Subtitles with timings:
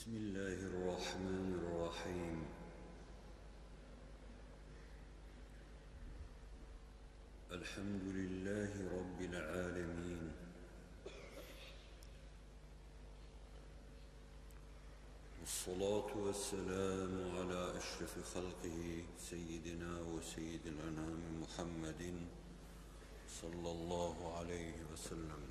[0.00, 2.38] بسم الله الرحمن الرحيم.
[7.52, 10.32] الحمد لله رب العالمين.
[15.40, 22.02] والصلاة والسلام على أشرف خلقه سيدنا وسيد الأنام محمد
[23.28, 25.49] صلى الله عليه وسلم.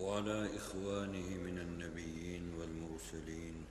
[0.00, 3.64] وعلى إخوانه من النبيين والمرسلين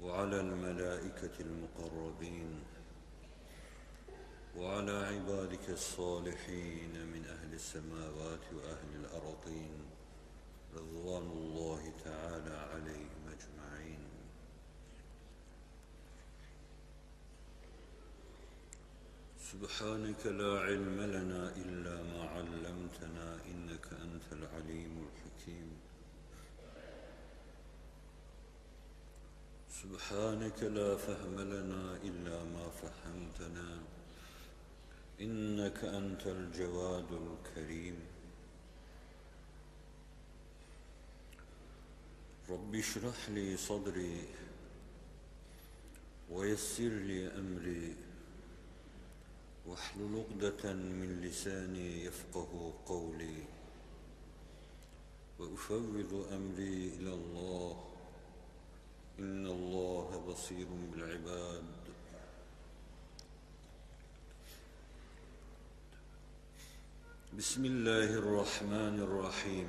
[0.00, 2.60] وعلى الملائكة المقربين
[4.56, 9.84] وعلى عبادك الصالحين من أهل السماوات وأهل الأرضين
[10.76, 13.21] رضوان الله تعالى عليهم.
[19.52, 25.68] سبحانك لا علم لنا إلا ما علمتنا إنك أنت العليم الحكيم.
[29.70, 33.82] سبحانك لا فهم لنا إلا ما فهمتنا
[35.20, 37.98] إنك أنت الجواد الكريم.
[42.50, 44.24] رب اشرح لي صدري
[46.30, 48.11] ويسر لي أمري.
[49.66, 53.44] واحلل عقدة من لساني يفقه قولي
[55.38, 57.84] وأفوض أمري إلى الله.
[59.18, 61.64] إن الله بصير بالعباد.
[67.38, 69.68] بسم الله الرحمن الرحيم.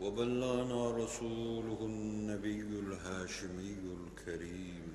[0.00, 4.94] وبلغنا رسوله النبي الهاشمي الكريم.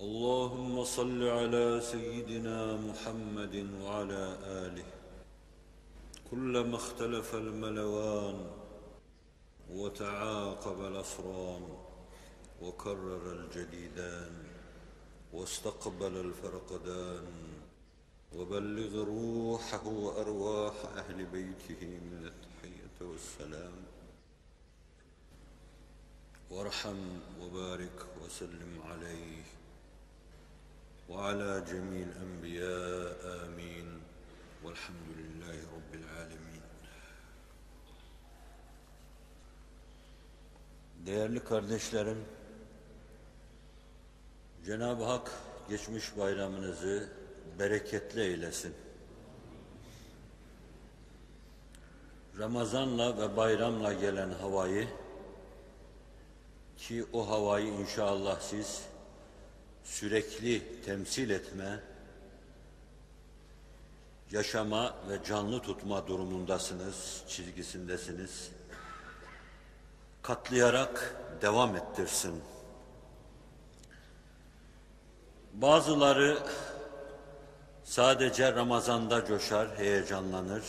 [0.00, 4.84] اللهم صل على سيدنا محمد وعلى آله.
[6.30, 8.50] كلما اختلف الملوان
[9.70, 11.62] وتعاقب الأسران
[12.62, 14.34] وكرر الجديدان
[15.32, 17.26] واستقبل الفرقدان
[18.36, 23.72] وبلغ روحه وأرواح أهل بيته من التحية والسلام.
[26.50, 27.00] وارحم
[27.40, 29.42] وبارك وسلم عليه
[31.08, 33.88] وعلى جميع الأنبياء آمين.
[34.64, 36.62] والحمد لله رب العالمين.
[41.06, 42.24] Değerli kardeşlerim,
[44.66, 45.32] Cenab-ı Hak
[45.68, 47.17] geçmiş bayramınızı
[47.58, 48.74] bereketli eylesin.
[52.38, 54.88] Ramazanla ve bayramla gelen havayı
[56.76, 58.82] ki o havayı inşallah siz
[59.84, 61.80] sürekli temsil etme,
[64.30, 68.50] yaşama ve canlı tutma durumundasınız, çizgisindesiniz.
[70.22, 72.42] Katlayarak devam ettirsin.
[75.54, 76.38] Bazıları
[77.88, 80.64] sadece Ramazan'da coşar, heyecanlanır.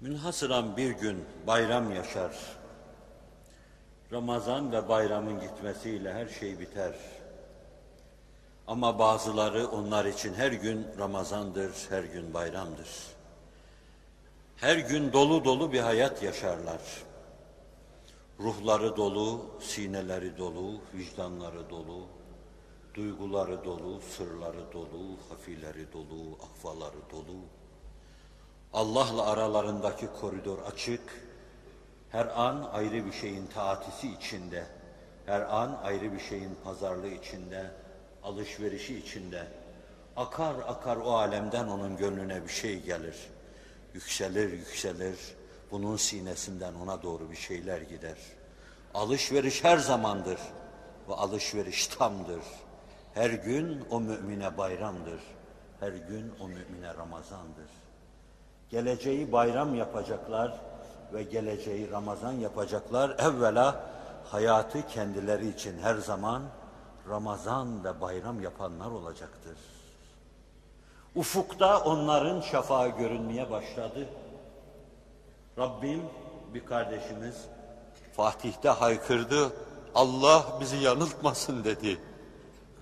[0.00, 2.32] Münhasıran bir gün bayram yaşar.
[4.12, 6.94] Ramazan ve bayramın gitmesiyle her şey biter.
[8.66, 12.88] Ama bazıları onlar için her gün Ramazandır, her gün bayramdır.
[14.56, 16.80] Her gün dolu dolu bir hayat yaşarlar.
[18.40, 22.06] Ruhları dolu, sineleri dolu, vicdanları dolu,
[22.94, 27.40] duyguları dolu, sırları dolu, hafileri dolu, ahvaları dolu.
[28.72, 31.00] Allah'la aralarındaki koridor açık,
[32.10, 34.66] her an ayrı bir şeyin taatisi içinde,
[35.26, 37.70] her an ayrı bir şeyin pazarlığı içinde,
[38.22, 39.46] alışverişi içinde.
[40.16, 43.16] Akar akar o alemden onun gönlüne bir şey gelir.
[43.94, 45.18] Yükselir yükselir,
[45.70, 48.18] bunun sinesinden ona doğru bir şeyler gider.
[48.94, 50.40] Alışveriş her zamandır
[51.08, 52.42] ve alışveriş tamdır.
[53.14, 55.20] Her gün o mümine bayramdır.
[55.80, 57.70] Her gün o mümine Ramazandır.
[58.70, 60.60] Geleceği bayram yapacaklar
[61.12, 63.10] ve geleceği Ramazan yapacaklar.
[63.10, 63.80] Evvela
[64.24, 66.42] hayatı kendileri için her zaman
[67.08, 69.58] Ramazan ve bayram yapanlar olacaktır.
[71.14, 74.08] Ufukta onların şafağı görünmeye başladı.
[75.58, 76.02] Rabbim
[76.54, 77.44] bir kardeşimiz
[78.16, 79.52] Fatih'te haykırdı.
[79.94, 82.00] Allah bizi yanıltmasın dedi.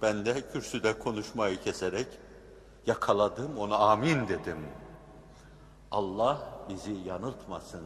[0.02, 2.06] Ben de kürsüde konuşmayı keserek
[2.86, 4.68] yakaladım ona amin dedim.
[5.90, 6.38] Allah
[6.68, 7.84] bizi yanıltmasın.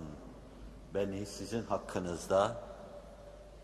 [0.95, 2.63] Beni sizin hakkınızda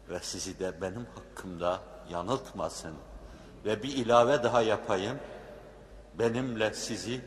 [0.08, 2.94] ve sizi de benim hakkımda yanıltmasın.
[3.64, 5.18] Ve bir ilave daha yapayım.
[6.18, 7.20] Benimle sizi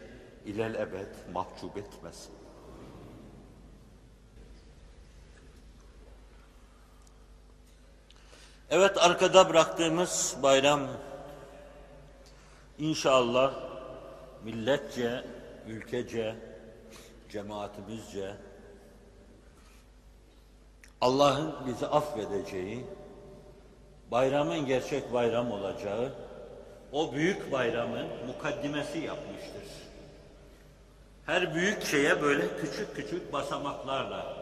[0.45, 2.31] ilel ebed mahcup etmesin.
[8.69, 10.81] Evet arkada bıraktığımız bayram
[12.79, 13.53] inşallah
[14.43, 15.23] milletçe,
[15.67, 16.35] ülkece,
[17.29, 18.33] cemaatimizce
[21.01, 22.85] Allah'ın bizi affedeceği,
[24.11, 26.13] bayramın gerçek bayram olacağı,
[26.91, 29.63] o büyük bayramın mukaddimesi yapmıştır.
[31.25, 34.37] Her büyük şeye böyle küçük küçük basamaklarla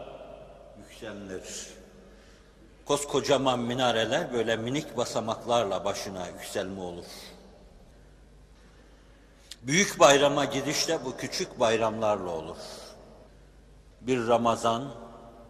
[0.78, 1.66] yükselilir.
[2.86, 7.04] Koskocaman minareler böyle minik basamaklarla başına yükselme olur.
[9.66, 12.56] Büyük bayrama gidiş de bu küçük bayramlarla olur.
[14.00, 14.84] Bir Ramazan,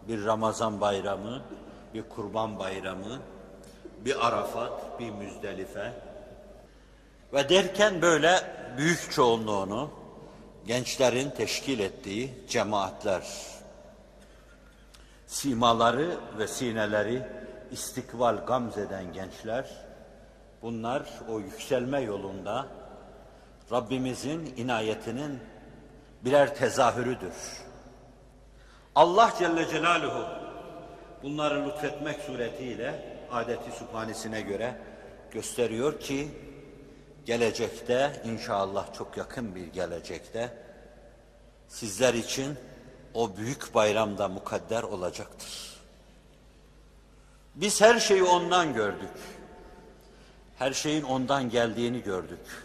[0.07, 1.41] bir Ramazan bayramı,
[1.93, 3.19] bir kurban bayramı,
[4.05, 5.93] bir Arafat, bir Müzdelife
[7.33, 8.43] ve derken böyle
[8.77, 9.89] büyük çoğunluğunu
[10.67, 13.23] gençlerin teşkil ettiği cemaatler,
[15.27, 17.21] simaları ve sineleri
[17.71, 19.69] istikbal gamzeden gençler,
[20.61, 22.84] bunlar o yükselme yolunda
[23.71, 25.39] Rabbimizin inayetinin
[26.25, 27.33] birer tezahürüdür.
[28.95, 30.25] Allah Celle Celaluhu
[31.23, 34.75] bunları lütfetmek suretiyle adeti subhanesine göre
[35.31, 36.27] gösteriyor ki
[37.25, 40.57] gelecekte inşallah çok yakın bir gelecekte
[41.67, 42.57] sizler için
[43.13, 45.75] o büyük bayramda mukadder olacaktır.
[47.55, 49.09] Biz her şeyi ondan gördük.
[50.57, 52.64] Her şeyin ondan geldiğini gördük.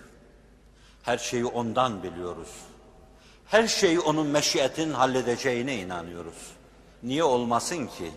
[1.02, 2.48] Her şeyi ondan biliyoruz.
[3.46, 6.52] Her şeyi onun meşiyetin halledeceğine inanıyoruz.
[7.02, 8.10] Niye olmasın ki?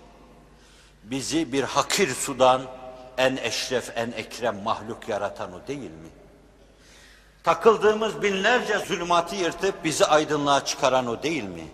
[1.03, 2.61] Bizi bir hakir sudan
[3.17, 6.09] en eşref, en ekrem mahluk yaratan o değil mi?
[7.43, 11.67] Takıldığımız binlerce zulümatı yırtıp bizi aydınlığa çıkaran o değil mi?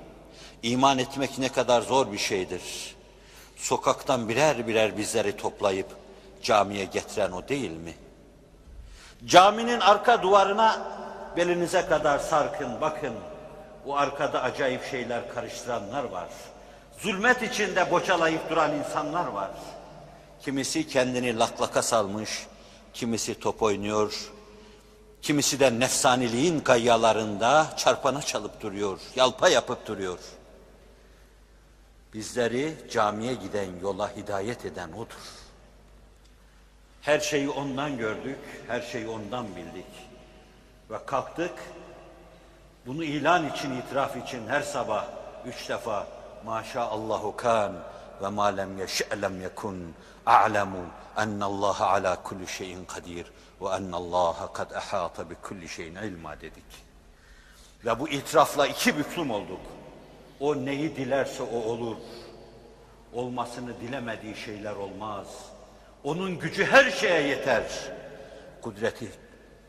[0.63, 2.61] İman etmek ne kadar zor bir şeydir.
[3.55, 5.87] Sokaktan birer birer bizleri toplayıp
[6.43, 7.93] camiye getiren o değil mi?
[9.25, 10.87] Caminin arka duvarına
[11.37, 13.13] belinize kadar sarkın bakın.
[13.85, 16.29] O arkada acayip şeyler karıştıranlar var.
[16.99, 19.51] Zulmet içinde boçalayıp duran insanlar var.
[20.41, 22.47] Kimisi kendini laklaka salmış,
[22.93, 24.31] kimisi top oynuyor,
[25.21, 30.19] kimisi de nefsaniliğin gayyalarında çarpana çalıp duruyor, yalpa yapıp duruyor.
[32.13, 35.38] Bizleri camiye giden yola hidayet eden O'dur.
[37.01, 39.85] Her şeyi ondan gördük, her şeyi ondan bildik.
[40.89, 41.53] Ve kalktık,
[42.85, 45.05] bunu ilan için, itiraf için her sabah
[45.45, 46.07] üç defa
[46.45, 47.73] maşaallahu kan
[48.21, 49.93] ve ma lem yeş'lem yekun
[50.25, 50.85] a'lemu
[51.17, 53.25] ennallaha ala kulli şeyin kadir
[53.61, 56.89] ve ennallaha kad ehata bi kulli şeyin ilma dedik.
[57.85, 59.61] Ve bu itirafla iki büklüm olduk.
[60.39, 61.95] O neyi dilerse o olur.
[63.13, 65.27] Olmasını dilemediği şeyler olmaz.
[66.03, 67.63] Onun gücü her şeye yeter.
[68.61, 69.11] Kudreti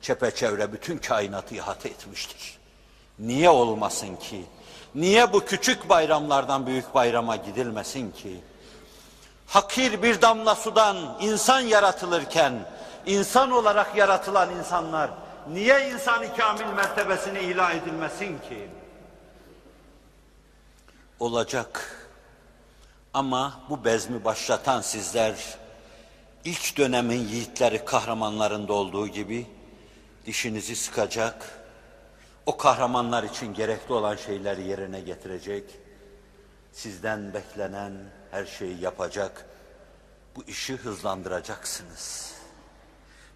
[0.00, 2.58] çepeçevre bütün kainatı ihate etmiştir.
[3.18, 4.44] Niye olmasın ki?
[4.94, 8.40] Niye bu küçük bayramlardan büyük bayrama gidilmesin ki?
[9.46, 12.54] Hakir bir damla sudan insan yaratılırken,
[13.06, 15.10] insan olarak yaratılan insanlar,
[15.48, 18.68] niye insan kamil mertebesini ilah edilmesin ki?
[21.20, 21.96] Olacak.
[23.14, 25.34] Ama bu bezmi başlatan sizler,
[26.44, 29.46] ilk dönemin yiğitleri kahramanlarında olduğu gibi,
[30.26, 31.60] dişinizi sıkacak,
[32.46, 35.64] o kahramanlar için gerekli olan şeyleri yerine getirecek,
[36.72, 37.92] sizden beklenen
[38.30, 39.46] her şeyi yapacak,
[40.36, 42.32] bu işi hızlandıracaksınız.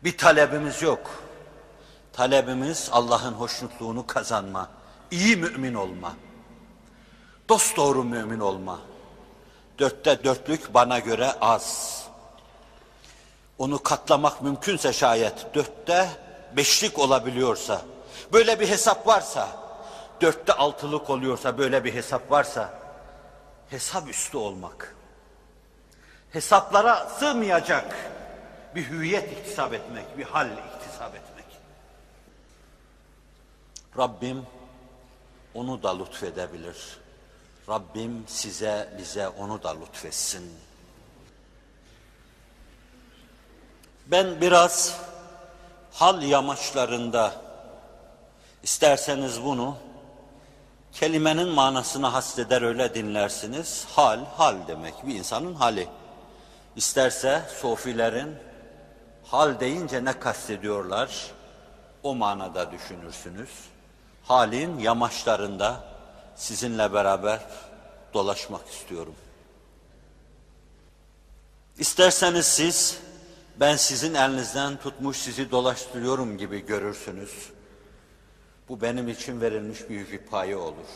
[0.04, 1.24] Bir talebimiz yok.
[2.12, 4.70] Talebimiz Allah'ın hoşnutluğunu kazanma,
[5.10, 6.16] iyi mümin olma,
[7.48, 8.80] dost doğru mümin olma.
[9.78, 12.03] Dörtte dörtlük bana göre az.
[13.58, 16.08] Onu katlamak mümkünse şayet dörtte
[16.56, 17.82] beşlik olabiliyorsa,
[18.32, 19.48] böyle bir hesap varsa,
[20.20, 22.78] dörtte altılık oluyorsa, böyle bir hesap varsa,
[23.70, 24.94] hesap üstü olmak.
[26.32, 27.96] Hesaplara sığmayacak,
[28.74, 31.44] bir hüviyet iktisap etmek, bir hal iktisap etmek.
[33.98, 34.46] Rabbim
[35.54, 36.98] onu da lütfedebilir.
[37.68, 40.52] Rabbim size, bize onu da lütfetsin.
[44.06, 45.00] Ben biraz
[45.92, 47.32] hal yamaçlarında
[48.62, 49.76] isterseniz bunu
[50.92, 53.86] kelimenin manasını hasreder öyle dinlersiniz.
[53.96, 55.88] Hal, hal demek bir insanın hali.
[56.76, 58.36] İsterse sofilerin
[59.26, 61.30] hal deyince ne kastediyorlar
[62.02, 63.50] o manada düşünürsünüz.
[64.24, 65.84] Halin yamaçlarında
[66.36, 67.40] sizinle beraber
[68.14, 69.14] dolaşmak istiyorum.
[71.78, 73.03] İsterseniz siz
[73.60, 77.50] ben sizin elinizden tutmuş sizi dolaştırıyorum gibi görürsünüz.
[78.68, 80.86] Bu benim için verilmiş büyük bir paye olur.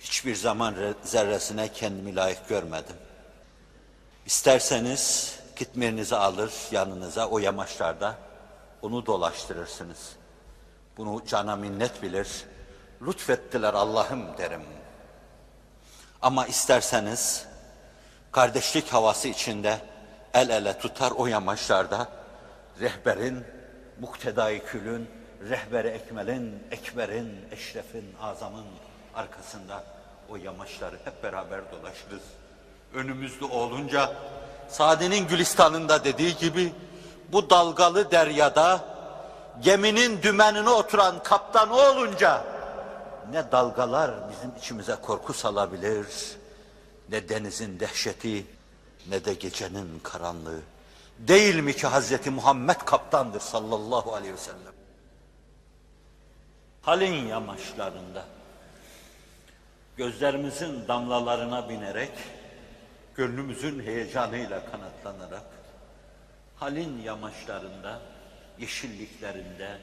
[0.00, 2.96] Hiçbir zaman zerresine kendimi layık görmedim.
[4.26, 8.18] İsterseniz kitmirinizi alır yanınıza o yamaçlarda
[8.82, 10.12] onu dolaştırırsınız.
[10.96, 12.28] Bunu cana minnet bilir.
[13.02, 14.62] Lütfettiler Allah'ım derim.
[16.22, 17.46] Ama isterseniz
[18.32, 19.80] kardeşlik havası içinde
[20.34, 22.08] el ele tutar o yamaçlarda
[22.80, 23.44] rehberin,
[24.00, 25.10] muktedai külün,
[25.50, 28.66] rehberi ekmelin, ekberin, eşrefin, azamın
[29.14, 29.84] arkasında
[30.30, 32.22] o yamaçları hep beraber dolaşırız.
[32.94, 34.12] Önümüzde olunca
[34.68, 36.72] Sadi'nin Gülistan'ında dediği gibi
[37.32, 38.84] bu dalgalı deryada
[39.60, 42.44] geminin dümenine oturan kaptan olunca
[43.30, 46.06] ne dalgalar bizim içimize korku salabilir
[47.08, 48.46] ne denizin dehşeti
[49.10, 50.60] ne de gecenin karanlığı.
[51.18, 54.74] Değil mi ki Hazreti Muhammed kaptandır sallallahu aleyhi ve sellem?
[56.82, 58.24] Halin yamaçlarında
[59.96, 62.12] gözlerimizin damlalarına binerek,
[63.14, 65.44] gönlümüzün heyecanıyla kanatlanarak,
[66.56, 68.00] halin yamaçlarında,
[68.58, 69.78] yeşilliklerinde,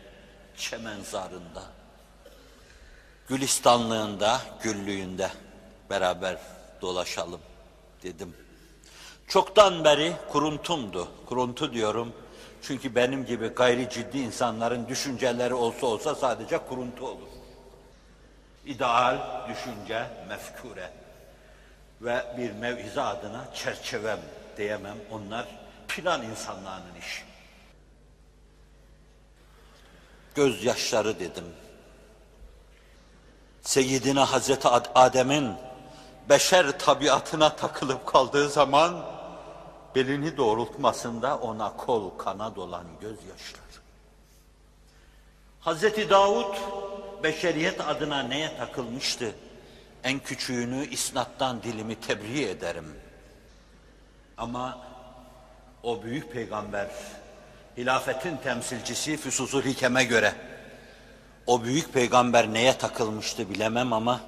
[0.58, 1.64] çemenzarında,
[3.28, 5.32] gülistanlığında, güllüğünde
[5.90, 6.38] beraber
[6.82, 7.42] dolaşalım
[8.04, 8.36] dedim.
[9.32, 11.08] Çoktan beri kuruntumdu.
[11.26, 12.14] Kuruntu diyorum.
[12.62, 17.28] Çünkü benim gibi gayri ciddi insanların düşünceleri olsa olsa sadece kuruntu olur.
[18.66, 19.18] İdeal,
[19.50, 20.92] düşünce, mefkure
[22.02, 24.20] ve bir mevhize adına çerçevem
[24.58, 24.98] diyemem.
[25.12, 25.46] Onlar
[25.88, 27.24] plan insanlarının işi.
[30.36, 31.46] Gözyaşları dedim.
[33.62, 35.54] Seyyidina Hazreti Adem'in
[36.30, 39.21] beşer tabiatına takılıp kaldığı zaman
[39.96, 43.62] belini doğrultmasında ona kol kana dolan gözyaşları.
[45.60, 46.56] Hazreti Davud
[47.24, 49.36] beşeriyet adına neye takılmıştı?
[50.04, 52.96] En küçüğünü isnattan dilimi tebriğ ederim.
[54.38, 54.80] Ama
[55.84, 56.88] o büyük peygamber,
[57.78, 60.34] hilafetin temsilcisi Füsusul Hikem'e göre,
[61.46, 64.22] o büyük peygamber neye takılmıştı bilemem ama,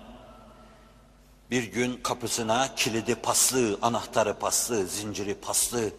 [1.54, 5.92] bir gün kapısına kilidi paslı, anahtarı paslı, zinciri paslı,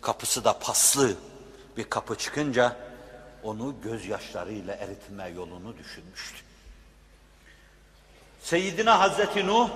[0.00, 1.14] kapısı da paslı
[1.76, 2.76] bir kapı çıkınca
[3.42, 6.38] onu gözyaşlarıyla eritme yolunu düşünmüştü.
[8.42, 9.70] Seyyidina Hazreti Nuh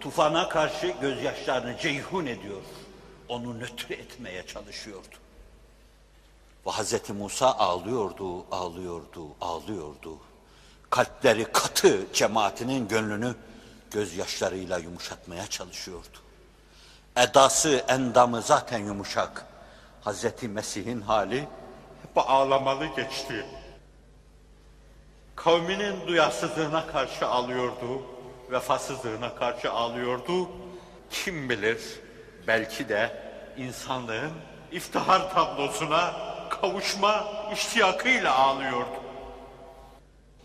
[0.00, 2.62] tufana karşı gözyaşlarını ceyhun ediyor.
[3.28, 5.16] Onu nötr etmeye çalışıyordu.
[6.66, 10.18] Ve Hazreti Musa ağlıyordu, ağlıyordu, ağlıyordu.
[10.90, 13.34] Kalpleri katı cemaatinin gönlünü
[13.92, 16.18] gözyaşlarıyla yumuşatmaya çalışıyordu.
[17.16, 19.46] Edası, endamı zaten yumuşak.
[20.00, 21.40] Hazreti Mesih'in hali
[22.02, 23.46] hep ağlamalı geçti.
[25.36, 28.02] Kavminin duyasızlığına karşı ağlıyordu,
[28.50, 30.48] vefasızlığına karşı ağlıyordu.
[31.10, 31.80] Kim bilir
[32.46, 33.22] belki de
[33.56, 34.32] insanlığın
[34.72, 36.14] iftihar tablosuna
[36.50, 39.02] kavuşma iştiyakıyla ağlıyordu.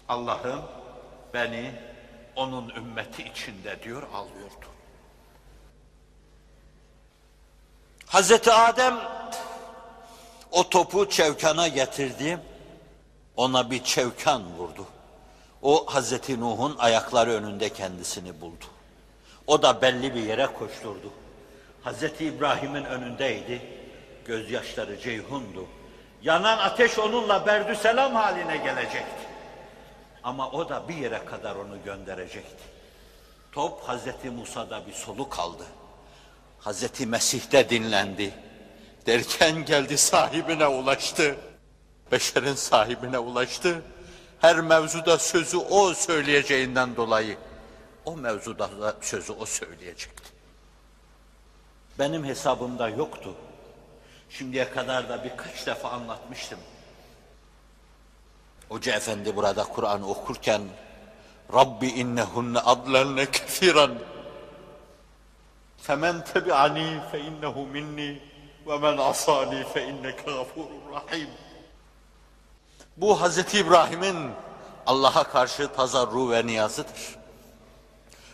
[0.09, 0.61] Allah'ım
[1.33, 1.86] beni
[2.37, 4.65] onun ümmeti içinde diyor ağlıyordu.
[8.05, 8.97] Hazreti Adem
[10.51, 12.39] o topu çevkana getirdi.
[13.37, 14.85] Ona bir çevkan vurdu.
[15.61, 18.65] O Hazreti Nuh'un ayakları önünde kendisini buldu.
[19.47, 21.11] O da belli bir yere koşturdu.
[21.83, 23.61] Hazreti İbrahim'in önündeydi.
[24.25, 25.65] Gözyaşları ceyhundu.
[26.21, 29.26] Yanan ateş onunla berdü selam haline gelecekti.
[30.27, 32.63] Ama o da bir yere kadar onu gönderecekti.
[33.51, 35.63] Top Hazreti Musa'da bir soluk aldı.
[36.59, 38.33] Hazreti Mesih'te dinlendi.
[39.05, 41.35] Derken geldi sahibine ulaştı.
[42.11, 43.81] Beşerin sahibine ulaştı.
[44.41, 47.37] Her mevzuda sözü o söyleyeceğinden dolayı
[48.05, 50.29] o mevzuda da sözü o söyleyecekti.
[51.99, 53.35] Benim hesabımda yoktu.
[54.29, 56.59] Şimdiye kadar da birkaç defa anlatmıştım.
[58.69, 60.61] Hoca Efendi burada Kur'an okurken
[61.53, 63.91] Rabbi innehunne adlelne kethiren
[65.77, 68.21] femen tebi'ani fe innehu minni
[68.67, 71.29] ve men asani fe inneke gafurur rahim.
[72.97, 74.31] Bu Hazreti İbrahim'in
[74.85, 77.15] Allah'a karşı tazarru ve niyazıdır.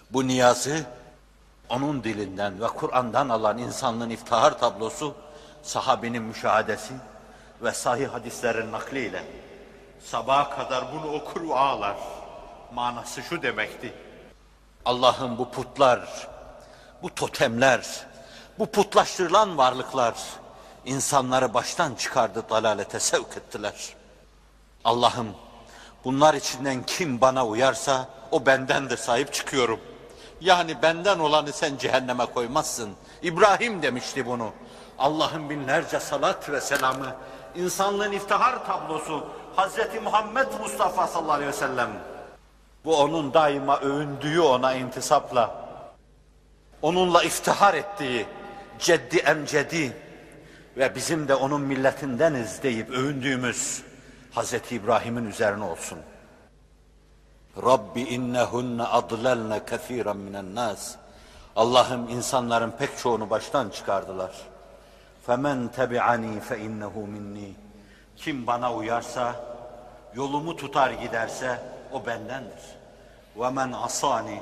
[0.10, 0.86] Bu niyazı
[1.70, 5.16] onun dilinden ve Kur'an'dan alan insanlığın iftihar tablosu
[5.64, 6.94] sahabinin müşahadesi
[7.62, 9.24] ve sahih hadislerin nakliyle
[10.06, 11.96] sabaha kadar bunu okur ve ağlar.
[12.74, 13.94] Manası şu demekti.
[14.86, 16.28] Allah'ın bu putlar,
[17.04, 18.06] bu totemler,
[18.60, 20.14] bu putlaştırılan varlıklar
[20.86, 23.74] insanları baştan çıkardı, dalalete sevk ettiler.
[24.84, 25.28] Allah'ım
[26.06, 29.80] bunlar içinden kim bana uyarsa o bendendir sahip çıkıyorum.
[30.42, 32.90] Yani benden olanı sen cehenneme koymazsın.
[33.22, 34.52] İbrahim demişti bunu.
[35.00, 37.16] Allah'ın binlerce salat ve selamı,
[37.56, 41.90] insanlığın iftihar tablosu Hazreti Muhammed Mustafa sallallahu aleyhi ve sellem.
[42.86, 45.56] Bu onun daima övündüğü ona intisapla,
[46.82, 48.26] onunla iftihar ettiği
[48.80, 49.98] ceddi emcedi
[50.78, 53.84] ve bizim de onun milletindeniz deyip övündüğümüz
[54.32, 56.00] Hazreti İbrahim'in üzerine olsun.
[57.64, 60.96] Rabbi innehunne adlelne kethiren minen nas.
[61.56, 64.32] Allah'ım insanların pek çoğunu baştan çıkardılar.
[65.26, 67.63] Femen tebi'ani fe innehu minni.
[68.18, 69.36] Kim bana uyarsa,
[70.16, 71.60] yolumu tutar giderse
[71.92, 72.64] o bendendir.
[73.36, 74.42] Ve men asani.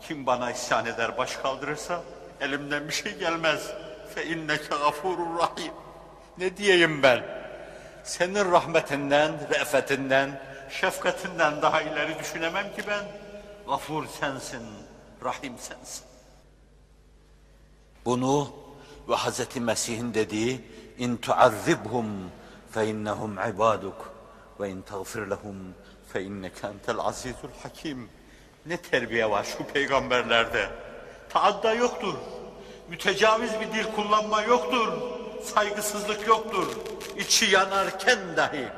[0.00, 2.00] Kim bana isyan eder, baş kaldırırsa
[2.40, 3.70] elimden bir şey gelmez.
[4.14, 5.72] Fe inneke gafurur rahim.
[6.38, 7.24] Ne diyeyim ben?
[8.04, 13.04] Senin rahmetinden, re'fetinden, şefkatinden daha ileri düşünemem ki ben.
[13.68, 14.62] Gafur sensin,
[15.24, 16.04] rahim sensin.
[18.04, 18.52] Bunu
[19.08, 19.56] ve Hz.
[19.56, 20.60] Mesih'in dediği
[20.98, 22.06] in tuazzibhum
[24.60, 25.74] ve in tagfir lehum
[26.12, 28.08] fe inneke entel azizul hakim.
[28.66, 30.68] Ne terbiye var şu peygamberlerde.
[31.28, 32.14] Taadda yoktur.
[32.88, 34.92] Mütecaviz bir dil kullanma yoktur.
[35.44, 36.66] Saygısızlık yoktur.
[37.16, 38.68] İçi yanarken dahi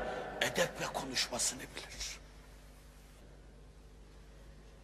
[0.41, 2.19] edeple konuşmasını bilir.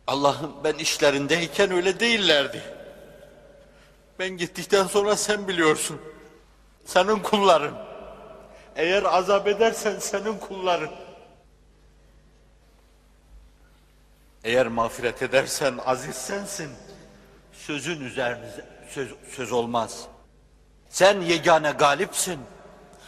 [0.06, 2.62] Allah'ım ben işlerindeyken öyle değillerdi.
[4.18, 6.00] Ben gittikten sonra sen biliyorsun.
[6.84, 7.93] Senin kulların.
[8.76, 10.90] Eğer azap edersen senin kulların.
[14.44, 16.70] Eğer mağfiret edersen aziz sensin.
[17.52, 18.50] Sözün üzerine
[18.90, 20.06] söz, söz olmaz.
[20.88, 22.40] Sen yegane galipsin.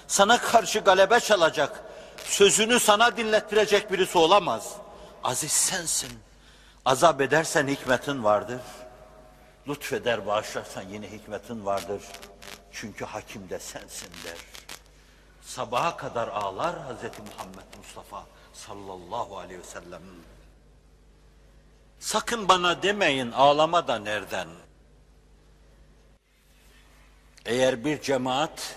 [0.07, 1.85] Sana karşı galebe çalacak,
[2.25, 4.73] sözünü sana dinlettirecek birisi olamaz.
[5.25, 6.13] Aziz sensin.
[6.85, 8.61] Azap edersen hikmetin vardır.
[9.69, 12.03] Lütfeder bağışlarsan yine hikmetin vardır.
[12.73, 14.56] Çünkü hakim de sensin der.
[15.47, 20.03] Sabaha kadar ağlar Hazreti Muhammed Mustafa sallallahu aleyhi ve sellem.
[21.99, 24.49] Sakın bana demeyin ağlama da nereden?
[27.45, 28.77] Eğer bir cemaat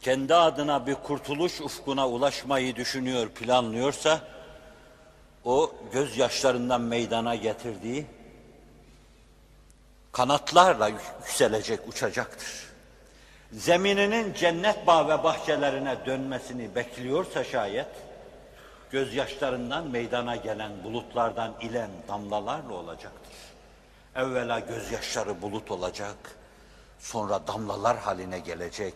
[0.00, 4.20] kendi adına bir kurtuluş ufkuna ulaşmayı düşünüyor, planlıyorsa
[5.44, 8.06] o gözyaşlarından meydana getirdiği
[10.12, 12.63] kanatlarla yükselecek, uçacaktır.
[13.58, 17.88] Zemininin cennet bağ ve bahçelerine dönmesini bekliyorsa şayet,
[18.90, 23.32] gözyaşlarından meydana gelen bulutlardan ilen damlalarla olacaktır.
[24.14, 26.16] Evvela gözyaşları bulut olacak,
[26.98, 28.94] sonra damlalar haline gelecek.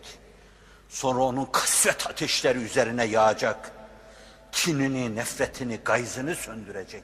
[0.89, 3.71] Sonra onun kasvet ateşleri üzerine yağacak.
[4.51, 7.03] Kinini, nefretini, gayzını söndürecek.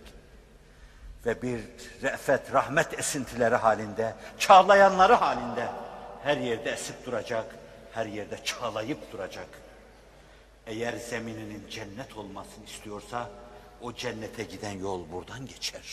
[1.26, 1.60] Ve bir
[2.04, 5.68] re'fet, rahmet esintileri halinde, çağlayanları halinde
[6.26, 7.56] her yerde esip duracak,
[7.92, 9.48] her yerde çağlayıp duracak.
[10.68, 13.30] Eğer zemininin cennet olmasını istiyorsa,
[13.82, 15.84] o cennete giden yol buradan geçer.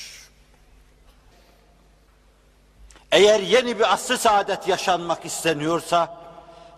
[3.10, 6.16] Eğer yeni bir asr saadet yaşanmak isteniyorsa,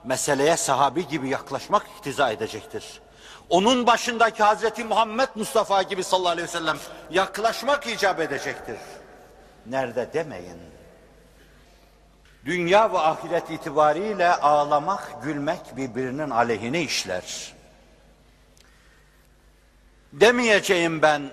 [0.04, 3.00] meseleye sahabi gibi yaklaşmak iktiza edecektir.
[3.50, 6.78] Onun başındaki Hazreti Muhammed Mustafa gibi sallallahu aleyhi ve sellem
[7.10, 8.78] yaklaşmak icap edecektir.
[9.66, 10.73] Nerede demeyin.
[12.45, 17.53] Dünya ve ahiret itibariyle ağlamak, gülmek birbirinin aleyhine işler.
[20.13, 21.31] Demeyeceğim ben,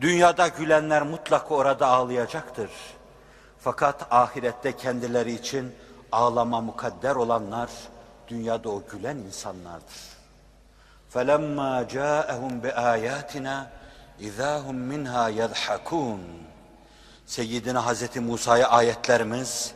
[0.00, 2.70] dünyada gülenler mutlaka orada ağlayacaktır.
[3.60, 5.74] Fakat ahirette kendileri için
[6.12, 7.70] ağlama mukadder olanlar
[8.28, 10.14] dünyada o gülen insanlardır.
[11.14, 13.56] فَلَمَّا جَاءَهُمْ بِآيَاتِنَا
[14.20, 16.20] اِذَا هُمْ مِنْهَا يَضْحَكُونَ
[17.26, 19.74] Seyyidina Hazreti Musa'ya ayetlerimiz,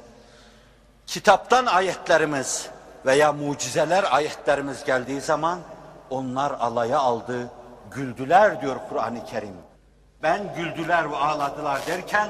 [1.06, 2.68] kitaptan ayetlerimiz,
[3.06, 5.58] veya mucizeler ayetlerimiz geldiği zaman
[6.10, 7.50] onlar alaya aldı,
[7.90, 9.54] güldüler diyor Kur'an-ı Kerim.
[10.22, 12.28] Ben güldüler ve ağladılar derken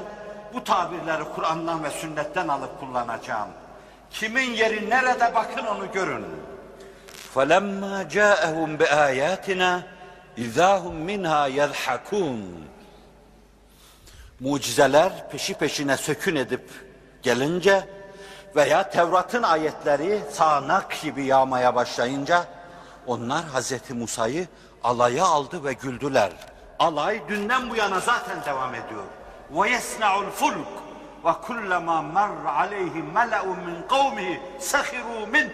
[0.53, 3.49] bu tabirleri Kur'an'dan ve sünnetten alıp kullanacağım.
[4.11, 6.25] Kimin yeri nerede bakın onu görün.
[7.35, 9.81] فَلَمَّا جَاءَهُمْ بِآيَاتِنَا
[10.37, 12.41] اِذَا هُمْ مِنْهَا يَضْحَكُونَ
[14.39, 16.69] Mucizeler peşi peşine sökün edip
[17.21, 17.92] gelince
[18.55, 22.45] veya Tevrat'ın ayetleri sağanak gibi yağmaya başlayınca
[23.07, 24.47] onlar Hazreti Musa'yı
[24.83, 26.31] alaya aldı ve güldüler.
[26.79, 29.03] Alay dünden bu yana zaten devam ediyor.
[29.53, 30.73] وَيَسْنَعُ الْفُلُكُ
[31.23, 35.49] وَكُلَّمَا مَرَّ عَلَيْهِ مَلَأٌ مِنْ قَوْمِهِ سَخِرُوا مِنْهِ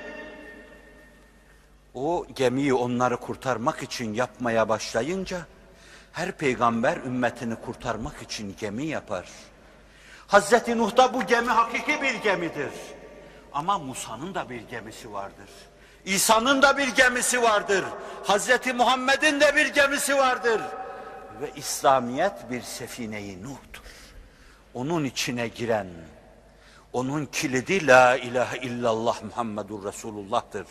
[1.93, 5.37] O gemiyi onları kurtarmak için yapmaya başlayınca
[6.11, 9.25] her peygamber ümmetini kurtarmak için gemi yapar.
[10.30, 12.70] Hazreti Nuh'ta bu gemi hakiki bir gemidir.
[13.52, 15.48] Ama Musa'nın da bir gemisi vardır.
[16.04, 17.84] İsa'nın da bir gemisi vardır.
[18.24, 20.60] Hazreti Muhammed'in de bir gemisi vardır.
[21.40, 23.82] Ve İslamiyet bir sefine-i Nuh'tur.
[24.74, 25.88] Onun içine giren,
[26.92, 30.66] onun kilidi la ilahe illallah Muhammedur Resulullah'tır.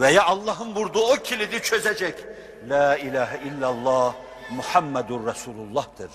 [0.00, 2.24] Veya Allah'ın vurduğu o kilidi çözecek.
[2.68, 4.14] La ilahe illallah
[4.50, 6.10] Muhammedur Resulullah'tır.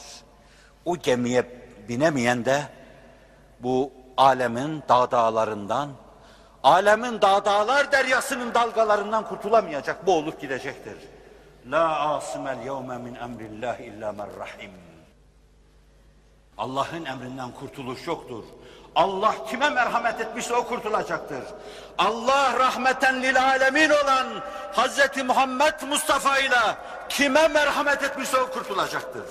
[0.86, 1.59] O gemiye
[1.90, 2.62] binemeyen de
[3.60, 5.90] bu alemin dağ dağlarından,
[6.64, 10.98] alemin dağ dağlar deryasının dalgalarından kurtulamayacak, boğulup gidecektir.
[11.72, 14.72] La asimel yevme min emrillahi illa men rahim.
[16.58, 18.44] Allah'ın emrinden kurtuluş yoktur.
[18.96, 21.44] Allah kime merhamet etmişse o kurtulacaktır.
[21.98, 24.28] Allah rahmeten lil alemin olan
[24.74, 26.76] Hazreti Muhammed Mustafa ile
[27.10, 29.26] kime merhamet etmişse o kurtulacaktır.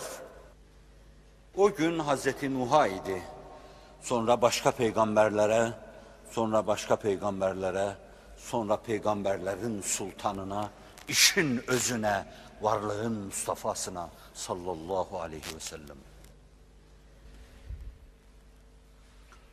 [1.58, 3.24] O gün Hazreti Nuh'a idi.
[4.02, 5.74] Sonra başka peygamberlere,
[6.32, 7.96] sonra başka peygamberlere,
[8.38, 10.70] sonra peygamberlerin sultanına,
[11.08, 12.26] işin özüne,
[12.62, 15.98] varlığın Mustafa'sına sallallahu aleyhi ve sellem.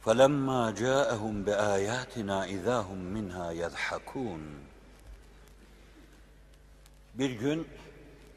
[0.04, 4.40] فَلَمَّا جَاءَهُمْ بِآيَاتِنَا اِذَا هُمْ مِنْهَا يَضْحَكُونَ
[7.14, 7.68] Bir gün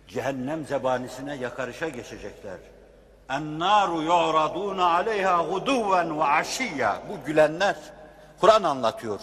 [0.07, 2.59] cehennem zebanisine yakarışa geçecekler.
[3.37, 7.75] اَنَّارُ يُعْرَضُونَ عَلَيْهَا غُدُوًا وَعَشِيًّا Bu gülenler
[8.41, 9.19] Kur'an anlatıyor.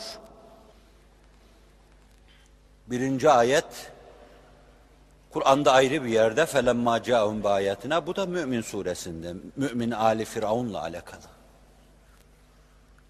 [2.87, 3.93] Birinci ayet
[5.31, 9.35] Kur'an'da ayrı bir yerde فَلَمَّا جَاءَهُمْ بِآيَاتِنَا Bu da Mü'min suresinde.
[9.57, 11.41] Mü'min Ali Firavun'la alakalı.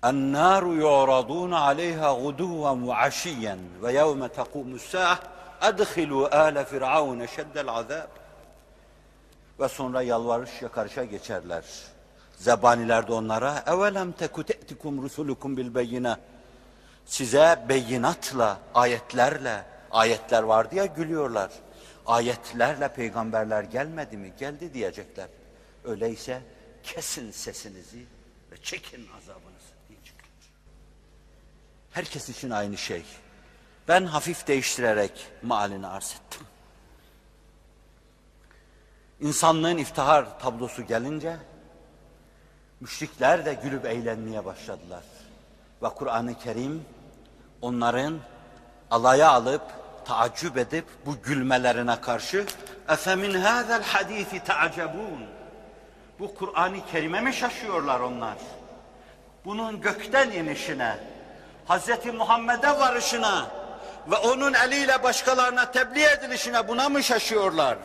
[0.04, 5.18] النار يعرضون عليها غدوا وعشيا ويوم تقوم الساعة
[5.62, 8.08] أدخلوا آل فرعون شد العذاب
[9.59, 11.63] ve sonra yalvarış yakarışa geçerler.
[12.37, 16.17] Zebaniler de onlara evelem teku te'tikum rusulukum bil beyine
[17.05, 21.51] size beyinatla, ayetlerle, ayetler vardı ya gülüyorlar.
[22.05, 24.33] Ayetlerle peygamberler gelmedi mi?
[24.39, 25.27] Geldi diyecekler.
[25.83, 26.41] Öyleyse
[26.83, 28.05] kesin sesinizi
[28.51, 30.29] ve çekin azabınızı diyecekler.
[31.91, 33.03] Herkes için aynı şey.
[33.87, 36.47] Ben hafif değiştirerek malini arz ettim.
[39.19, 41.37] İnsanlığın iftihar tablosu gelince
[42.79, 45.03] müşrikler de gülüp eğlenmeye başladılar.
[45.83, 46.85] Ve Kur'an-ı Kerim
[47.61, 48.19] onların
[48.91, 49.61] alaya alıp
[50.05, 52.45] taaccüp edip bu gülmelerine karşı
[52.89, 55.25] efemin hazel hadisi taacabun
[56.19, 58.37] bu Kur'an-ı Kerim'e mi şaşıyorlar onlar?
[59.45, 60.97] Bunun gökten inişine,
[61.69, 62.05] Hz.
[62.13, 63.47] Muhammed'e varışına
[64.11, 67.77] ve onun eliyle başkalarına tebliğ edilişine buna mı şaşıyorlar?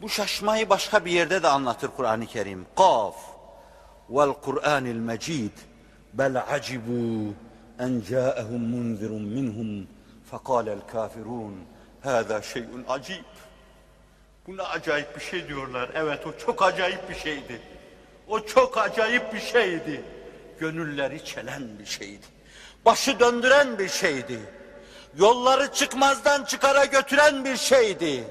[0.00, 2.66] Bu şaşmayı başka bir yerde de anlatır Kur'an-ı Kerim.
[2.76, 3.14] Kaf
[4.10, 5.50] vel Kur'anil Mecid
[6.12, 7.34] bel acibu
[7.78, 9.86] en ca'ehum munzirun minhum
[10.30, 11.56] fekalel kafirun
[12.02, 13.24] hâzâ şeyun acib.
[14.46, 15.90] Buna acayip bir şey diyorlar.
[15.94, 17.60] Evet o çok acayip bir şeydi.
[18.28, 20.04] O çok acayip bir şeydi.
[20.60, 22.26] Gönülleri çelen bir şeydi.
[22.84, 24.40] Başı döndüren bir şeydi.
[25.18, 28.24] Yolları çıkmazdan çıkara götüren bir şeydi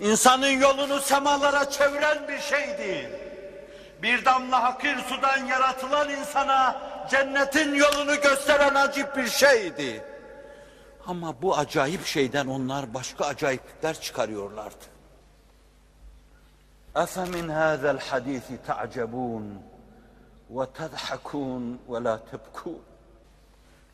[0.00, 3.10] insanın yolunu semalara çeviren bir şeydi.
[4.02, 6.80] Bir damla hakir sudan yaratılan insana
[7.10, 10.04] cennetin yolunu gösteren acip bir şeydi.
[11.06, 14.84] Ama bu acayip şeyden onlar başka acayiplikler çıkarıyorlardı.
[16.94, 19.44] أَفَمِنْ هَذَا الْحَدِيثِ تَعْجَبُونَ
[20.54, 22.80] وَتَضْحَكُونَ وَلَا تَبْكُونَ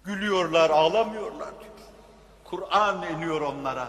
[0.05, 1.73] Gülüyorlar, ağlamıyorlar diyor.
[2.45, 3.89] Kur'an iniyor onlara.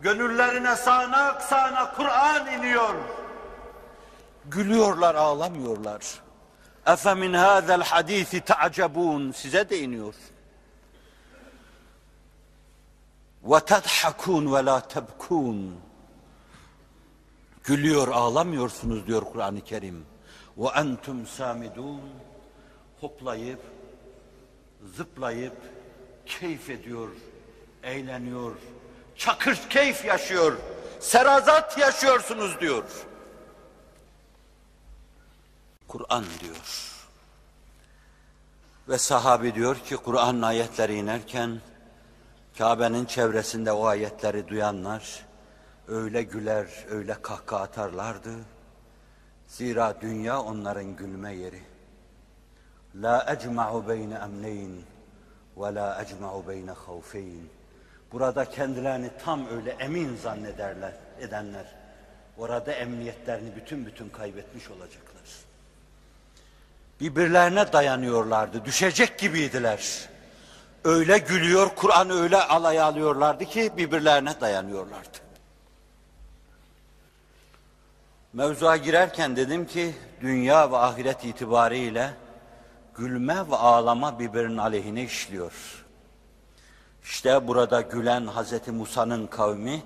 [0.00, 2.94] Gönüllerine sağanak sağanak Kur'an iniyor.
[4.44, 6.02] Gülüyorlar, ağlamıyorlar.
[6.86, 9.32] Efe min hâzel hadîsi ta'cebûn.
[9.32, 10.14] Size de iniyor.
[13.44, 15.80] Ve tedhakun ve la tebkun.
[17.64, 20.06] Gülüyor ağlamıyorsunuz diyor Kur'an-ı Kerim.
[20.58, 22.00] Ve entum samidun.
[23.00, 23.60] Hoplayıp,
[24.96, 25.56] zıplayıp,
[26.26, 27.08] keyif ediyor,
[27.82, 28.52] eğleniyor,
[29.18, 30.56] çakır keyif yaşıyor,
[31.00, 32.84] serazat yaşıyorsunuz diyor.
[35.88, 36.92] Kur'an diyor.
[38.88, 41.60] Ve sahabi diyor ki Kur'an ayetleri inerken
[42.58, 45.26] Kabe'nin çevresinde o ayetleri duyanlar
[45.88, 48.34] öyle güler, öyle kahkaha atarlardı.
[49.46, 51.62] Zira dünya onların gülme yeri.
[52.94, 54.82] La ecma'u beyne emneyn
[55.56, 57.55] ve la ecma'u beyne havfeyn.
[58.12, 61.64] Burada kendilerini tam öyle emin zannederler, edenler.
[62.38, 65.22] Orada emniyetlerini bütün bütün kaybetmiş olacaklar.
[67.00, 70.08] Birbirlerine dayanıyorlardı, düşecek gibiydiler.
[70.84, 75.18] Öyle gülüyor, Kur'an öyle alaya alıyorlardı ki birbirlerine dayanıyorlardı.
[78.32, 82.10] Mevzuya girerken dedim ki dünya ve ahiret itibariyle
[82.94, 85.85] gülme ve ağlama birbirinin aleyhine işliyor.
[87.06, 89.82] İşte burada gülen Hazreti Musa'nın kavmi,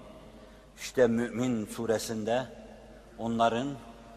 [0.78, 2.46] işte Mümin suresinde
[3.18, 3.68] onların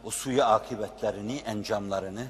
[0.04, 2.26] o suyu akıbetlerini, encamlarını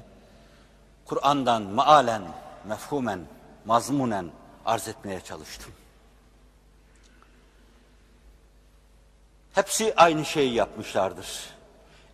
[1.04, 2.22] Kur'an'dan maalen,
[2.68, 3.20] mefhumen,
[3.64, 4.30] mazmunen
[4.64, 5.72] arz etmeye çalıştım.
[9.52, 11.50] Hepsi aynı şeyi yapmışlardır.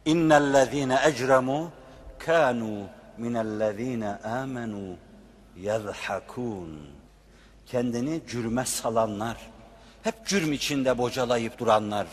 [0.04, 1.66] İnnellezîne ecremû
[2.18, 2.86] kânû
[3.18, 4.96] minellezîne âmenû
[5.56, 6.99] yezhakûn.
[7.70, 9.36] Kendini cürme salanlar,
[10.02, 12.06] hep cürm içinde bocalayıp duranlar,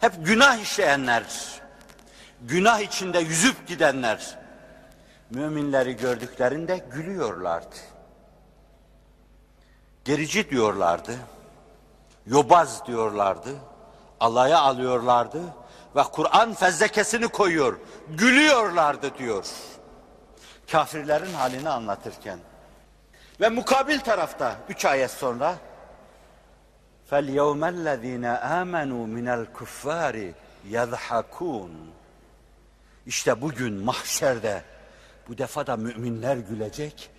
[0.00, 1.24] hep günah işleyenler,
[2.42, 4.38] günah içinde yüzüp gidenler,
[5.30, 7.76] müminleri gördüklerinde gülüyorlardı.
[10.04, 11.16] Gerici diyorlardı,
[12.26, 13.50] yobaz diyorlardı,
[14.20, 15.40] alaya alıyorlardı
[15.96, 17.78] ve Kur'an fezlekesini koyuyor,
[18.08, 19.46] gülüyorlardı diyor.
[20.72, 22.38] Kafirlerin halini anlatırken.
[23.41, 25.55] Ve mukabil tarafta üç ayet sonra
[27.11, 28.25] فَالْيَوْمَ الَّذ۪ينَ
[28.61, 30.33] آمَنُوا مِنَ الْكُفَّارِ
[30.69, 31.71] يَضْحَكُونَ
[33.05, 34.63] İşte bugün mahşerde
[35.27, 37.09] bu defa da müminler gülecek,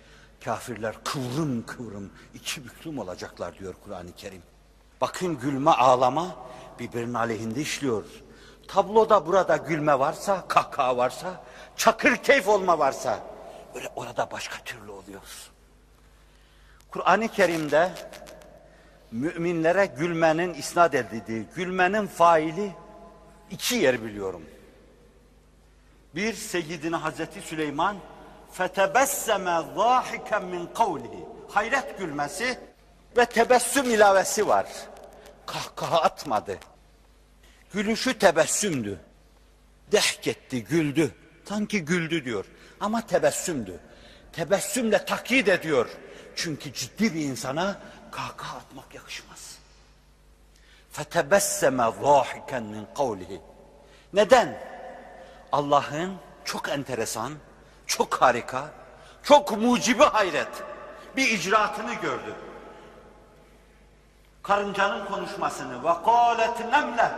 [0.45, 4.41] kafirler kıvrım kıvrım iki büklüm olacaklar diyor Kur'an-ı Kerim.
[5.01, 6.35] Bakın gülme ağlama
[6.79, 8.03] birbirinin aleyhinde işliyor.
[8.67, 11.43] Tabloda burada gülme varsa, kahkaha varsa,
[11.75, 13.19] çakır keyif olma varsa,
[13.75, 15.21] öyle orada başka türlü oluyor.
[16.94, 17.90] Kur'an-ı Kerim'de
[19.10, 22.72] müminlere gülmenin isnat edildiği, gülmenin faili
[23.50, 24.42] iki yer biliyorum.
[26.14, 27.96] Bir Seyyidina Hazreti Süleyman
[28.52, 32.58] fetebesseme zâhiken min kavlihi hayret gülmesi
[33.16, 34.66] ve tebessüm ilavesi var.
[35.46, 36.58] Kahkaha atmadı.
[37.72, 39.00] Gülüşü tebessümdü.
[39.92, 41.14] Dehk etti, güldü.
[41.48, 42.44] Sanki güldü diyor.
[42.80, 43.80] Ama tebessümdü.
[44.32, 45.88] Tebessümle takyit ediyor.
[46.36, 47.76] Çünkü ciddi bir insana
[48.10, 49.58] kahkaha atmak yakışmaz.
[50.92, 53.40] Fetebesseme zâhiken min kavlihi.
[54.12, 54.58] Neden?
[55.52, 57.32] Allah'ın çok enteresan,
[57.86, 58.64] çok harika,
[59.22, 60.62] çok mucibi hayret
[61.16, 62.34] bir icraatını gördü.
[64.42, 65.84] Karıncanın konuşmasını
[66.70, 67.10] nemle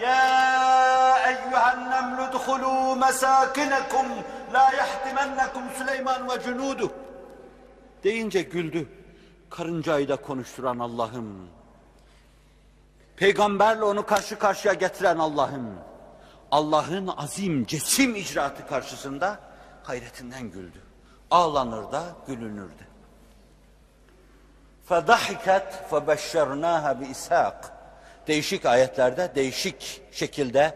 [0.00, 4.06] ya eyyühen nemlü dhulû mesâkinekum
[4.52, 6.92] la yahtimennekum Süleyman ve cunudu
[8.03, 8.87] deyince güldü.
[9.49, 11.49] Karıncayı da konuşturan Allah'ım.
[13.15, 15.79] Peygamberle onu karşı karşıya getiren Allah'ım.
[16.51, 19.39] Allah'ın azim, cesim icraatı karşısında
[19.83, 20.81] hayretinden güldü.
[21.31, 22.87] Ağlanır da gülünürdü.
[24.89, 27.53] فَضَحِكَتْ فَبَشَّرْنَاهَا بِإِسْحَاقٍ
[28.27, 30.75] Değişik ayetlerde, değişik şekilde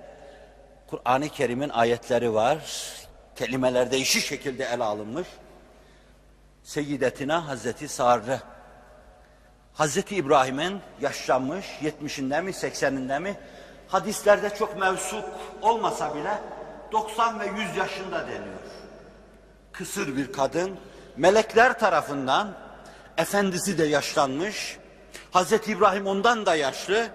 [0.87, 2.57] Kur'an-ı Kerim'in ayetleri var.
[3.35, 5.27] Kelimeler değişik şekilde ele alınmış.
[6.62, 8.40] Seyyidetina Hazreti Sarı.
[9.74, 13.36] Hazreti İbrahim'in yaşlanmış, 70'inde mi, 80'inde mi?
[13.88, 15.24] Hadislerde çok mevsuk
[15.62, 16.38] olmasa bile
[16.92, 18.60] 90 ve 100 yaşında deniyor.
[19.72, 20.76] Kısır bir kadın,
[21.16, 22.54] melekler tarafından
[23.16, 24.78] efendisi de yaşlanmış,
[25.30, 27.08] Hazreti İbrahim ondan da yaşlı,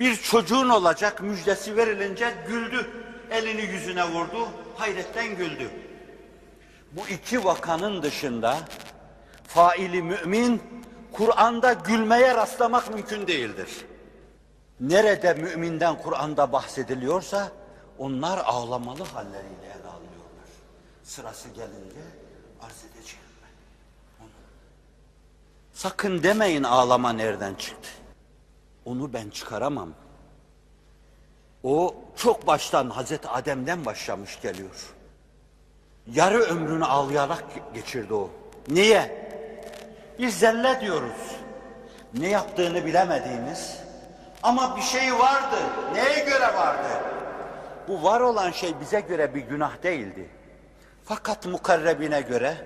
[0.00, 2.90] bir çocuğun olacak müjdesi verilince güldü,
[3.30, 5.70] elini yüzüne vurdu, hayretten güldü.
[6.96, 8.58] Bu iki vakanın dışında
[9.44, 10.62] faili mümin
[11.12, 13.86] Kur'an'da gülmeye rastlamak mümkün değildir.
[14.80, 17.52] Nerede müminden Kur'an'da bahsediliyorsa
[17.98, 20.48] onlar ağlamalı halleriyle ele alıyorlar.
[21.04, 22.00] Sırası gelince
[22.62, 24.24] arz edeceğim ben.
[24.24, 24.30] Onu.
[25.72, 27.88] Sakın demeyin ağlama nereden çıktı.
[28.84, 29.90] Onu ben çıkaramam.
[31.62, 34.95] O çok baştan Hazreti Adem'den başlamış geliyor.
[36.14, 38.30] Yarı ömrünü ağlayarak geçirdi o.
[38.68, 39.26] Niye?
[40.18, 41.36] Bir zelle diyoruz.
[42.14, 43.76] Ne yaptığını bilemediğimiz
[44.42, 45.56] ama bir şey vardı.
[45.94, 46.88] Neye göre vardı?
[47.88, 50.30] Bu var olan şey bize göre bir günah değildi.
[51.04, 52.56] Fakat mukarrebine göre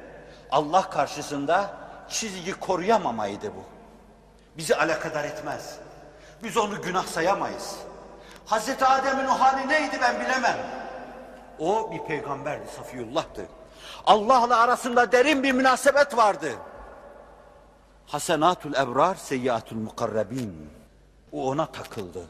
[0.50, 1.70] Allah karşısında
[2.08, 3.64] çizgi koruyamamaydı bu.
[4.56, 5.78] Bizi alakadar etmez.
[6.42, 7.76] Biz onu günah sayamayız.
[8.46, 10.56] Hazreti Adem'in o hali neydi ben bilemem.
[11.60, 13.46] O bir peygamberdi, Safiyullah'tı.
[14.06, 16.52] Allah'la arasında derin bir münasebet vardı.
[18.06, 20.70] Hasenatul ebrar, seyyiatul mukarrabin.
[21.32, 22.26] O ona takıldı.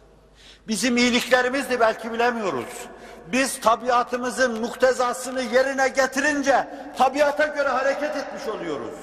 [0.69, 2.87] Bizim iyiliklerimizdi belki bilemiyoruz.
[3.33, 8.95] Biz tabiatımızın muktezasını yerine getirince tabiata göre hareket etmiş oluyoruz.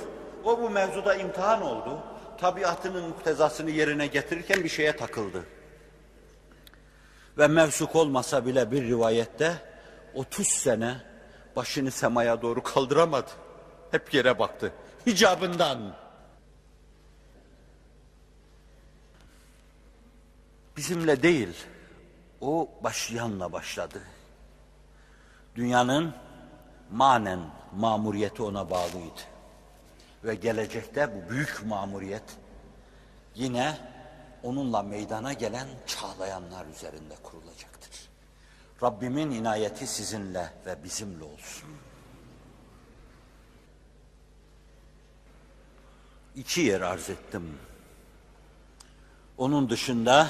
[0.44, 2.00] O bu mevzuda imtihan oldu.
[2.42, 5.44] Tabiatının muktezasını yerine getirirken bir şeye takıldı.
[7.38, 9.67] Ve mevsuk olmasa bile bir rivayette
[10.18, 10.98] 30 sene
[11.56, 13.32] başını semaya doğru kaldıramadı.
[13.92, 14.74] Hep yere baktı.
[15.06, 15.96] Hicabından.
[20.78, 21.56] Bizimle değil,
[22.42, 24.02] o başlayanla başladı.
[25.56, 26.14] Dünyanın
[26.92, 27.40] manen
[27.76, 29.22] mamuriyeti ona bağlıydı.
[30.24, 32.38] Ve gelecekte bu büyük mamuriyet
[33.36, 33.78] yine
[34.44, 37.47] onunla meydana gelen çağlayanlar üzerinde kurulacaktır.
[38.84, 41.70] Rabbimin inayeti sizinle ve bizimle olsun.
[46.36, 47.58] İki yer arz ettim.
[49.38, 50.28] Onun dışında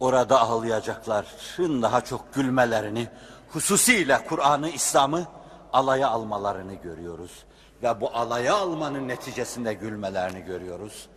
[0.00, 3.08] orada ağlayacakların daha çok gülmelerini,
[3.48, 5.26] hususiyle Kur'an'ı, İslam'ı
[5.72, 7.44] alaya almalarını görüyoruz.
[7.82, 11.08] Ve bu alaya almanın neticesinde gülmelerini görüyoruz.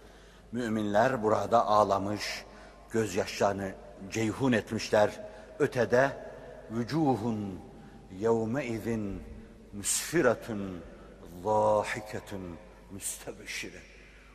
[0.51, 2.45] Müminler burada ağlamış,
[2.91, 3.71] gözyaşlarını
[4.11, 5.11] ceyhun etmişler
[5.58, 6.16] Ötede
[6.70, 7.60] vücuhun
[8.18, 9.22] yevme izin
[9.72, 10.80] müsfiratun
[11.44, 12.56] zahiketun
[12.90, 13.80] müstebeşire.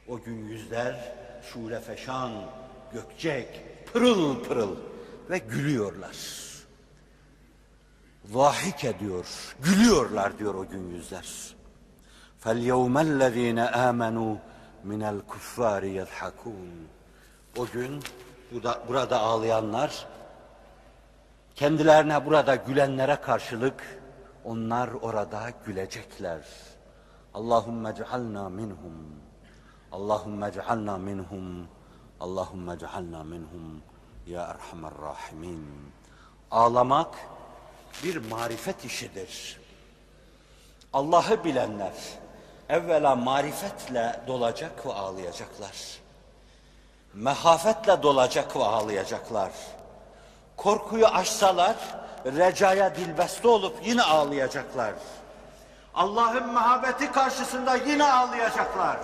[0.08, 1.16] O gün yüzler
[1.54, 2.32] şule feşan,
[2.94, 3.62] gökçek,
[3.94, 4.76] pırıl pırıl
[5.30, 6.18] ve gülüyorlar.
[8.26, 9.26] Zahik ediyor,
[9.64, 11.58] gülüyorlar diyor o gün yüzler.
[12.44, 14.38] فَالْيَوْمَ الَّذ۪ينَ آمَنُوا
[14.90, 16.70] مِنَ الْكُفَّارِ يَضْحَكُونَ
[17.58, 18.04] O gün
[18.52, 20.08] burada, burada ağlayanlar,
[21.63, 24.01] kendilerine burada gülenlere karşılık
[24.45, 26.41] onlar orada gülecekler.
[27.35, 29.21] Allahümme cealna minhum.
[29.93, 31.69] Allahümme cealna minhum.
[32.21, 33.83] Allahümme cealna minhum.
[34.27, 35.67] Ya Erhamer Rahimin.
[36.51, 37.15] Ağlamak
[38.05, 39.61] bir marifet işidir.
[40.93, 41.95] Allah'ı bilenler
[42.69, 45.99] evvela marifetle dolacak ve ağlayacaklar.
[47.15, 49.53] Mehafetle dolacak ve ağlayacaklar.
[50.57, 51.77] Korkuyu aşsalar
[52.25, 54.93] recaya dilbeste olup yine ağlayacaklar.
[55.95, 58.99] Allah'ın muhabbeti karşısında yine ağlayacaklar.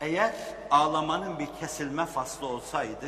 [0.00, 0.34] Eğer
[0.70, 3.06] ağlamanın bir kesilme faslı olsaydı,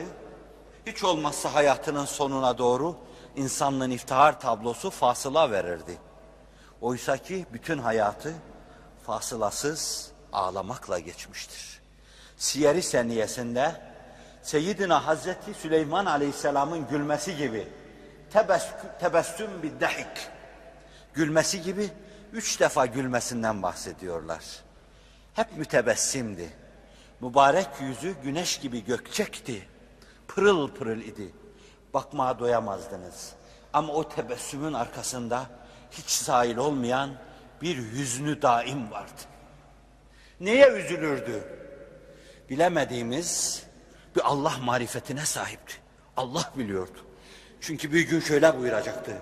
[0.86, 2.96] hiç olmazsa hayatının sonuna doğru
[3.36, 5.98] insanlığın iftihar tablosu fasıla verirdi.
[6.80, 8.34] Oysa ki bütün hayatı
[9.06, 11.80] fasılasız ağlamakla geçmiştir.
[12.36, 13.89] Siyer-i Seniyesinde
[14.42, 17.68] Seyyidina Hazreti Süleyman Aleyhisselam'ın gülmesi gibi
[19.00, 20.30] tebessüm bir dehik
[21.14, 21.90] gülmesi gibi
[22.32, 24.44] üç defa gülmesinden bahsediyorlar.
[25.34, 26.50] Hep mütebessimdi.
[27.20, 29.68] Mübarek yüzü güneş gibi gökçekti.
[30.28, 31.32] Pırıl pırıl idi.
[31.94, 33.32] Bakmaya doyamazdınız.
[33.72, 35.46] Ama o tebessümün arkasında
[35.90, 37.10] hiç sahil olmayan
[37.62, 39.20] bir hüznü daim vardı.
[40.40, 41.44] Neye üzülürdü?
[42.50, 43.62] Bilemediğimiz
[44.15, 45.73] bir Allah marifetine sahipti.
[46.17, 46.99] Allah biliyordu.
[47.61, 49.17] Çünkü bir gün şöyle buyuracaktı.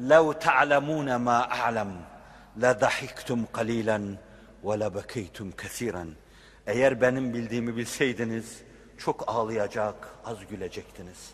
[0.00, 1.90] لَوْ تَعْلَمُونَ مَا أَعْلَمُ
[2.60, 4.16] لَضَحِكْتُمْ قَلِيلًا
[4.64, 6.06] وَلَبَكَيْتُمْ كَثِيرًا
[6.66, 8.56] Eğer benim bildiğimi bilseydiniz
[8.98, 9.94] çok ağlayacak,
[10.24, 11.30] az gülecektiniz.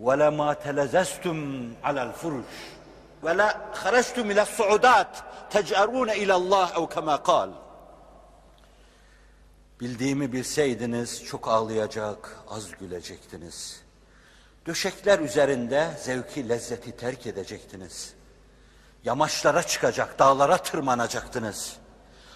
[0.00, 1.38] وَلَمَا تَلَزَزْتُمْ
[1.84, 2.44] عَلَى الْفُرُشِ
[3.24, 3.48] وَلَا
[3.82, 5.12] خَرَجْتُمْ إِلَى الصُّعُدَاتِ
[5.50, 7.50] تَجْأَرُونَ إِلَى اللّٰهِ اَوْ كَمَا قَالَ
[9.81, 13.81] Bildiğimi bilseydiniz çok ağlayacak, az gülecektiniz.
[14.65, 18.13] Döşekler üzerinde zevki, lezzeti terk edecektiniz.
[19.03, 21.75] Yamaçlara çıkacak, dağlara tırmanacaktınız.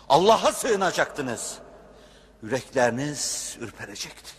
[0.09, 1.57] Allah'a sığınacaktınız.
[2.43, 4.31] Yürekleriniz ürperecekti.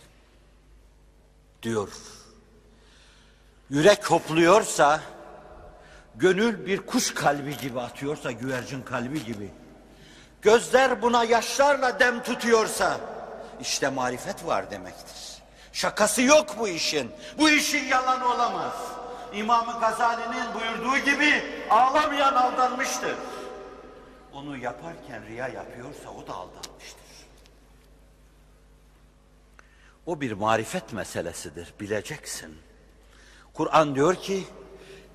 [1.63, 1.89] Diyor.
[3.69, 5.01] Yürek hopluyorsa,
[6.15, 9.51] gönül bir kuş kalbi gibi atıyorsa, güvercin kalbi gibi.
[10.45, 12.99] Gözler buna yaşlarla dem tutuyorsa,
[13.61, 15.41] işte marifet var demektir.
[15.73, 17.11] Şakası yok bu işin.
[17.37, 18.73] Bu işin yalanı olamaz.
[19.33, 23.15] İmam-ı Gazali'nin buyurduğu gibi ağlamayan aldanmıştır.
[24.33, 27.05] Onu yaparken riya yapıyorsa o da aldanmıştır.
[30.05, 32.57] O bir marifet meselesidir, bileceksin.
[33.53, 34.47] Kur'an diyor ki,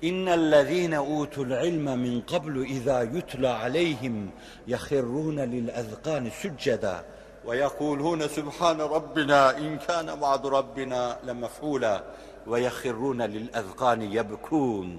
[0.01, 4.31] İnnellezîne utul ilme min qablu izâ yutla aleyhim
[4.67, 7.03] yahirrûne lil ezqâni sücceda
[7.47, 12.03] ve yekulûne subhâne rabbina in kâne va'du rabbina lemef'ûlâ
[12.47, 14.89] ve yahirrûne lil ezqâni yebkûn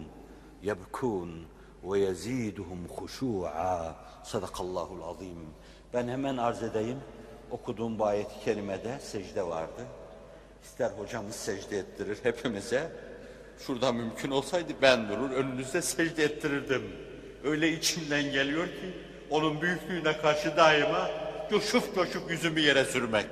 [0.62, 1.30] yebkûn
[1.84, 5.46] ve yeziduhum huşû'a sadakallahul azim.
[5.94, 7.00] Ben hemen arz edeyim.
[7.50, 9.82] Okuduğum bu ayet-i kerimede secde vardı.
[10.64, 13.11] İster hocamız secde ettirir hepimize.
[13.66, 16.82] Şurada mümkün olsaydı ben durur önünüzde secde ettirirdim.
[17.44, 18.96] Öyle içimden geliyor ki
[19.30, 21.10] onun büyüklüğüne karşı daima
[21.50, 23.26] coşup coşup yüzümü yere sürmek.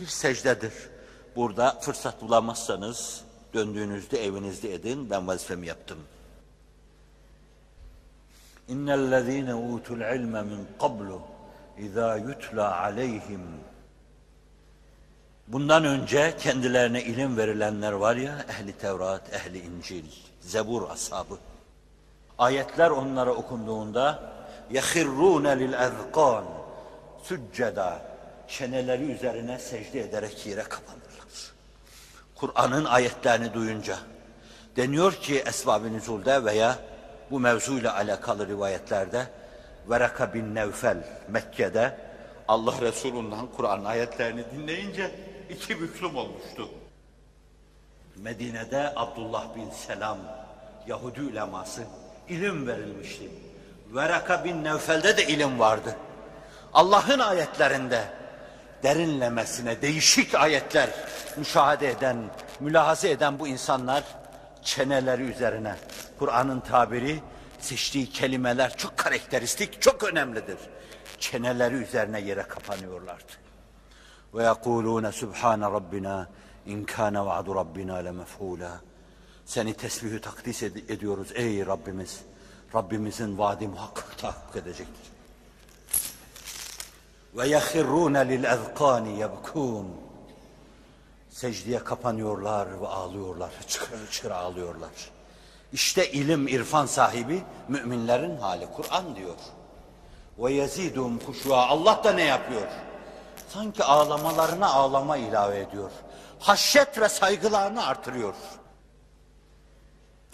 [0.00, 0.72] Bir secdedir.
[1.36, 5.10] Burada fırsat bulamazsanız döndüğünüzde evinizde edin.
[5.10, 5.98] Ben vazifemi yaptım.
[8.68, 11.20] İnnellezîne utul ilme min qablu
[11.78, 13.40] izâ yutla aleyhim
[15.49, 20.05] Bundan önce kendilerine ilim verilenler var ya, ehli Tevrat, ehli İncil,
[20.41, 21.37] Zebur ashabı.
[22.37, 24.33] Ayetler onlara okunduğunda
[24.71, 26.43] يَخِرُّونَ لِلْاَذْقَانِ
[27.23, 28.01] Sücceda,
[28.47, 31.51] çeneleri üzerine secde ederek yere kapanırlar.
[32.35, 33.97] Kur'an'ın ayetlerini duyunca
[34.75, 36.79] deniyor ki Esbab-ı Nüzul'de veya
[37.31, 39.27] bu mevzuyla alakalı rivayetlerde
[39.89, 40.97] Veraka bin Nevfel
[41.29, 41.97] Mekke'de
[42.47, 45.11] Allah Resulü'nden Kur'an ayetlerini dinleyince
[45.50, 46.68] iki büklüm olmuştu.
[48.16, 50.18] Medine'de Abdullah bin Selam
[50.86, 51.82] Yahudi uleması
[52.28, 53.28] ilim verilmişti.
[53.94, 55.96] Veraka bin Nevfel'de de ilim vardı.
[56.72, 58.04] Allah'ın ayetlerinde
[58.82, 60.90] derinlemesine değişik ayetler
[61.36, 62.16] müşahede eden,
[62.60, 64.04] mülahaze eden bu insanlar
[64.62, 65.74] çeneleri üzerine
[66.18, 67.20] Kur'an'ın tabiri
[67.60, 70.58] seçtiği kelimeler çok karakteristik, çok önemlidir.
[71.18, 73.39] Çeneleri üzerine yere kapanıyorlardı.
[74.34, 76.28] Yekulûne Sübhane Rabbina
[76.66, 78.70] in kâne va'du Rabbina lemef'ûlâ.
[79.44, 82.20] Seni tesbihü takdis ed- ediyoruz ey Rabbimiz.
[82.74, 85.10] Rabbimizin vaadi muhakkak tahakkuk edecektir.
[87.36, 89.86] Ve yehirrûne lil ezkâni yebkûn.
[91.30, 93.50] Secdeye kapanıyorlar ve ağlıyorlar.
[93.68, 94.90] Çıkır çıkır ağlıyorlar.
[95.72, 98.66] İşte ilim, irfan sahibi müminlerin hali.
[98.76, 99.36] Kur'an diyor.
[100.38, 101.66] Ve yezidum huşua.
[101.66, 102.68] Allah da ne yapıyor?
[103.52, 105.90] Sanki ağlamalarına ağlama ilave ediyor.
[106.38, 108.34] Haşyet ve saygılarını artırıyor.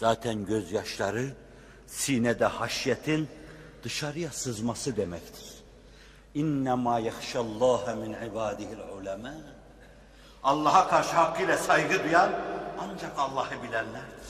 [0.01, 1.35] Zaten gözyaşları
[1.87, 3.29] sinede haşyetin
[3.83, 5.45] dışarıya sızması demektir.
[6.35, 9.35] İnnemâ yahşallâhe min ibâdihil ulemâ.
[10.43, 12.31] Allah'a karşı hakkıyla saygı duyan
[12.79, 14.27] ancak Allah'ı bilenlerdir.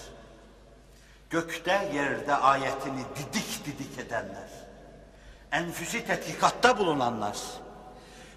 [1.31, 4.49] Gökte yerde ayetini didik didik edenler,
[5.53, 7.37] enfüsi tetkikatta bulunanlar,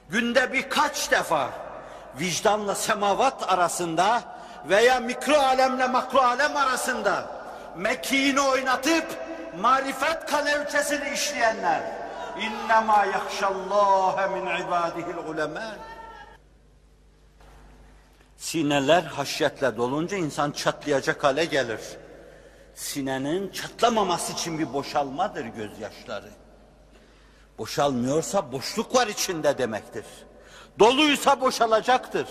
[0.09, 1.49] günde birkaç defa
[2.19, 4.23] vicdanla semavat arasında
[4.69, 7.31] veya mikro alemle makro alem arasında
[7.77, 9.05] mekiğini oynatıp
[9.61, 11.81] marifet kanevçesini işleyenler
[12.39, 15.75] innema yahşallâhe min ibadihil ulemâ
[18.37, 21.79] Sineler haşyetle dolunca insan çatlayacak hale gelir.
[22.75, 26.29] Sinenin çatlamaması için bir boşalmadır gözyaşları.
[27.59, 30.05] Boşalmıyorsa boşluk var içinde demektir.
[30.79, 32.27] Doluysa boşalacaktır.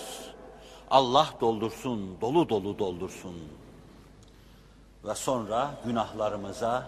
[0.91, 3.35] Allah doldursun, dolu dolu doldursun.
[5.05, 6.85] Ve sonra günahlarımıza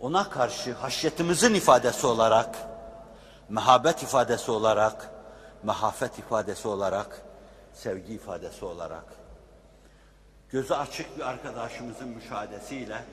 [0.00, 2.56] ona karşı haşyetimizin ifadesi olarak,
[3.48, 5.10] mehabet ifadesi olarak,
[5.62, 7.22] mehafet ifadesi olarak,
[7.72, 9.04] sevgi ifadesi olarak,
[10.50, 13.04] gözü açık bir arkadaşımızın müşahedesiyle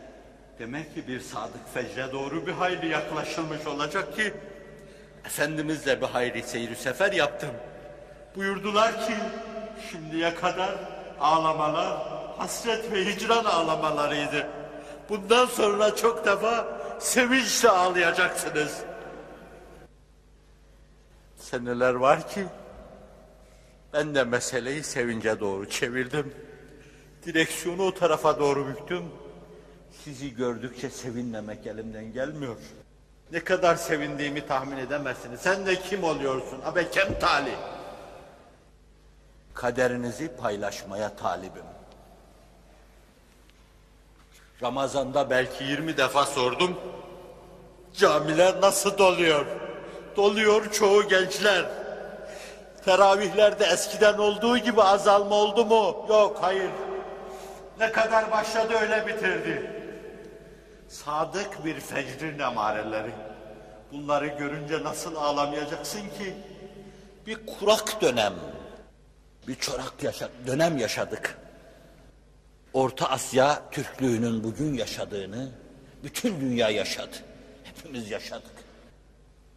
[0.60, 4.34] demek ki bir sadık fecre doğru bir hayli yaklaşılmış olacak ki
[5.26, 7.50] Efendimizle bir hayli seyri sefer yaptım.
[8.36, 9.14] Buyurdular ki
[9.92, 10.76] şimdiye kadar
[11.20, 11.98] ağlamalar
[12.38, 14.48] hasret ve hicran ağlamalarıydı.
[15.10, 16.68] Bundan sonra çok defa
[17.00, 18.80] sevinçle ağlayacaksınız.
[21.38, 22.46] Seneler var ki
[23.94, 26.34] ben de meseleyi sevince doğru çevirdim.
[27.26, 29.04] Direksiyonu o tarafa doğru büktüm.
[30.04, 32.56] Sizi gördükçe sevinmemek elimden gelmiyor.
[33.32, 35.40] Ne kadar sevindiğimi tahmin edemezsiniz.
[35.40, 36.62] Sen de kim oluyorsun?
[36.66, 37.56] Abe kem tali.
[39.54, 41.64] Kaderinizi paylaşmaya talibim.
[44.62, 46.80] Ramazanda belki 20 defa sordum.
[47.94, 49.46] Camiler nasıl doluyor?
[50.18, 51.66] Doluyor çoğu gençler.
[52.86, 56.06] Teravihlerde eskiden olduğu gibi azalma oldu mu?
[56.10, 56.72] Yok, hayır.
[57.80, 59.83] Ne kadar başladı öyle bitirdi.
[60.94, 63.12] Sadık bir fecrin emareleri.
[63.92, 66.34] Bunları görünce nasıl ağlamayacaksın ki?
[67.28, 68.34] Bir kurak dönem,
[69.48, 71.38] bir çorak yaşa dönem yaşadık.
[72.74, 75.52] Orta Asya Türklüğünün bugün yaşadığını
[76.04, 77.16] bütün dünya yaşadı.
[77.64, 78.64] Hepimiz yaşadık.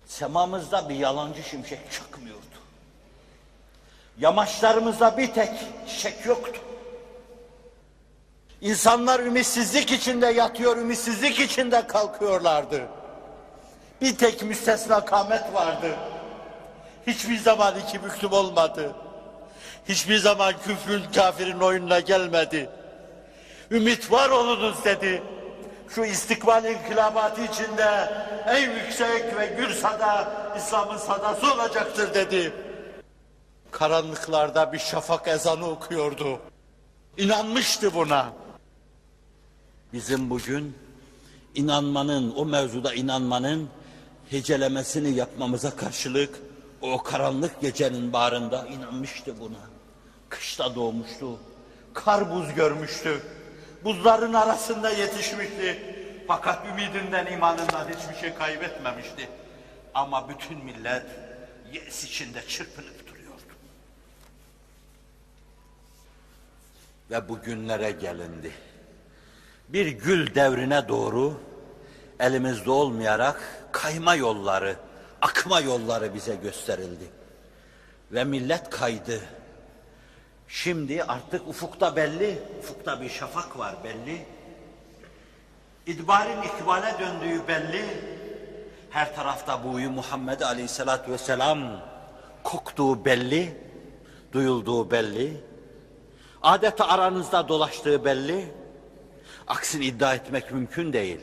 [0.07, 2.57] Semamızda bir yalancı şimşek çakmıyordu.
[4.19, 5.51] Yamaçlarımızda bir tek
[5.89, 6.61] çiçek yoktu.
[8.67, 12.83] İnsanlar ümitsizlik içinde yatıyor, ümitsizlik içinde kalkıyorlardı.
[14.01, 15.87] Bir tek müstesna kamet vardı.
[17.07, 18.95] Hiçbir zaman iki büklüm olmadı.
[19.89, 22.71] Hiçbir zaman küfrün kafirin oyununa gelmedi.
[23.71, 25.23] Ümit var olunuz dedi.
[25.95, 28.13] Şu istikbal inkılabatı içinde
[28.47, 32.53] en yüksek ve gür sada İslam'ın sadası olacaktır dedi.
[33.71, 36.41] Karanlıklarda bir şafak ezanı okuyordu.
[37.17, 38.46] İnanmıştı buna.
[39.93, 40.77] Bizim bugün
[41.55, 43.69] inanmanın, o mevzuda inanmanın
[44.31, 46.39] hecelemesini yapmamıza karşılık
[46.81, 49.71] o karanlık gecenin bağrında inanmıştı buna.
[50.29, 51.39] Kışta doğmuştu,
[51.95, 53.23] kar buz görmüştü,
[53.85, 55.97] buzların arasında yetişmişti.
[56.29, 59.29] Fakat ümidinden, imanından hiçbir şey kaybetmemişti.
[59.95, 61.07] Ama bütün millet
[61.73, 63.53] yes içinde çırpınıp duruyordu.
[67.11, 68.53] Ve bugünlere gelindi.
[69.69, 71.41] Bir gül devrine doğru
[72.21, 74.77] elimizde olmayarak kayma yolları,
[75.23, 77.05] akma yolları bize gösterildi.
[78.13, 79.21] Ve millet kaydı.
[80.49, 84.27] Şimdi artık ufukta belli, ufukta bir şafak var belli.
[85.87, 87.85] İdbarın ikbale döndüğü belli.
[88.91, 91.59] Her tarafta buyu Muhammed Aleyhisselatü Vesselam
[92.43, 93.61] koktuğu belli,
[94.33, 95.41] duyulduğu belli.
[96.43, 98.55] Adeta aranızda dolaştığı belli.
[99.47, 101.21] Aksini iddia etmek mümkün değil.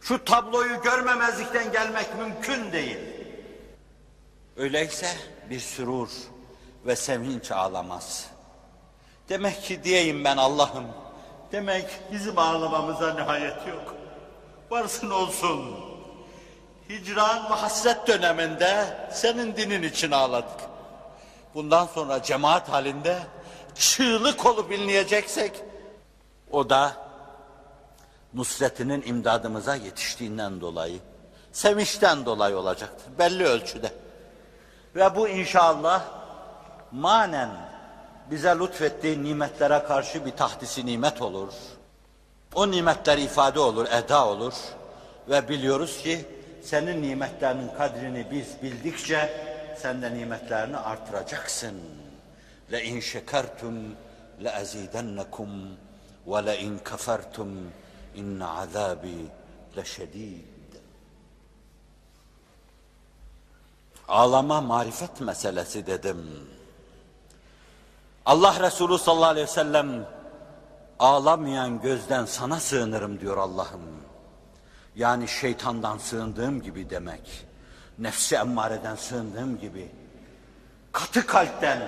[0.00, 2.98] Şu tabloyu görmemezlikten gelmek mümkün değil.
[4.56, 5.16] Öyleyse
[5.50, 6.08] bir sürur
[6.86, 8.26] ve sevinç ağlamaz.
[9.28, 10.84] Demek ki diyeyim ben Allah'ım,
[11.52, 13.94] demek bizim ağlamamıza nihayet yok.
[14.70, 15.74] Varsın olsun.
[16.88, 20.60] Hicran ve hasret döneminde senin dinin için ağladık.
[21.54, 23.18] Bundan sonra cemaat halinde
[23.74, 25.62] çığlık olup inleyeceksek,
[26.50, 27.09] o da
[28.34, 30.98] nusretinin imdadımıza yetiştiğinden dolayı,
[31.52, 33.18] sevinçten dolayı olacaktır.
[33.18, 33.92] Belli ölçüde.
[34.96, 36.02] Ve bu inşallah
[36.92, 37.50] manen
[38.30, 41.52] bize lütfettiği nimetlere karşı bir tahdisi nimet olur.
[42.54, 44.54] O nimetler ifade olur, eda olur.
[45.28, 46.24] Ve biliyoruz ki
[46.62, 49.30] senin nimetlerinin kadrini biz bildikçe
[49.78, 51.80] sen de nimetlerini artıracaksın.
[52.72, 53.96] Le in şekertum
[54.44, 55.50] le azidennekum
[56.26, 57.72] ve le in kafertum
[58.14, 59.26] inne azabi
[59.76, 60.44] leşedid.
[64.08, 66.26] Ağlama marifet meselesi dedim.
[68.26, 70.06] Allah Resulü sallallahu aleyhi ve sellem
[70.98, 73.80] ağlamayan gözden sana sığınırım diyor Allah'ım.
[74.96, 77.46] Yani şeytandan sığındığım gibi demek.
[77.98, 79.88] Nefsi emmareden sığındığım gibi.
[80.92, 81.82] Katı kalpten,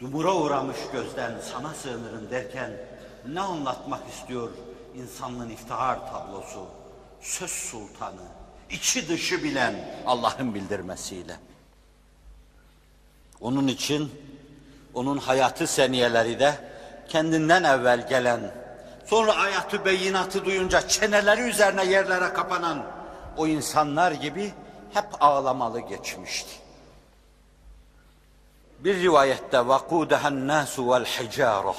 [0.00, 2.70] dumura uğramış gözden sana sığınırım derken
[3.26, 4.50] ne anlatmak istiyor
[4.94, 6.66] insanlığın iftihar tablosu,
[7.20, 8.22] söz sultanı,
[8.70, 9.74] içi dışı bilen
[10.06, 11.36] Allah'ın bildirmesiyle.
[13.40, 14.12] Onun için
[14.94, 16.54] onun hayatı seniyeleri de
[17.08, 18.54] kendinden evvel gelen,
[19.06, 22.86] sonra ayatı beyinatı duyunca çeneleri üzerine yerlere kapanan
[23.36, 24.52] o insanlar gibi
[24.94, 26.50] hep ağlamalı geçmişti.
[28.78, 31.76] Bir rivayette vakudahan nasu vel hicarah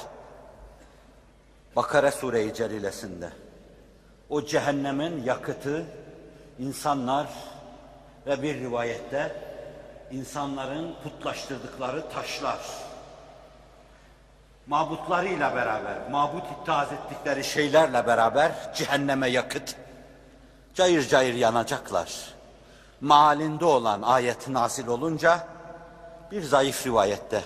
[1.76, 3.30] Bakara Sure-i Celilesinde
[4.30, 5.84] o cehennemin yakıtı
[6.58, 7.26] insanlar
[8.26, 9.36] ve bir rivayette
[10.10, 12.58] insanların putlaştırdıkları taşlar
[14.66, 19.76] mabutlarıyla beraber, mabut ittihaz ettikleri şeylerle beraber cehenneme yakıt
[20.74, 22.34] cayır cayır yanacaklar.
[23.00, 25.48] Malinde olan ayet nasil olunca
[26.30, 27.42] bir zayıf rivayette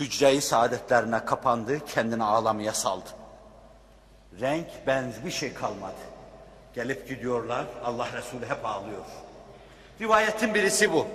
[0.00, 3.15] hücre-i saadetlerine kapandı, kendini ağlamaya saldı.
[4.40, 5.94] Renk, benz bir şey kalmadı.
[6.74, 9.04] Gelip gidiyorlar, Allah Resulü hep ağlıyor.
[10.00, 11.06] Rivayetin birisi bu.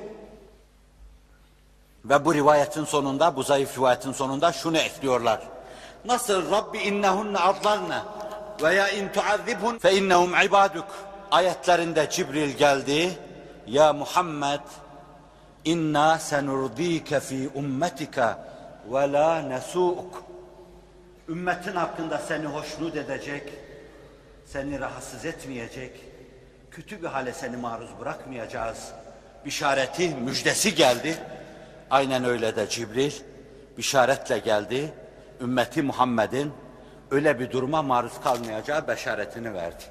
[2.05, 5.41] Ve bu rivayetin sonunda, bu zayıf rivayetin sonunda şunu ekliyorlar.
[6.05, 7.97] Nasıl Rabbi innehunne adlarne
[8.61, 10.85] veya in tuazzibhun fe innehum ibaduk
[11.31, 13.17] ayetlerinde Cibril geldi.
[13.67, 14.59] Ya Muhammed
[15.65, 18.47] İnna senurdike fi ummetika
[18.91, 20.23] ve la nesu'uk.
[21.31, 23.53] Ümmetin hakkında seni hoşnut edecek,
[24.45, 25.91] seni rahatsız etmeyecek,
[26.71, 28.91] kötü bir hale seni maruz bırakmayacağız.
[29.45, 31.17] Bişareti, müjdesi geldi.
[31.89, 33.11] Aynen öyle de Cibril
[33.77, 34.93] bişaretle geldi.
[35.41, 36.53] Ümmeti Muhammed'in
[37.11, 39.83] öyle bir duruma maruz kalmayacağı beşaretini verdi.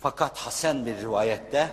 [0.00, 1.68] Fakat Hasan bir rivayette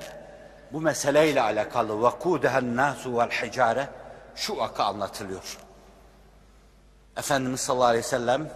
[0.74, 3.88] bu meseleyle alakalı vakudehen nasu vel hicare
[4.36, 5.67] şu vaka anlatılıyor.
[7.18, 8.50] Efendimiz sallallahu aleyhi ve sellem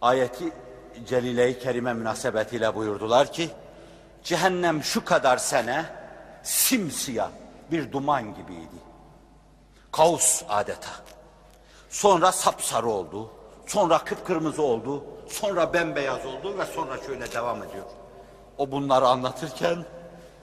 [0.00, 0.52] ayeti
[1.06, 3.50] celile-i kerime münasebetiyle buyurdular ki
[4.24, 5.84] cehennem şu kadar sene
[6.42, 7.28] simsiyah
[7.70, 8.84] bir duman gibiydi.
[9.92, 10.90] Kaos adeta.
[11.90, 13.30] Sonra sapsarı oldu.
[13.66, 15.04] Sonra kıpkırmızı oldu.
[15.28, 17.84] Sonra bembeyaz oldu ve sonra şöyle devam ediyor.
[18.58, 19.84] O bunları anlatırken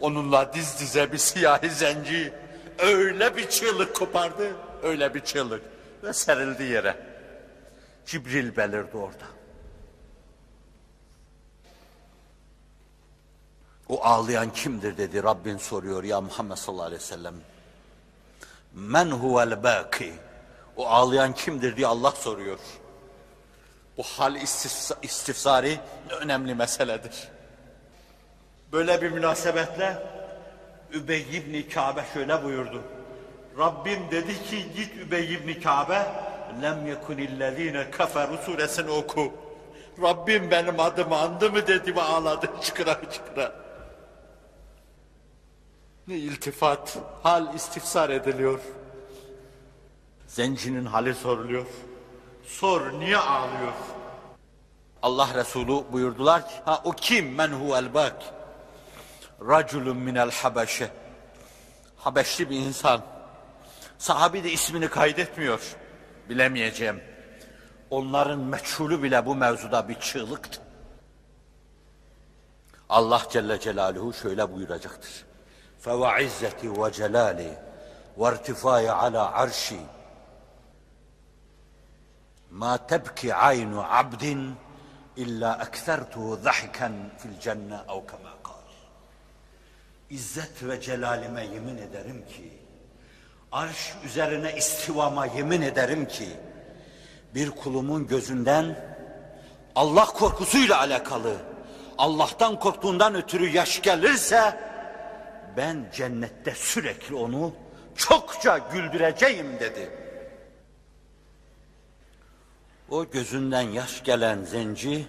[0.02, 2.34] onunla diz dize bir siyahi zenci
[2.80, 4.52] öyle bir çığlık kopardı.
[4.84, 5.62] Öyle bir çığlık
[6.04, 7.11] ve serildi yere.
[8.12, 9.26] Cibril belirdi orada.
[13.90, 17.36] O ağlayan kimdir dedi Rabbin soruyor ya Muhammed sallallahu aleyhi ve sellem.
[18.74, 20.14] Men huvel baki.
[20.78, 22.60] O ağlayan kimdir diye Allah soruyor.
[23.98, 27.30] Bu hal istifsa, istifsari ne önemli meseledir.
[28.72, 30.04] Böyle bir münasebetle
[30.94, 32.84] Übey ibn Kabe şöyle buyurdu.
[33.58, 36.31] Rabbim dedi ki git Übey ibn Kabe
[36.62, 39.34] lem yekunillezine kaferu suresini oku.
[40.02, 43.52] Rabbim benim adımı andı mı dedi ve ağladı çıkıra çıkıra.
[46.08, 48.60] Ne iltifat, hal istifsar ediliyor.
[50.28, 51.66] Zencinin hali soruluyor.
[52.46, 53.74] Sor niye ağlıyor?
[55.02, 58.16] Allah Resulü buyurdular ki ha o kim men huvel bak?
[59.48, 60.92] Raculun minel habeşe.
[61.98, 63.02] Habeşli bir insan.
[63.98, 65.76] Sahabi de ismini kaydetmiyor
[66.31, 67.01] Bilemeyeceğim.
[67.91, 70.61] Onların meçhulü bile bu mevzuda bir çığlıktı.
[72.89, 75.27] Allah Celle Celaluhu şöyle buyuracaktır.
[75.85, 77.41] فَوَعِزَّتِ وَجَلَالِ
[78.19, 79.81] وَارْتِفَايَ عَلَى عَرْشِي
[82.51, 84.55] ما تبكي عين عبد
[85.19, 88.57] إلا أكثرته ضحكا في الجنة أو كما قال
[90.11, 92.53] İzzet ve celalime yemin ederim ki,
[93.52, 96.28] arş üzerine istivama yemin ederim ki,
[97.36, 98.92] bir kulumun gözünden
[99.76, 101.38] Allah korkusuyla alakalı,
[101.98, 104.60] Allah'tan korktuğundan ötürü yaş gelirse,
[105.58, 107.54] ben cennette sürekli onu
[107.96, 109.90] çokça güldüreceğim dedi.
[112.90, 115.08] O gözünden yaş gelen zenci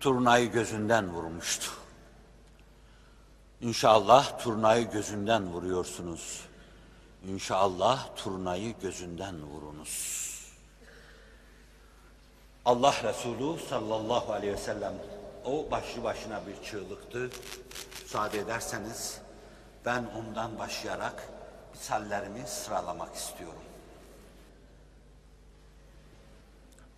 [0.00, 1.70] turnayı gözünden vurmuştu.
[3.60, 6.40] İnşallah turnayı gözünden vuruyorsunuz.
[7.28, 10.28] İnşallah turnayı gözünden vurunuz.
[12.64, 14.92] Allah Resulü sallallahu aleyhi ve sellem
[15.44, 17.30] o başlı başına bir çığlıktı.
[18.02, 19.20] Müsaade ederseniz
[19.84, 21.28] ben ondan başlayarak
[21.74, 23.62] misallerimi sıralamak istiyorum.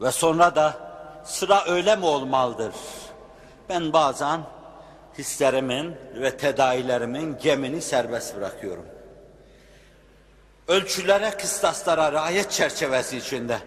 [0.00, 0.76] Ve sonra da
[1.24, 2.74] sıra öyle mi olmalıdır?
[3.68, 4.40] Ben bazen
[5.18, 8.99] hislerimin ve tedailerimin gemini serbest bırakıyorum.
[10.70, 13.58] Ölçülere, kıstaslara riayet çerçevesi içinde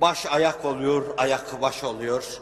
[0.00, 2.40] baş ayak oluyor, ayak baş oluyor.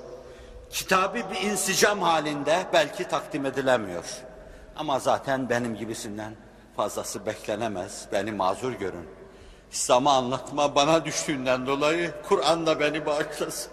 [0.70, 4.04] Kitabı bir insicam halinde belki takdim edilemiyor.
[4.76, 6.36] Ama zaten benim gibisinden
[6.76, 8.06] fazlası beklenemez.
[8.12, 9.08] Beni mazur görün.
[9.72, 13.72] İslam'ı anlatma bana düştüğünden dolayı Kur'an da beni bağışlasın.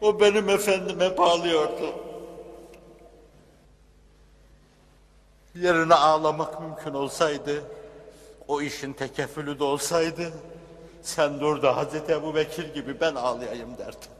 [0.00, 2.15] O benim efendime bağlıyordu.
[5.60, 7.64] Yerine ağlamak mümkün olsaydı,
[8.48, 10.32] o işin tekeffülü de olsaydı,
[11.02, 14.10] sen dur da Hazreti Ebu Bekir gibi ben ağlayayım derdim.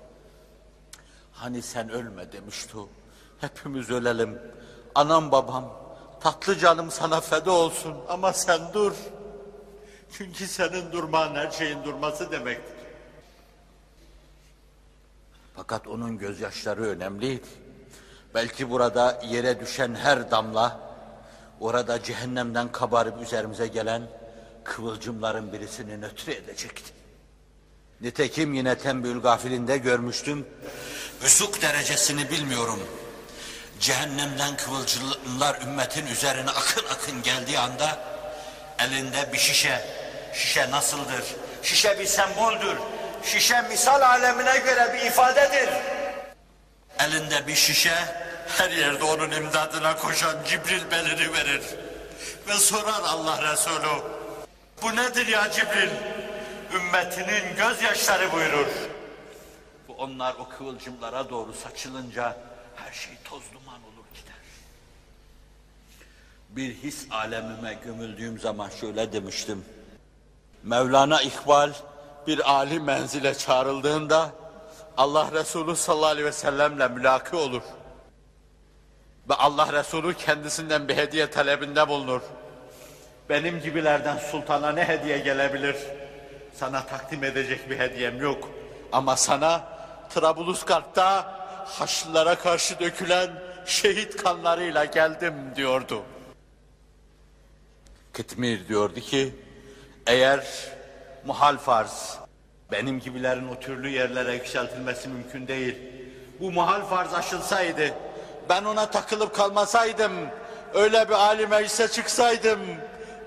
[1.33, 2.77] Hani sen ölme demişti.
[3.41, 4.39] Hepimiz ölelim.
[4.95, 5.73] Anam babam,
[6.21, 8.93] tatlı canım sana feda olsun ama sen dur.
[10.13, 12.77] Çünkü senin durman her şeyin durması demektir.
[15.57, 17.47] Fakat onun gözyaşları önemliydi.
[18.35, 20.86] Belki burada yere düşen her damla,
[21.61, 24.03] orada cehennemden kabarıp üzerimize gelen
[24.65, 26.93] kıvılcımların birisini nötr edecekti.
[28.01, 30.47] Nitekim yine Tembül Gafilinde görmüştüm.
[31.25, 32.81] Üsuk derecesini bilmiyorum.
[33.81, 37.99] Cehennemden kıvılcımlar ümmetin üzerine akın akın geldiği anda
[38.79, 39.85] elinde bir şişe.
[40.35, 41.25] Şişe nasıldır?
[41.63, 42.77] Şişe bir semboldür.
[43.23, 45.69] Şişe misal alemine göre bir ifadedir.
[46.99, 51.63] Elinde bir şişe her yerde onun imdadına koşan Cibril beliri verir.
[52.49, 54.03] Ve sorar Allah Resulü.
[54.83, 55.91] Bu nedir ya Cibril?
[56.75, 58.67] Ümmetinin gözyaşları buyurur.
[59.89, 62.37] Bu onlar o kıvılcımlara doğru saçılınca
[62.77, 64.35] her şey toz duman olur gider.
[66.49, 69.65] Bir his alemime gömüldüğüm zaman şöyle demiştim.
[70.63, 71.73] Mevlana İkbal
[72.27, 74.31] bir âli menzile çağrıldığında
[74.97, 77.63] Allah Resulü sallallahu aleyhi ve sellemle mülaki olur.
[79.29, 82.21] Ve Allah Resulü kendisinden bir hediye talebinde bulunur.
[83.29, 85.77] Benim gibilerden sultana ne hediye gelebilir?
[86.55, 88.51] Sana takdim edecek bir hediyem yok.
[88.93, 89.65] Ama sana
[90.11, 93.31] Trablusgarp'ta Haçlılara karşı dökülen
[93.67, 96.03] şehit kanlarıyla geldim diyordu.
[98.13, 99.35] Kıtmir diyordu ki,
[100.07, 100.47] eğer
[101.25, 102.19] muhal farz,
[102.73, 105.77] benim gibilerin o türlü yerlere yükseltilmesi mümkün değil.
[106.41, 107.95] Bu muhal farz aşılsaydı,
[108.49, 110.13] ben ona takılıp kalmasaydım,
[110.75, 112.61] öyle bir âli meclise çıksaydım,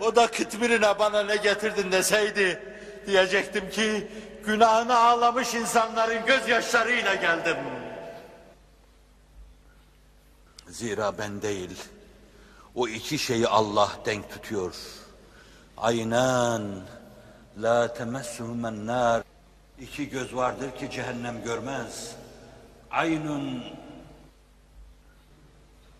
[0.01, 2.63] o da Kıtmir'ine bana ne getirdin deseydi,
[3.07, 4.07] diyecektim ki,
[4.45, 7.57] günahını ağlamış insanların gözyaşlarıyla geldim.
[10.67, 11.83] Zira ben değil,
[12.75, 14.75] o iki şeyi Allah denk tutuyor.
[15.77, 16.61] Aynen
[17.61, 19.23] la temessuhumen nar.
[19.79, 22.11] İki göz vardır ki cehennem görmez.
[22.91, 23.63] Aynun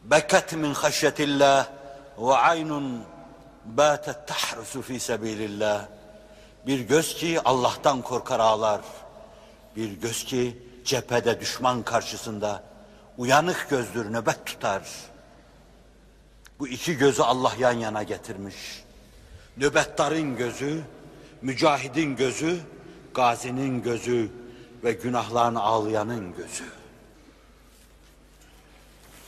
[0.04, 1.68] bekat min haşyetillah
[2.18, 3.04] ve aynun
[3.66, 5.86] batet tahrusu fi sebilillah.
[6.68, 8.82] Bir göz ki Allah'tan korkar ağlar.
[9.76, 12.64] Bir göz ki cephede düşman karşısında
[13.18, 14.82] uyanık gözdür nöbet tutar.
[16.60, 18.84] Bu iki gözü Allah yan yana getirmiş.
[19.58, 20.82] Nöbettarın gözü,
[21.42, 22.60] mücahidin gözü,
[23.14, 24.32] gazinin gözü
[24.84, 26.79] ve günahlarını ağlayanın gözü.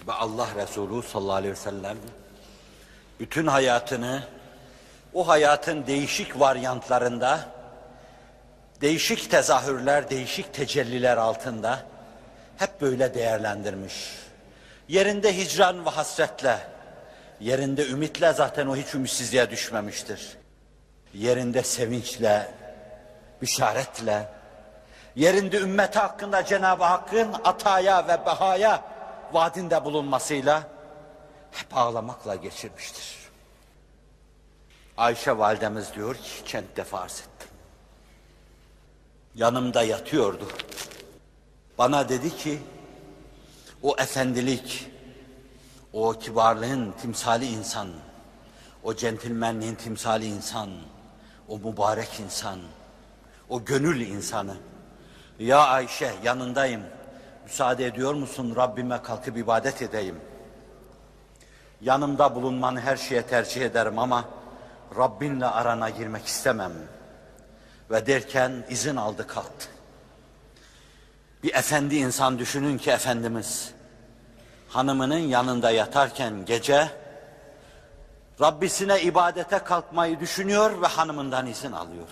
[0.08, 1.98] Ve Allah Resulü sallallahu aleyhi ve sellem
[3.20, 4.24] bütün hayatını
[5.14, 7.46] o hayatın değişik varyantlarında,
[8.82, 11.80] değişik tezahürler, değişik tecelliler altında
[12.58, 13.94] hep böyle değerlendirmiş.
[14.88, 16.58] Yerinde hicran ve hasretle,
[17.40, 20.38] yerinde ümitle zaten o hiç ümitsizliğe düşmemiştir.
[21.14, 22.52] Yerinde sevinçle,
[23.42, 24.30] bişaretle,
[25.16, 28.84] yerinde ümmeti hakkında Cenab-ı Hakk'ın ataya ve behaya
[29.34, 30.68] vaadinde bulunmasıyla
[31.52, 33.18] hep ağlamakla geçirmiştir.
[34.98, 37.50] Ayşe validemiz diyor ki kent defa arz ettim.
[39.36, 40.48] Yanımda yatıyordu.
[41.78, 42.60] Bana dedi ki
[43.84, 44.88] o efendilik,
[45.94, 47.90] o kibarlığın timsali insan,
[48.84, 50.70] o centilmenliğin timsali insan,
[51.48, 52.60] o mübarek insan,
[53.50, 54.58] o gönül insanı.
[55.40, 56.82] Ya Ayşe yanındayım,
[57.52, 60.16] müsaade ediyor musun Rabbime kalkıp ibadet edeyim.
[61.82, 64.26] Yanımda bulunmanı her şeye tercih ederim ama
[64.98, 66.72] Rabbinle arana girmek istemem.
[67.90, 69.68] Ve derken izin aldı kalktı.
[71.44, 73.72] Bir efendi insan düşünün ki Efendimiz
[74.70, 76.88] hanımının yanında yatarken gece
[78.42, 82.10] Rabbisine ibadete kalkmayı düşünüyor ve hanımından izin alıyor.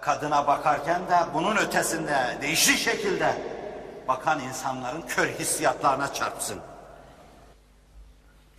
[0.00, 3.34] Kadına bakarken de bunun ötesinde değişik şekilde
[4.08, 6.58] bakan insanların kör hissiyatlarına çarpsın.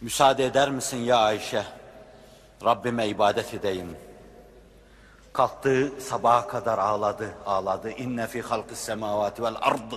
[0.02, 1.64] Müsaade eder misin ya Ayşe?
[2.66, 3.98] Rabbime ibadet edeyim.
[5.34, 7.90] Kalktı sabaha kadar ağladı, ağladı.
[7.92, 9.92] İnne fi halkis semavati vel ard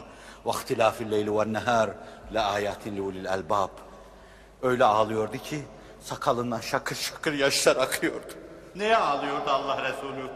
[0.46, 1.90] ve ihtilafil leyli ve nehar
[2.32, 3.70] la ayatin li ulil albab.
[4.62, 5.64] Öyle ağlıyordu ki
[6.00, 8.32] sakalından şakır şakır yaşlar akıyordu.
[8.74, 10.30] Neye ağlıyordu Allah Resulü?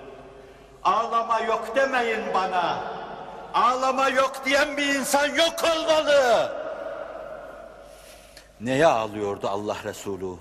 [0.84, 2.78] Ağlama yok demeyin bana.
[3.54, 6.52] Ağlama yok diyen bir insan yok olmalı.
[8.60, 10.36] Neye ağlıyordu Allah Resulü?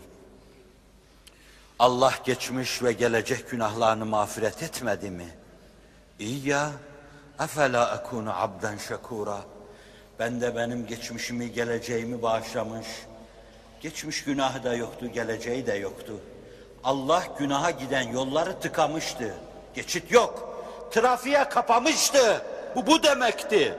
[1.80, 5.28] Allah geçmiş ve gelecek günahlarını mağfiret etmedi mi?
[6.20, 6.72] İyi ya,
[7.44, 9.38] efela ekunu abden şekura.
[10.20, 12.88] Ben de benim geçmişimi, geleceğimi bağışlamış.
[13.82, 16.14] Geçmiş günahı da yoktu, geleceği de yoktu.
[16.84, 19.36] Allah günaha giden yolları tıkamıştı.
[19.74, 20.54] Geçit yok.
[20.92, 22.53] Trafiğe kapamıştı.
[22.76, 23.78] Bu bu demekti.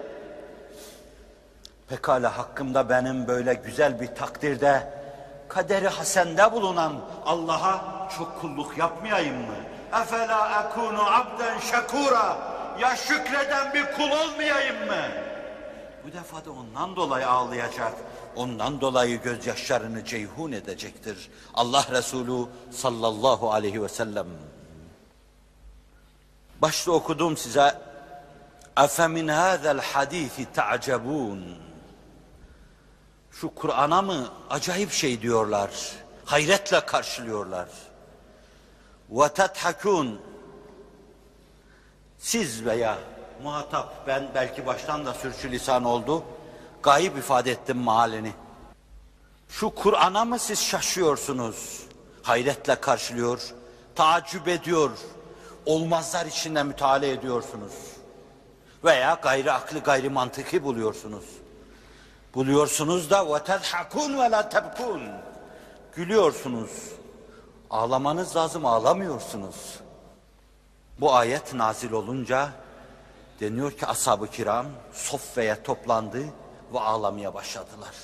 [1.89, 4.93] Pekala hakkımda benim böyle güzel bir takdirde
[5.49, 6.93] kaderi hasende bulunan
[7.27, 9.57] Allah'a çok kulluk yapmayayım mı?
[10.03, 12.37] Efela ekunu abden şekura
[12.81, 15.03] ya şükreden bir kul olmayayım mı?
[16.07, 17.93] Bu defa da ondan dolayı ağlayacak.
[18.37, 21.31] Ondan dolayı gözyaşlarını ceyhun edecektir.
[21.55, 24.27] Allah Resulü sallallahu aleyhi ve sellem.
[26.63, 27.75] Başta okudum size.
[28.77, 31.41] Efemin hâzel hadîfi ta'cebûn.
[33.31, 35.71] Şu Kur'an'a mı acayip şey diyorlar.
[36.25, 37.69] Hayretle karşılıyorlar.
[39.11, 40.21] Ve tethakûn.
[42.19, 42.99] Siz veya
[43.43, 46.23] muhatap ben belki baştan da sürçülisan oldu.
[46.83, 48.33] Gayip ifade ettim mahalini.
[49.49, 51.81] Şu Kur'an'a mı siz şaşıyorsunuz?
[52.23, 53.41] Hayretle karşılıyor,
[53.95, 54.91] tacip ediyor,
[55.67, 57.94] olmazlar içinde müteala ediyorsunuz
[58.85, 61.25] veya gayri aklı gayri mantıki buluyorsunuz.
[62.35, 65.03] Buluyorsunuz da ve tezhakun ve la tebkun.
[65.93, 66.71] Gülüyorsunuz.
[67.71, 69.81] Ağlamanız lazım ağlamıyorsunuz.
[71.01, 72.49] Bu ayet nazil olunca
[73.41, 76.23] deniyor ki ashab-ı kiram soffeye toplandı
[76.73, 77.95] ve ağlamaya başladılar.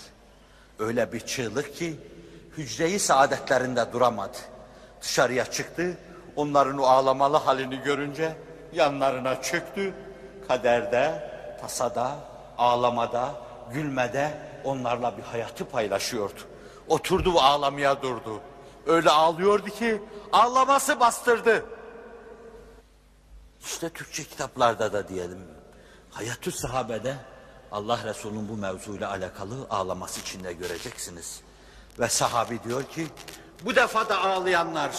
[0.78, 1.96] Öyle bir çığlık ki
[2.56, 4.38] hücreyi saadetlerinde duramadı.
[5.02, 5.98] Dışarıya çıktı,
[6.36, 8.36] onların o ağlamalı halini görünce
[8.72, 9.94] yanlarına çöktü,
[10.50, 11.30] Kaderde,
[11.60, 12.16] tasada,
[12.58, 13.34] ağlamada,
[13.72, 16.40] gülmede onlarla bir hayatı paylaşıyordu.
[16.88, 18.40] Oturdu ve ağlamaya durdu.
[18.86, 21.64] Öyle ağlıyordu ki ağlaması bastırdı.
[23.60, 25.46] İşte Türkçe kitaplarda da diyelim.
[26.10, 27.14] Hayatü sahabede
[27.72, 31.40] Allah Resulü'nün bu mevzuyla alakalı ağlaması içinde göreceksiniz.
[31.98, 33.06] Ve sahabi diyor ki
[33.64, 34.90] bu defa da ağlayanlar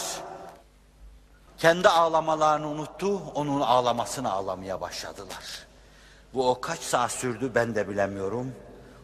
[1.62, 5.66] kendi ağlamalarını unuttu, onun ağlamasını ağlamaya başladılar.
[6.34, 8.54] Bu o kaç saat sürdü ben de bilemiyorum.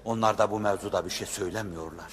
[0.05, 2.13] Onlar da bu mevzuda bir şey söylemiyorlar.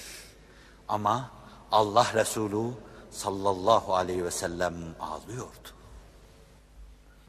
[0.88, 1.30] Ama
[1.72, 2.70] Allah Resulü
[3.10, 5.68] sallallahu aleyhi ve sellem ağlıyordu.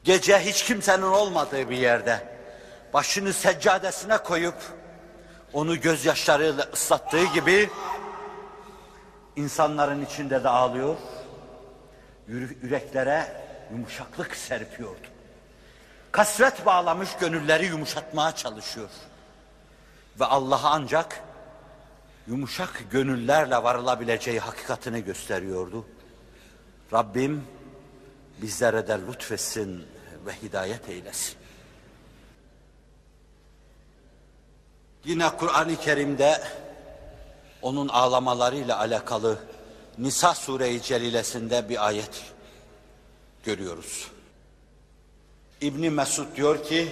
[0.04, 2.38] Gece hiç kimsenin olmadığı bir yerde
[2.92, 4.62] başını seccadesine koyup
[5.52, 7.70] onu gözyaşlarıyla ıslattığı gibi
[9.36, 10.96] insanların içinde de ağlıyor.
[12.28, 15.06] Yüreklere yumuşaklık serpiyordu.
[16.12, 18.88] Kasvet bağlamış gönülleri yumuşatmaya çalışıyor.
[20.20, 21.20] Ve Allah'a ancak
[22.26, 25.86] yumuşak gönüllerle varılabileceği hakikatini gösteriyordu.
[26.92, 27.44] Rabbim
[28.42, 29.86] bizlere de lütfetsin
[30.26, 31.38] ve hidayet eylesin.
[35.04, 36.42] Yine Kur'an-ı Kerim'de
[37.62, 39.38] onun ağlamalarıyla alakalı
[39.98, 42.22] Nisa Sure-i Celilesinde bir ayet
[43.44, 44.10] görüyoruz.
[45.60, 46.88] İbni Mesud diyor ki,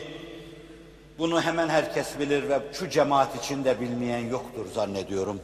[1.19, 5.41] bunu hemen herkes bilir ve şu cemaat içinde bilmeyen yoktur zannediyorum.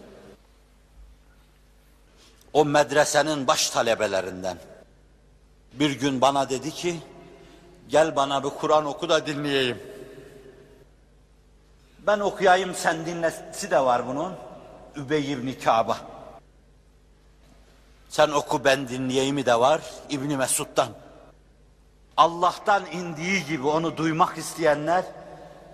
[2.52, 4.58] O medresenin baş talebelerinden.
[5.72, 6.96] Bir gün bana dedi ki,
[7.88, 9.78] gel bana bir Kur'an oku da dinleyeyim.
[12.06, 14.32] Ben okuyayım sen dinlesi de var bunun.
[14.96, 16.11] Übey ibn Ka'ba.
[18.12, 20.88] Sen oku ben dinleyeyimi de var İbni Mesud'dan.
[22.16, 25.04] Allah'tan indiği gibi onu duymak isteyenler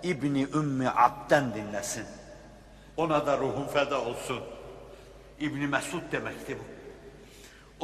[0.03, 2.05] İbni Ümmi Abd'den dinlesin.
[2.97, 4.39] Ona da ruhum feda olsun.
[5.39, 6.63] İbni Mesud demekti bu.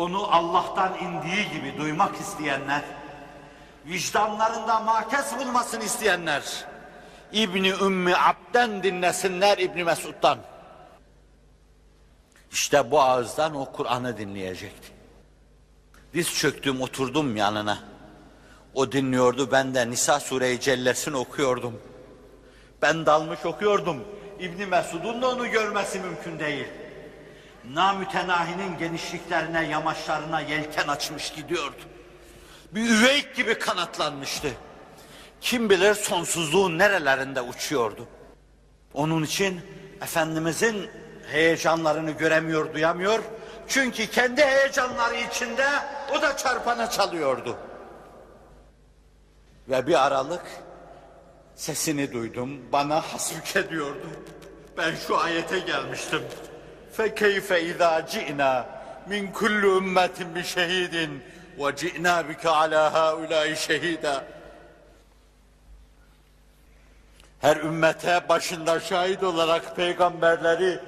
[0.02, 2.82] Onu Allah'tan indiği gibi duymak isteyenler,
[3.86, 6.66] vicdanlarında makes bulmasını isteyenler,
[7.32, 10.38] İbni Ümmi Abd'den dinlesinler İbni Mesud'dan.
[12.56, 14.88] İşte bu ağızdan o Kur'an'ı dinleyecekti.
[16.14, 17.80] Diz çöktüm oturdum yanına.
[18.74, 21.82] O dinliyordu ben de Nisa Sure-i Cellesini okuyordum.
[22.82, 24.04] Ben dalmış okuyordum.
[24.40, 26.68] İbni Mesud'un da onu görmesi mümkün değil.
[27.74, 31.82] Namütenahinin genişliklerine, yamaçlarına yelken açmış gidiyordu.
[32.72, 34.52] Bir üveyik gibi kanatlanmıştı.
[35.42, 38.08] Kim bilir sonsuzluğun nerelerinde uçuyordu.
[38.94, 39.62] Onun için
[40.02, 40.90] Efendimizin
[41.33, 43.23] heyecanlarını göremiyor, duyamıyor.
[43.69, 45.67] Çünkü kendi heyecanları içinde
[46.19, 47.57] o da çarpana çalıyordu.
[49.69, 50.45] Ve bir aralık
[51.55, 54.07] sesini duydum, bana hasbük ediyordu.
[54.79, 56.23] Ben şu ayete gelmiştim.
[56.97, 58.65] فَكَيْفَ اِذَا جِئْنَا
[59.11, 60.95] مِنْ كُلُّ اُمَّةٍ بِشَهِيدٍ
[61.59, 64.23] وَجِئْنَا بِكَ عَلَى هَؤُلَاءِ شَهِيدًا
[67.41, 70.81] Her ümmete başında şahit olarak peygamberleri,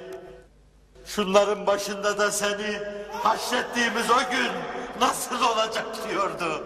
[1.07, 2.79] şunların başında da seni
[3.11, 4.51] haşrettiğimiz o gün
[4.99, 6.63] nasıl olacak diyordu.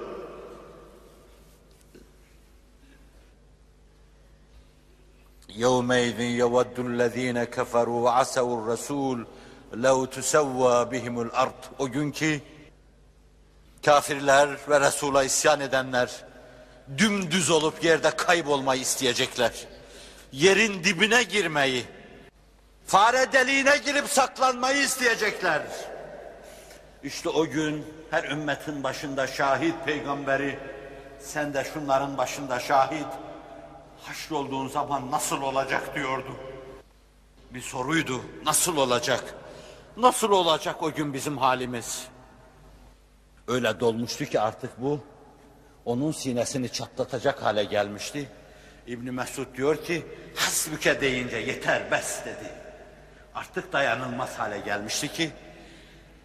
[5.66, 9.18] يومئذ يود الذين كفروا وعسوا الرسول
[9.86, 12.42] لو تسوى بهم الأرض O gün ki
[13.86, 16.10] kafirler ve Resul'a isyan edenler
[16.98, 19.68] dümdüz olup yerde kaybolmayı isteyecekler.
[20.32, 21.86] Yerin dibine girmeyi,
[22.87, 25.63] fare deliğine girip saklanmayı isteyecekler.
[27.03, 30.59] İşte o gün her ümmetin başında şahit peygamberi,
[31.21, 33.07] sen de şunların başında şahit,
[34.03, 36.37] haşrolduğun zaman nasıl olacak diyordu.
[37.51, 38.21] Bir soruydu.
[38.45, 39.35] Nasıl olacak?
[39.97, 42.07] Nasıl olacak o gün bizim halimiz?
[43.49, 45.01] Öyle dolmuştu ki artık bu
[45.85, 48.29] onun sinesini çatlatacak hale gelmişti.
[48.87, 50.07] İbn Mesud diyor ki
[50.37, 52.62] hasbüke deyince yeter bes dedi.
[53.35, 55.31] Artık dayanılmaz hale gelmişti ki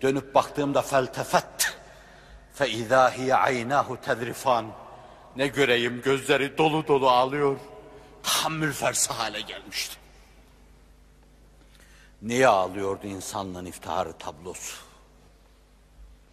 [0.01, 1.77] dönüp baktığımda feltefet
[2.53, 4.65] fe izâ hiye aynâhu tedrifan
[5.35, 7.57] ne göreyim gözleri dolu dolu ağlıyor.
[8.23, 9.95] Tahammül fersi hale gelmişti.
[12.21, 14.75] Niye ağlıyordu insanlığın iftiharı tablosu?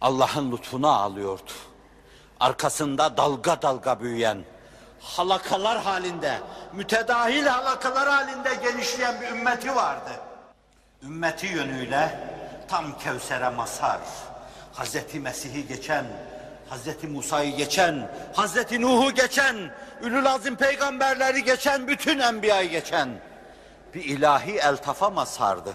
[0.01, 1.51] Allah'ın lütfuna ağlıyordu.
[2.39, 4.43] Arkasında dalga dalga büyüyen,
[5.01, 6.39] halakalar halinde,
[6.73, 10.11] mütedahil halakalar halinde genişleyen bir ümmeti vardı.
[11.03, 12.19] Ümmeti yönüyle
[12.67, 13.99] tam Kevser'e mazhar,
[14.73, 16.05] Hazreti Mesih'i geçen,
[16.69, 19.55] Hazreti Musa'yı geçen, Hazreti Nuh'u geçen,
[20.01, 23.09] Ülül Azim peygamberleri geçen, bütün enbiyayı geçen
[23.93, 25.73] bir ilahi eltafa mazhardı.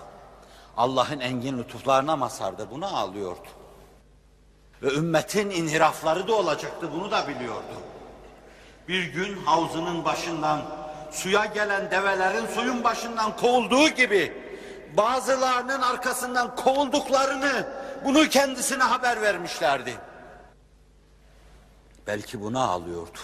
[0.77, 2.71] Allah'ın engin lütuflarına mazhardı.
[2.71, 3.49] Buna ağlıyordu.
[4.83, 6.89] Ve ümmetin inhirafları da olacaktı.
[6.93, 7.75] Bunu da biliyordu.
[8.89, 10.61] Bir gün havzının başından
[11.11, 14.50] suya gelen develerin suyun başından kovulduğu gibi
[14.97, 17.67] bazılarının arkasından kovulduklarını
[18.05, 19.99] bunu kendisine haber vermişlerdi.
[22.07, 23.19] Belki buna ağlıyordu.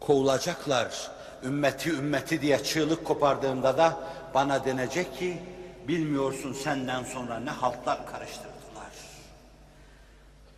[0.00, 1.10] Kovulacaklar.
[1.42, 3.98] Ümmeti ümmeti diye çığlık kopardığımda da
[4.34, 5.42] bana denecek ki
[5.88, 8.92] bilmiyorsun senden sonra ne haltlar karıştırdılar.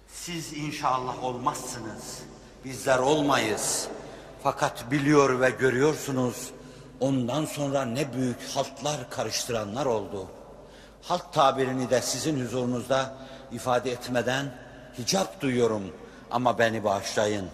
[0.09, 2.22] Siz inşallah olmazsınız.
[2.64, 3.89] Bizler olmayız.
[4.43, 6.51] Fakat biliyor ve görüyorsunuz
[7.01, 10.27] ondan sonra ne büyük haltlar karıştıranlar oldu.
[11.03, 13.15] Halk tabirini de sizin huzurunuzda
[13.53, 14.47] ifade etmeden
[14.99, 15.83] hicap duyuyorum
[16.31, 17.49] ama beni bağışlayın.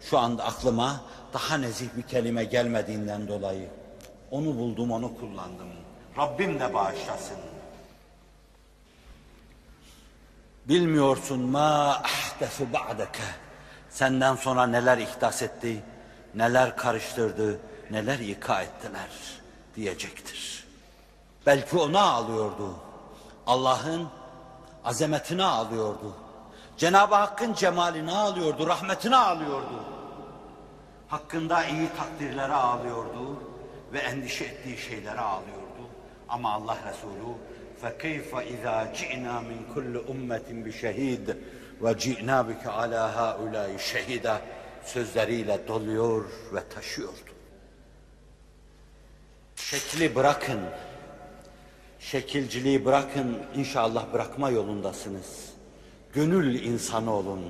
[0.00, 1.00] Şu anda aklıma
[1.32, 3.68] daha nezih bir kelime gelmediğinden dolayı
[4.30, 5.68] onu buldum onu kullandım.
[6.18, 7.36] Rabbim de bağışlasın.
[10.68, 13.22] Bilmiyorsun ma ahdesu ba'deke.
[13.90, 15.82] Senden sonra neler ihdas etti,
[16.34, 17.60] neler karıştırdı,
[17.91, 19.09] neler ika ettiler
[19.75, 20.65] diyecektir.
[21.45, 22.75] Belki ona ağlıyordu.
[23.47, 24.07] Allah'ın
[24.83, 26.13] azametine ağlıyordu.
[26.77, 29.83] Cenab-ı Hakk'ın cemaline ağlıyordu, rahmetine ağlıyordu.
[31.07, 33.43] Hakkında iyi takdirlere ağlıyordu
[33.93, 35.89] ve endişe ettiği şeylere ağlıyordu.
[36.29, 37.35] Ama Allah Resulü
[37.81, 41.37] فَكَيْفَ اِذَا جِئْنَا مِنْ كُلِّ اُمَّةٍ بِشَهِيدٍ
[41.83, 44.37] وَجِئْنَا بِكَ عَلَى هَا اُولَٰئِ شَهِيدًا
[44.85, 47.28] sözleriyle doluyor ve taşıyordu.
[49.70, 50.60] Şekli bırakın,
[51.98, 55.50] şekilciliği bırakın, inşallah bırakma yolundasınız.
[56.12, 57.44] Gönül insanı olun.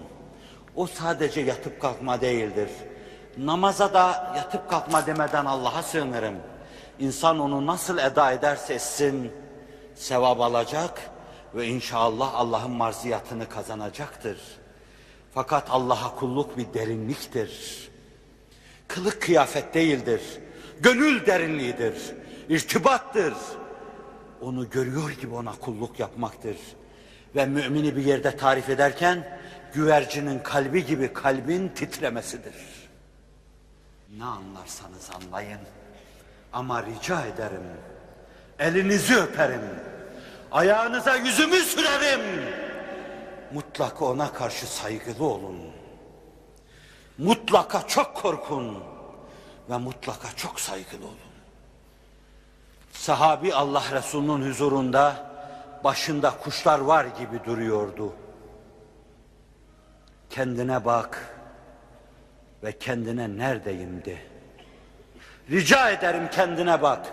[0.76, 2.68] O sadece yatıp kalkma değildir.
[3.36, 6.34] Namaza da yatıp kalkma demeden Allah'a sığınırım.
[6.98, 9.32] İnsan onu nasıl eda ederse etsin,
[9.94, 11.10] sevap alacak
[11.54, 14.38] ve inşallah Allah'ın marziyatını kazanacaktır.
[15.34, 17.88] Fakat Allah'a kulluk bir derinliktir.
[18.88, 20.22] Kılık kıyafet değildir.
[20.80, 21.94] Gönül derinliğidir.
[22.48, 23.34] irtibattır.
[24.40, 26.56] Onu görüyor gibi ona kulluk yapmaktır.
[27.36, 29.40] Ve mümini bir yerde tarif ederken
[29.74, 32.54] güvercinin kalbi gibi kalbin titremesidir.
[34.18, 35.60] Ne anlarsanız anlayın.
[36.52, 37.62] Ama rica ederim.
[38.58, 39.60] Elinizi öperim.
[40.52, 42.20] Ayağınıza yüzümü sürerim.
[43.54, 45.58] Mutlaka ona karşı saygılı olun.
[47.18, 48.89] Mutlaka çok korkun
[49.70, 51.16] ve mutlaka çok saygılı olun.
[52.92, 55.30] Sahabi Allah Resulü'nün huzurunda
[55.84, 58.12] başında kuşlar var gibi duruyordu.
[60.30, 61.34] Kendine bak
[62.62, 64.18] ve kendine neredeyim de.
[65.50, 67.06] Rica ederim kendine bak.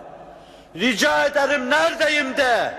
[0.76, 2.74] Rica ederim neredeyim de.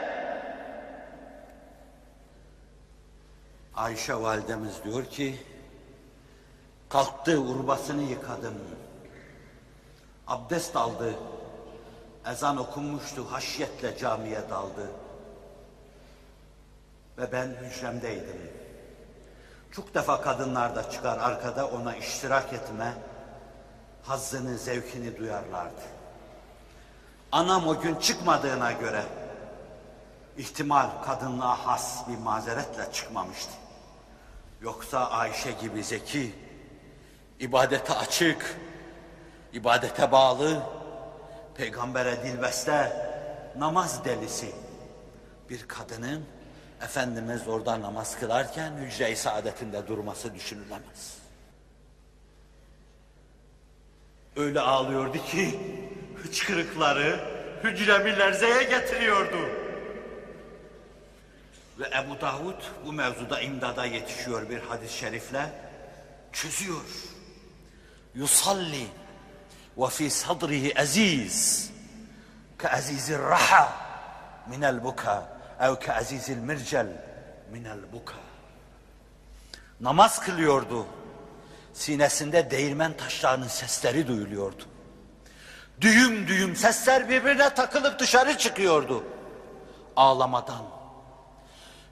[3.74, 5.41] Ayşe validemiz diyor ki,
[6.89, 8.55] kalktı urbasını yıkadım.
[10.29, 11.14] Abdest aldı.
[12.26, 14.91] Ezan okunmuştu, haşyetle camiye daldı.
[17.18, 18.53] Ve ben hücremdeydim.
[19.72, 22.95] Çok defa kadınlar da çıkar arkada ona iştirak etme,
[24.03, 25.83] hazzını, zevkini duyarlardı.
[27.33, 29.03] Anam o gün çıkmadığına göre
[30.37, 33.53] ihtimal kadınlığa has bir mazeretle çıkmamıştı.
[34.61, 36.35] Yoksa Ayşe gibi zeki,
[37.41, 38.57] ibadete açık,
[39.53, 40.63] ibadete bağlı,
[41.55, 42.93] peygambere dilbeste,
[43.57, 44.55] namaz delisi
[45.51, 46.25] bir kadının
[46.83, 51.19] Efendimiz orada namaz kılarken hücre-i saadetinde durması düşünülemez.
[54.37, 55.61] Öyle ağlıyordu ki
[56.23, 57.21] hıçkırıkları,
[57.65, 59.39] hücremi lerzeye getiriyordu.
[61.79, 65.53] Ve Ebu Davud bu mevzuda imdada yetişiyor bir hadis-i şerifle.
[66.33, 66.85] Çözüyor.
[68.15, 68.87] Yusalli
[70.76, 71.70] aziz
[72.59, 73.72] ke azizir raha
[74.47, 76.87] minel buka ev ke azizil mircel
[77.53, 78.14] minel buka.
[79.81, 80.87] Namaz kılıyordu.
[81.72, 84.62] Sinesinde değirmen taşlarının sesleri duyuluyordu.
[85.81, 89.05] Düğüm düğüm sesler birbirine takılıp dışarı çıkıyordu.
[89.97, 90.62] Ağlamadan.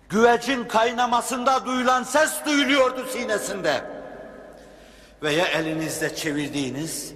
[0.09, 3.85] Güvecin kaynamasında duyulan ses duyuluyordu sinesinde.
[5.23, 7.13] Veya elinizde çevirdiğiniz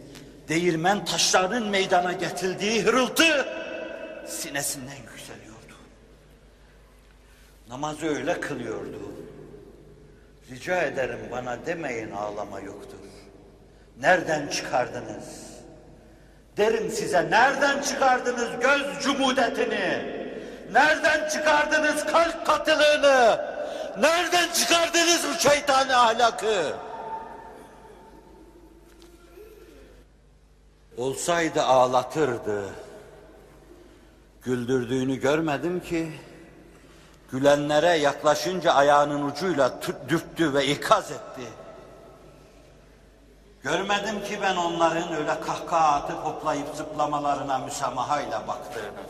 [0.51, 3.47] değirmen taşlarının meydana getirdiği hırıltı
[4.27, 5.75] sinesinden yükseliyordu.
[7.69, 8.99] Namazı öyle kılıyordu.
[10.51, 12.99] Rica ederim bana demeyin ağlama yoktur.
[14.01, 15.51] Nereden çıkardınız?
[16.57, 20.21] Derim size nereden çıkardınız göz cumudetini?
[20.73, 23.41] Nereden çıkardınız kalp katılığını?
[23.99, 26.90] Nereden çıkardınız bu şeytani ahlakı?
[30.97, 32.75] Olsaydı ağlatırdı.
[34.43, 36.13] Güldürdüğünü görmedim ki.
[37.31, 39.73] Gülenlere yaklaşınca ayağının ucuyla
[40.09, 41.43] dürttü ve ikaz etti.
[43.63, 49.01] Görmedim ki ben onların öyle kahkaha atıp hoplayıp zıplamalarına müsamahayla baktığını.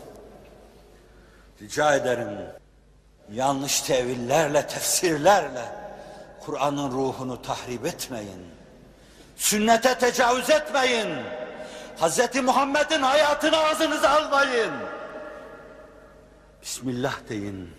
[1.61, 2.37] Rica ederim
[3.31, 5.65] yanlış tevillerle, tefsirlerle
[6.45, 8.45] Kur'an'ın ruhunu tahrip etmeyin.
[9.35, 11.09] Sünnete tecavüz etmeyin.
[12.01, 12.35] Hz.
[12.43, 14.71] Muhammed'in hayatını ağzınıza almayın.
[16.61, 17.69] Bismillah deyin.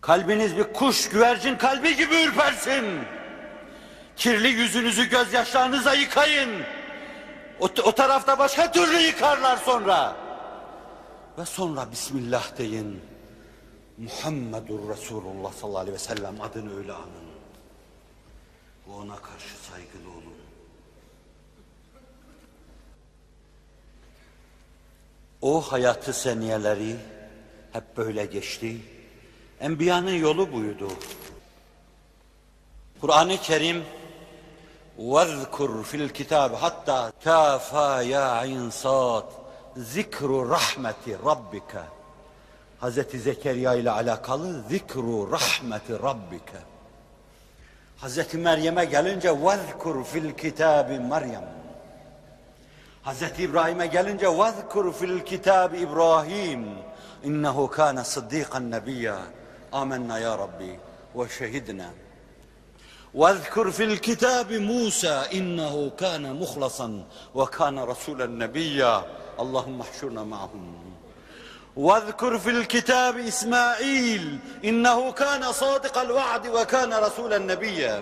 [0.00, 2.84] Kalbiniz bir kuş, güvercin kalbi gibi ürpersin.
[4.16, 6.62] Kirli yüzünüzü gözyaşlarınıza yıkayın.
[7.60, 10.16] O, o tarafta başka türlü yıkarlar sonra.
[11.38, 13.00] Ve sonra Bismillah deyin.
[13.98, 17.32] Muhammedur Resulullah sallallahu aleyhi ve sellem adını öyle anın.
[18.88, 20.42] Ve ona karşı saygılı olun.
[25.41, 26.95] O hayatı seniyeleri
[27.73, 28.77] hep böyle geçti.
[29.59, 30.87] Enbiyanın yolu buydu.
[33.01, 33.83] Kur'an-ı Kerim
[34.99, 39.47] وَذْكُرْ فِي الْكِتَابِ hatta كَافَا يَا عِنْ صَادٍ
[39.77, 41.81] zikru rahmeti rabbike
[42.79, 46.57] Hazreti Zekeriya ile alakalı zikru rahmeti rabbike
[47.97, 51.49] Hazreti Meryem'e gelince vezkur fil kitabi Meryem
[53.02, 56.68] Hazreti İbrahim'e gelince vezkur fil kitabi İbrahim
[57.24, 59.18] innehu kana sıddikan nebiyya
[59.72, 60.80] amenna ya Rabbi
[61.16, 61.90] ve şehidna
[63.14, 66.88] واذكر في الكتاب موسى إنه كان مخلصا
[67.34, 68.96] وكان رسولا نبيا
[69.42, 70.66] اللهم احشرنا معهم
[71.76, 74.24] واذكر في الكتاب إسماعيل
[74.64, 77.96] إنه كان صادق الوعد وكان رسولا نبيا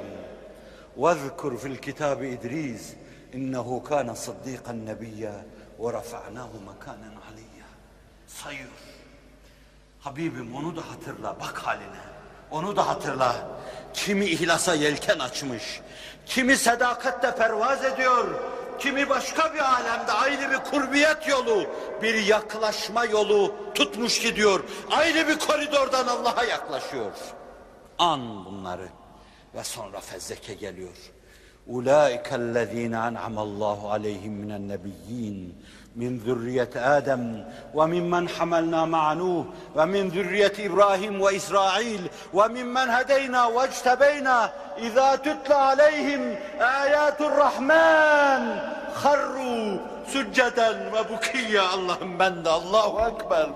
[0.97, 2.85] واذكر في الكتاب إدريس
[3.33, 5.33] İnnehu kana sıddiqan nebiyya
[5.81, 7.67] ve rafa'nahu makanen aliyya.
[8.27, 8.69] Sayıyor.
[10.01, 12.01] Habibim onu da hatırla bak haline.
[12.51, 13.49] Onu da hatırla.
[13.95, 15.81] Kimi ihlasa yelken açmış.
[16.27, 18.41] Kimi sedakatle pervaz ediyor.
[18.79, 21.67] Kimi başka bir alemde ayrı bir kurbiyet yolu,
[22.03, 24.65] bir yaklaşma yolu tutmuş gidiyor.
[24.91, 27.13] Ayrı bir koridordan Allah'a yaklaşıyor.
[27.99, 28.89] An bunları
[29.55, 30.97] ve sonra fezleke geliyor.
[31.70, 35.54] أولئك الذين أنعم الله عليهم من النبيين
[35.96, 37.44] من ذرية آدم
[37.74, 39.46] وممن حملنا مع نوح
[39.76, 48.60] ومن ذرية إبراهيم وإسرائيل وممن هدينا واجتبينا إذا تتلى عليهم آيات الرحمن
[48.94, 49.78] خروا
[50.08, 53.50] سجدا وبكيا اللهم بند الله أكبر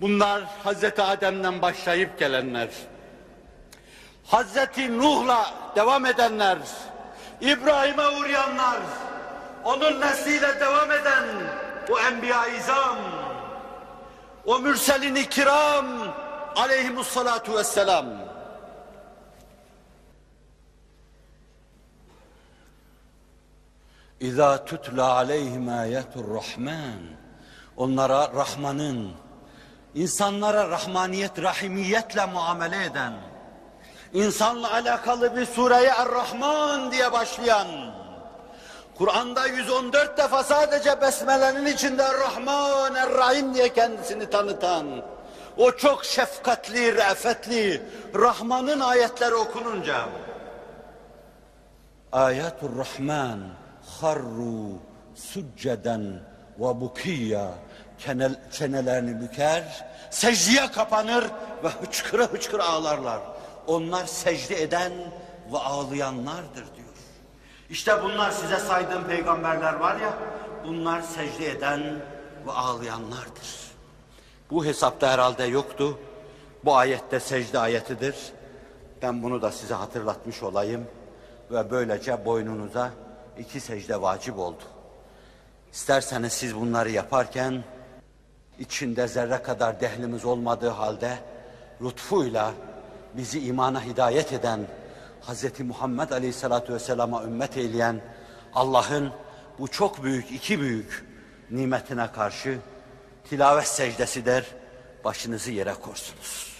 [0.00, 2.68] Bunlar Hazreti Adem'den başlayıp gelenler.
[4.31, 6.57] Hazreti Nuh'la devam edenler,
[7.41, 8.79] İbrahim'e uğrayanlar,
[9.63, 11.23] onun nesliyle devam eden
[11.91, 12.97] o enbiya-i izam,
[14.45, 15.85] o mürselin-i kiram
[16.55, 18.05] aleyhimussalatu vesselam.
[24.19, 27.01] İza tutla aleyhim ayetur rahman.
[27.77, 29.11] Onlara Rahman'ın,
[29.95, 33.13] insanlara rahmaniyet, rahimiyetle muamele eden,
[34.13, 37.67] insanla alakalı bir sureye Er-Rahman diye başlayan,
[38.97, 44.87] Kur'an'da 114 defa sadece Besmele'nin içinde Er-Rahman, Er-Rahim diye kendisini tanıtan,
[45.57, 47.81] o çok şefkatli, re'fetli,
[48.15, 50.05] Rahman'ın ayetleri okununca,
[52.11, 53.39] Ayatul Rahman,
[54.01, 54.79] harru
[55.15, 56.19] succeden
[56.59, 56.79] ve
[57.99, 61.23] Kenel, çenelerini büker, secdeye kapanır
[61.63, 63.19] ve hıçkıra hıçkıra ağlarlar.
[63.67, 64.91] Onlar secde eden
[65.51, 66.87] ve ağlayanlardır diyor.
[67.69, 70.13] İşte bunlar size saydığım peygamberler var ya,
[70.67, 71.81] bunlar secde eden
[72.47, 73.71] ve ağlayanlardır.
[74.51, 75.99] Bu hesapta herhalde yoktu.
[76.65, 78.15] Bu ayette secde ayetidir.
[79.01, 80.87] Ben bunu da size hatırlatmış olayım.
[81.51, 82.91] Ve böylece boynunuza
[83.37, 84.63] iki secde vacip oldu.
[85.73, 87.63] İsterseniz siz bunları yaparken
[88.59, 91.17] içinde zerre kadar dehlimiz olmadığı halde
[91.81, 92.51] lütfuyla
[93.13, 94.59] bizi imana hidayet eden
[95.21, 95.59] Hz.
[95.59, 98.01] Muhammed Aleyhisselatü Vesselam'a ümmet eyleyen
[98.55, 99.11] Allah'ın
[99.59, 101.05] bu çok büyük, iki büyük
[101.51, 102.57] nimetine karşı
[103.29, 104.45] tilavet secdesi der,
[105.03, 106.51] başınızı yere korsunuz.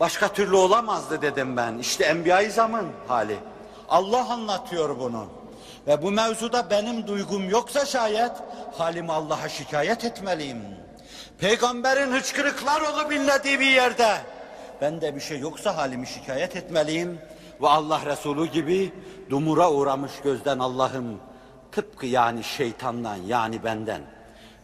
[0.00, 1.78] Başka türlü olamazdı dedim ben.
[1.78, 3.38] İşte Enbiya-i Zaman hali.
[3.88, 5.26] Allah anlatıyor bunu.
[5.86, 8.32] Ve bu mevzuda benim duygum yoksa şayet
[8.78, 10.62] halimi Allah'a şikayet etmeliyim.
[11.40, 14.20] Peygamberin hıçkırıklar olup inlediği bir yerde
[14.80, 17.18] bende bir şey yoksa halimi şikayet etmeliyim.
[17.62, 18.92] Ve Allah Resulü gibi
[19.30, 21.20] dumura uğramış gözden Allah'ım
[21.72, 24.02] tıpkı yani şeytandan yani benden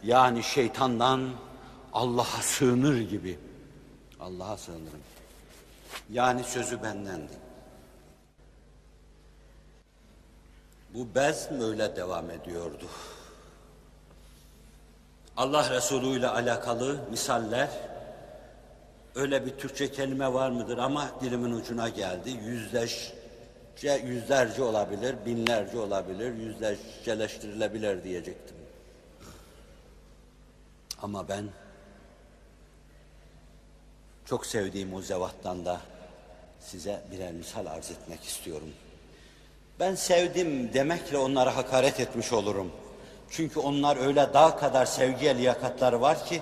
[0.03, 1.29] yani şeytandan
[1.93, 3.39] Allah'a sığınır gibi
[4.19, 5.01] Allah'a sığınırım.
[6.09, 7.33] Yani sözü bendendi.
[10.93, 12.85] Bu bezm öyle devam ediyordu.
[15.37, 17.69] Allah Resulü ile alakalı misaller
[19.15, 22.29] öyle bir Türkçe kelime var mıdır ama dilimin ucuna geldi.
[22.29, 28.57] Yüzlerce, yüzlerce olabilir, binlerce olabilir, yüzlerceleştirilebilir diyecektim.
[31.01, 31.45] Ama ben
[34.25, 35.81] çok sevdiğim o zevattan da
[36.59, 38.69] size birer misal arz etmek istiyorum.
[39.79, 42.71] Ben sevdim demekle onlara hakaret etmiş olurum.
[43.29, 46.41] Çünkü onlar öyle dağ kadar sevgiye liyakatları var ki,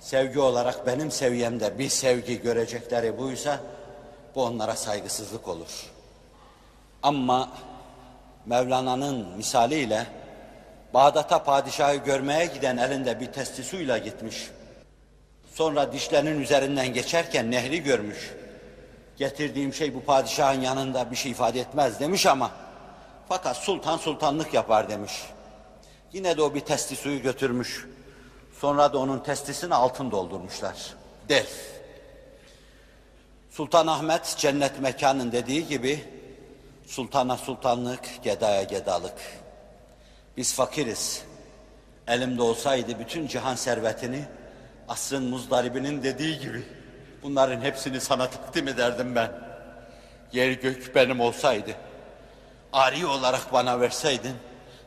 [0.00, 3.60] sevgi olarak benim seviyemde bir sevgi görecekleri buysa,
[4.34, 5.90] bu onlara saygısızlık olur.
[7.02, 7.48] Ama
[8.46, 10.06] Mevlana'nın misaliyle,
[10.94, 14.50] Bağdat'a padişahı görmeye giden elinde bir testi suyla gitmiş.
[15.54, 18.34] Sonra dişlerinin üzerinden geçerken nehri görmüş.
[19.16, 22.50] Getirdiğim şey bu padişahın yanında bir şey ifade etmez demiş ama
[23.28, 25.12] fakat sultan sultanlık yapar demiş.
[26.16, 27.86] Yine de o bir testi suyu götürmüş.
[28.60, 30.94] Sonra da onun testisine altın doldurmuşlar.
[31.28, 31.46] Der.
[33.50, 36.04] Sultan Ahmet cennet mekanın dediği gibi
[36.86, 39.14] sultana sultanlık, gedaya gedalık.
[40.36, 41.24] Biz fakiriz.
[42.06, 44.24] Elimde olsaydı bütün cihan servetini
[44.88, 46.62] asrın muzdaribinin dediği gibi
[47.22, 49.32] bunların hepsini sana takdim ederdim ben.
[50.32, 51.70] Yer gök benim olsaydı,
[52.72, 54.34] ari olarak bana verseydin,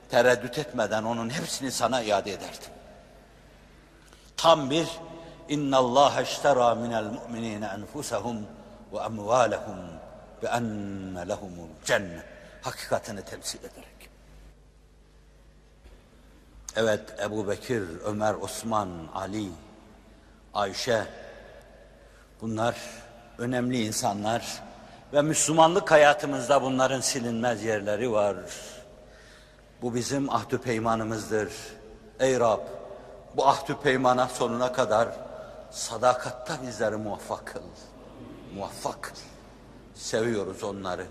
[0.10, 2.72] tereddüt etmeden onun hepsini sana iade ederdim.
[4.38, 4.88] Tam bir
[6.24, 8.48] iştera minel mu'minine enfusahum
[8.94, 9.80] ve amvalahum
[10.44, 12.26] ve enne lehumul cennet
[12.62, 14.10] hakikatini temsil ederek.
[16.76, 19.50] Evet Ebu Bekir, Ömer, Osman, Ali,
[20.54, 21.04] Ayşe
[22.42, 22.76] bunlar
[23.38, 24.62] önemli insanlar
[25.14, 28.36] ve Müslümanlık hayatımızda bunların silinmez yerleri var.
[29.82, 31.54] Bu bizim ahdü peymanımızdır.
[32.20, 32.62] Ey Rab
[33.36, 35.10] bu ahdü peymana sonuna kadar
[35.72, 37.62] sadakatta bizleri muvaffak kıl.
[38.56, 39.16] Muvaffak kıl.
[39.96, 41.06] Seviyoruz onları.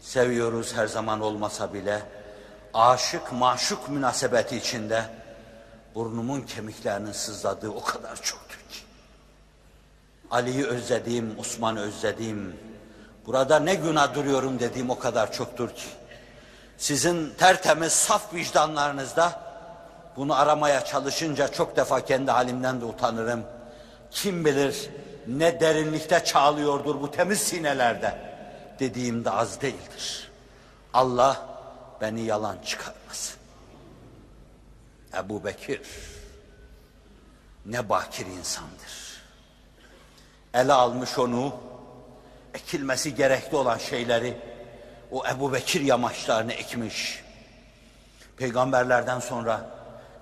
[0.00, 2.02] Seviyoruz her zaman olmasa bile
[2.74, 5.04] aşık maşuk münasebeti içinde
[5.94, 8.78] burnumun kemiklerinin sızladığı o kadar çoktur ki.
[10.30, 12.56] Ali'yi özlediğim, Osman'ı özlediğim,
[13.26, 15.88] burada ne günah duruyorum dediğim o kadar çoktur ki.
[16.82, 19.40] Sizin tertemiz, saf vicdanlarınızda
[20.16, 23.44] bunu aramaya çalışınca çok defa kendi halimden de utanırım.
[24.10, 24.90] Kim bilir
[25.26, 28.18] ne derinlikte çağlıyordur bu temiz sinelerde
[28.78, 30.30] dediğim de az değildir.
[30.94, 31.46] Allah
[32.00, 33.36] beni yalan çıkarmasın.
[35.18, 35.80] Ebu Bekir
[37.66, 39.22] ne bakir insandır.
[40.54, 41.54] Ele almış onu,
[42.54, 44.51] ekilmesi gerekli olan şeyleri,
[45.12, 47.22] o Ebu Bekir yamaçlarını ekmiş.
[48.36, 49.70] Peygamberlerden sonra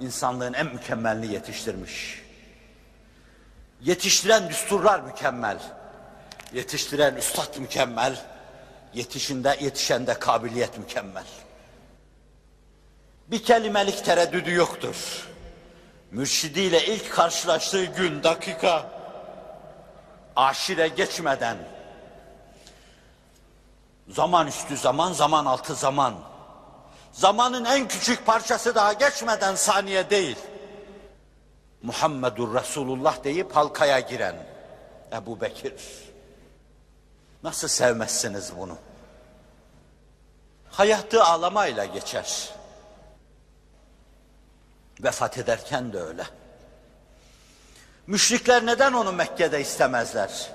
[0.01, 2.23] insanlığın en mükemmelini yetiştirmiş.
[3.81, 5.59] Yetiştiren düsturlar mükemmel.
[6.53, 8.23] Yetiştiren üstad mükemmel.
[8.95, 11.27] Yetişinde, yetişende kabiliyet mükemmel.
[13.27, 15.27] Bir kelimelik tereddüdü yoktur.
[16.11, 18.91] Mürşidiyle ilk karşılaştığı gün, dakika,
[20.37, 21.57] aşire geçmeden
[24.11, 26.15] Zaman üstü zaman, zaman altı zaman.
[27.12, 30.39] Zamanın en küçük parçası daha geçmeden saniye değil.
[31.82, 34.47] Muhammedur Resulullah deyip halkaya giren
[35.12, 35.74] Ebu Bekir.
[37.43, 38.77] Nasıl sevmezsiniz bunu?
[40.70, 42.51] Hayatı ağlamayla geçer.
[45.01, 46.24] Vefat ederken de öyle.
[48.07, 50.51] Müşrikler neden onu Mekke'de istemezler?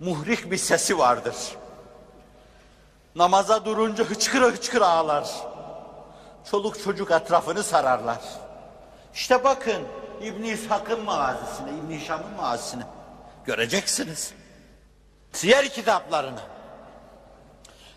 [0.00, 1.36] Muhrik bir sesi vardır.
[3.14, 5.28] Namaza durunca hıçkıra hıçkıra ağlar.
[6.50, 8.20] Çoluk çocuk etrafını sararlar.
[9.14, 9.82] İşte bakın
[10.22, 12.82] İbn İshak'ın mazisine, İbn Hişam'ın mazisine
[13.44, 14.32] göreceksiniz.
[15.32, 16.40] Siyer kitaplarını.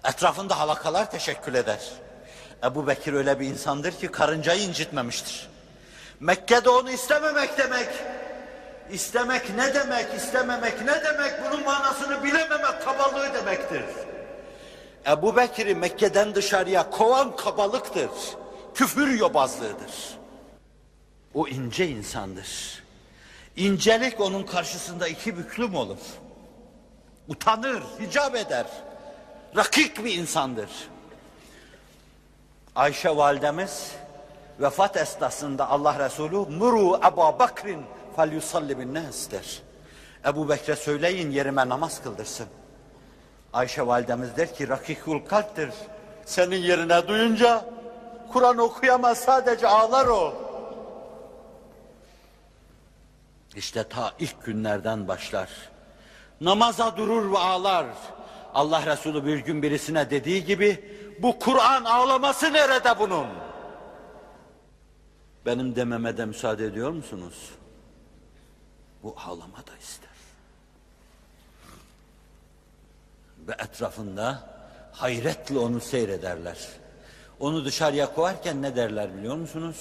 [0.04, 1.80] Etrafında halakalar teşekkül eder.
[2.64, 5.50] Ebu Bekir öyle bir insandır ki karıncayı incitmemiştir.
[6.20, 7.90] Mekke'de onu istememek demek.
[8.92, 13.84] İstemek ne demek, istememek ne demek bunun manasını bilememek kabalığı demektir.
[15.08, 18.10] Ebu Bekir'i Mekke'den dışarıya kovan kabalıktır.
[18.74, 20.18] Küfür yobazlığıdır.
[21.34, 22.84] O ince insandır.
[23.56, 25.98] İncelik onun karşısında iki büklüm olur.
[27.28, 28.66] Utanır, hicap eder.
[29.56, 30.70] Rakik bir insandır.
[32.76, 33.92] Ayşe validemiz
[34.60, 37.86] vefat esnasında Allah Resulü muru Ebu Bakrin
[38.16, 39.62] fel yusalli bin der.
[40.26, 42.48] Ebu Bekre söyleyin yerime namaz kıldırsın.
[43.54, 45.70] Ayşe validemiz der ki rakikul kalptir.
[46.26, 47.66] Senin yerine duyunca
[48.34, 50.34] Kur'an okuyamaz sadece ağlar o.
[53.56, 55.50] İşte ta ilk günlerden başlar.
[56.42, 57.86] Namaza durur ve ağlar.
[58.54, 63.28] Allah Resulü bir gün birisine dediği gibi bu Kur'an ağlaması nerede bunun?
[65.46, 67.50] Benim dememe de müsaade ediyor musunuz?
[69.04, 70.03] Bu ağlama da ister.
[73.48, 74.50] Ve etrafında
[74.92, 76.58] hayretle onu seyrederler.
[77.40, 79.78] Onu dışarıya koyarken ne derler biliyor musunuz?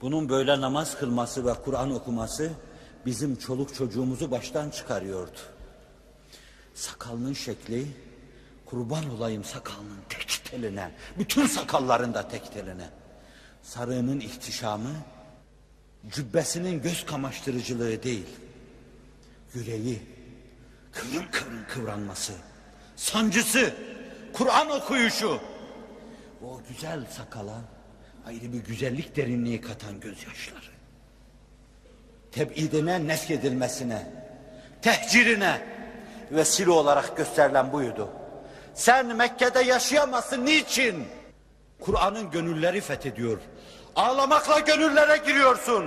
[0.00, 2.50] Bunun böyle namaz kılması ve Kur'an okuması
[3.06, 5.38] bizim çoluk çocuğumuzu baştan çıkarıyordu.
[6.74, 7.86] Sakalının şekli,
[8.66, 12.88] kurban olayım sakalının tek teline, bütün sakallarında tek teline.
[13.62, 14.92] Sarığının ihtişamı,
[16.10, 18.26] cübbesinin göz kamaştırıcılığı değil,
[19.54, 20.02] yüreği,
[20.92, 22.32] kıvrım kıvrım kıvranması,
[22.96, 23.74] sancısı,
[24.32, 25.40] Kur'an okuyuşu,
[26.44, 27.60] o güzel sakala
[28.26, 30.72] ayrı bir güzellik derinliği katan gözyaşları.
[32.32, 34.06] Tebidine, nefyedilmesine,
[34.82, 35.66] tehcirine
[36.30, 38.08] vesile olarak gösterilen buydu.
[38.74, 40.46] Sen Mekke'de yaşayamazsın.
[40.46, 41.08] Niçin?
[41.80, 43.38] Kur'an'ın gönülleri fethediyor.
[43.96, 45.86] Ağlamakla gönüllere giriyorsun.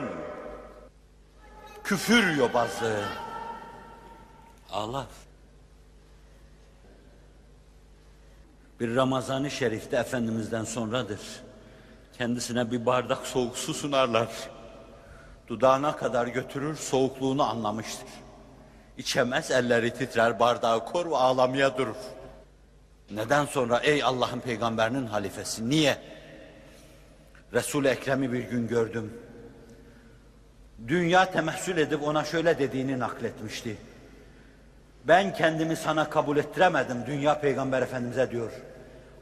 [1.83, 3.24] Küfür yobazlığı.
[4.75, 5.05] Ağlar.
[8.79, 11.19] Bir Ramazan-ı Şerif'te Efendimiz'den sonradır.
[12.17, 14.29] Kendisine bir bardak soğuk su sunarlar.
[15.47, 18.07] Dudağına kadar götürür, soğukluğunu anlamıştır.
[18.97, 21.95] İçemez, elleri titrer, bardağı kor ve ağlamaya durur.
[23.11, 25.97] Neden sonra ey Allah'ın peygamberinin halifesi, niye?
[27.53, 29.13] Resul-i Ekrem'i bir gün gördüm.
[30.87, 33.77] Dünya temessül edip ona şöyle dediğini nakletmişti.
[35.07, 38.51] Ben kendimi sana kabul ettiremedim dünya peygamber efendimize diyor.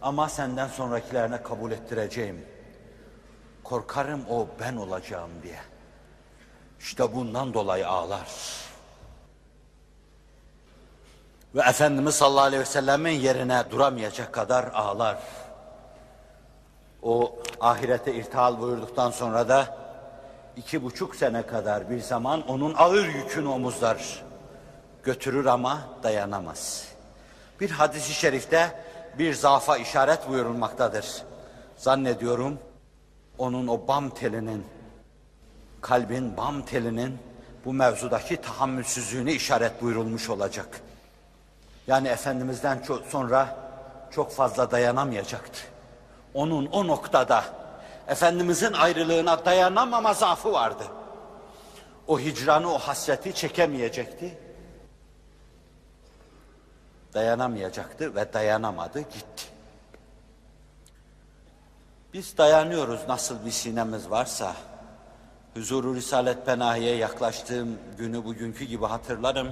[0.01, 2.45] Ama senden sonrakilerine kabul ettireceğim.
[3.63, 5.59] Korkarım o ben olacağım diye.
[6.79, 8.27] İşte bundan dolayı ağlar.
[11.55, 15.17] Ve Efendimiz sallallahu aleyhi ve sellemin yerine duramayacak kadar ağlar.
[17.01, 19.77] O ahirete irtihal buyurduktan sonra da
[20.57, 24.23] iki buçuk sene kadar bir zaman onun ağır yükünü omuzlar
[25.03, 26.87] götürür ama dayanamaz.
[27.59, 28.83] Bir hadisi şerifte
[29.19, 31.23] bir zafa işaret buyurulmaktadır.
[31.77, 32.59] Zannediyorum
[33.37, 34.65] onun o bam telinin,
[35.81, 37.17] kalbin bam telinin
[37.65, 40.81] bu mevzudaki tahammülsüzlüğünü işaret buyurulmuş olacak.
[41.87, 43.57] Yani Efendimiz'den çok sonra
[44.11, 45.59] çok fazla dayanamayacaktı.
[46.33, 47.43] Onun o noktada
[48.07, 50.83] Efendimiz'in ayrılığına dayanamama zaafı vardı.
[52.07, 54.37] O hicranı, o hasreti çekemeyecekti.
[57.13, 59.43] Dayanamayacaktı ve dayanamadı, gitti.
[62.13, 64.55] Biz dayanıyoruz nasıl bir sinemiz varsa.
[65.53, 69.51] Huzuru Risalet Penahi'ye yaklaştığım günü bugünkü gibi hatırlarım.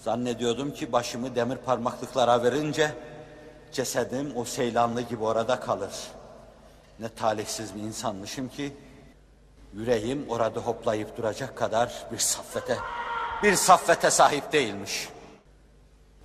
[0.00, 2.92] Zannediyordum ki başımı demir parmaklıklara verince
[3.72, 5.92] cesedim o seylanlı gibi orada kalır.
[6.98, 8.76] Ne talihsiz bir insanmışım ki
[9.72, 12.76] yüreğim orada hoplayıp duracak kadar bir saffete,
[13.42, 15.08] bir saffete sahip değilmiş.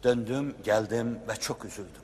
[0.04, 2.02] Döndüm, geldim ve çok üzüldüm.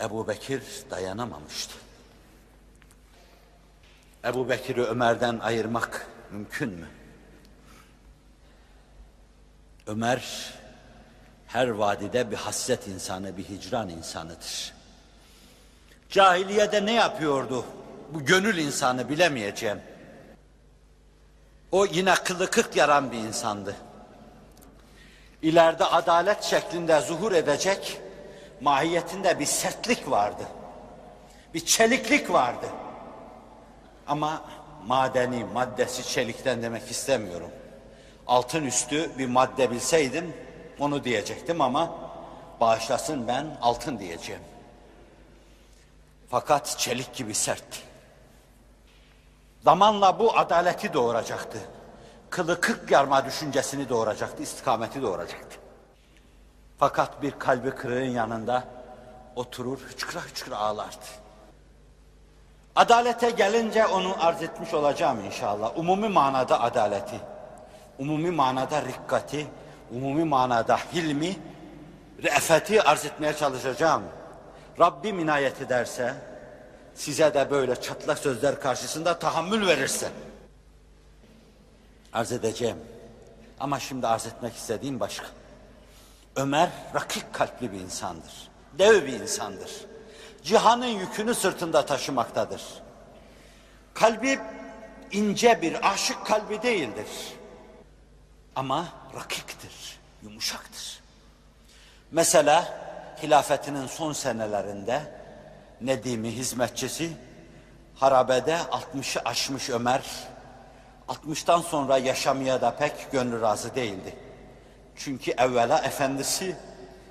[0.00, 1.74] Ebu Bekir dayanamamıştı.
[4.24, 6.88] Ebu Bekir'i Ömer'den ayırmak mümkün mü?
[9.86, 10.54] Ömer
[11.46, 14.74] her vadide bir hasret insanı, bir hicran insanıdır.
[16.10, 17.64] Cahiliyede ne yapıyordu?
[18.14, 19.80] Bu gönül insanı bilemeyeceğim.
[21.72, 23.76] O yine kılı kırk yaran bir insandı.
[25.42, 28.00] İleride adalet şeklinde zuhur edecek,
[28.60, 30.42] mahiyetinde bir sertlik vardı.
[31.54, 32.66] Bir çeliklik vardı.
[34.06, 34.42] Ama
[34.86, 37.50] madeni, maddesi çelikten demek istemiyorum.
[38.26, 40.34] Altın üstü bir madde bilseydim
[40.78, 41.94] onu diyecektim ama
[42.60, 44.42] bağışlasın ben altın diyeceğim.
[46.30, 47.78] Fakat çelik gibi sertti.
[49.64, 51.58] Zamanla bu adaleti doğuracaktı.
[52.30, 55.58] Kılı kırk yarma düşüncesini doğuracaktı, istikameti doğuracaktı.
[56.78, 58.64] Fakat bir kalbi kırığın yanında
[59.36, 61.06] oturur hıçkıra hıçkıra ağlardı.
[62.76, 65.78] Adalete gelince onu arz etmiş olacağım inşallah.
[65.78, 67.20] Umumi manada adaleti,
[67.98, 69.46] umumi manada rikkati,
[69.94, 71.36] umumi manada hilmi,
[72.22, 74.02] re'feti arz etmeye çalışacağım.
[74.80, 76.14] Rabbim inayet ederse,
[76.94, 80.08] size de böyle çatlak sözler karşısında tahammül verirse,
[82.12, 82.76] arz edeceğim.
[83.60, 85.26] Ama şimdi arz etmek istediğim başka.
[86.36, 88.48] Ömer rakik kalpli bir insandır.
[88.78, 89.70] Dev bir insandır.
[90.44, 92.62] Cihanın yükünü sırtında taşımaktadır.
[93.94, 94.38] Kalbi
[95.12, 97.06] ince bir aşık kalbi değildir.
[98.56, 101.00] Ama rakiktir, yumuşaktır.
[102.12, 102.88] Mesela
[103.22, 105.02] hilafetinin son senelerinde
[105.80, 107.10] Nedim'i hizmetçisi
[107.94, 110.02] harabede 60'ı aşmış Ömer
[111.08, 114.14] 60'tan sonra yaşamaya da pek gönlü razı değildi.
[114.96, 116.56] Çünkü evvela efendisi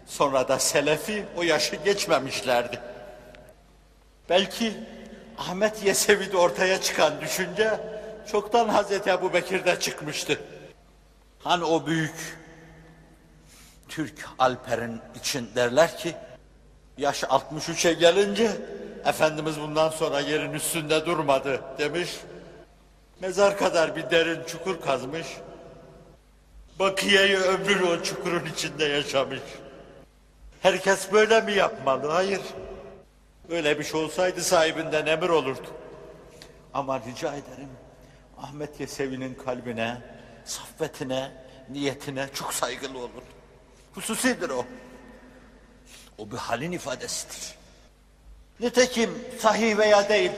[0.06, 2.80] sonra da selefi o yaşı geçmemişlerdi.
[4.30, 4.74] Belki
[5.38, 7.80] Ahmet Yesevi'de ortaya çıkan düşünce
[8.32, 10.40] çoktan Hazreti Ebu Bekir'de çıkmıştı.
[11.40, 12.38] Hani o büyük
[13.90, 16.16] Türk Alper'in için derler ki
[16.98, 18.52] yaş 63'e gelince
[19.06, 22.10] Efendimiz bundan sonra yerin üstünde durmadı demiş.
[23.22, 25.28] Mezar kadar bir derin çukur kazmış.
[26.80, 29.40] Bakiye'yi ömrünü o çukurun içinde yaşamış.
[30.62, 32.08] Herkes böyle mi yapmalı?
[32.08, 32.42] Hayır.
[33.50, 35.68] Öyle bir şey olsaydı sahibinden emir olurdu.
[36.74, 37.70] Ama rica ederim
[38.38, 39.98] Ahmet Yesevi'nin kalbine,
[40.46, 41.32] saffetine,
[41.70, 43.24] niyetine çok saygılı olun.
[43.94, 44.66] Hususidir o.
[46.18, 47.56] O bir halin ifadesidir.
[48.60, 50.32] Nitekim sahih veya değil,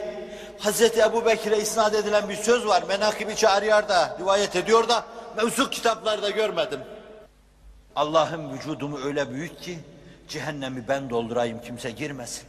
[0.60, 2.84] Hazreti Ebu Bekir'e isnat edilen bir söz var.
[2.84, 5.06] Menakib-i Çağriyar'da rivayet ediyor da
[5.38, 6.80] mevzu kitaplarda görmedim.
[7.96, 9.80] Allah'ın vücudumu öyle büyük ki
[10.28, 12.44] cehennemi ben doldurayım kimse girmesin.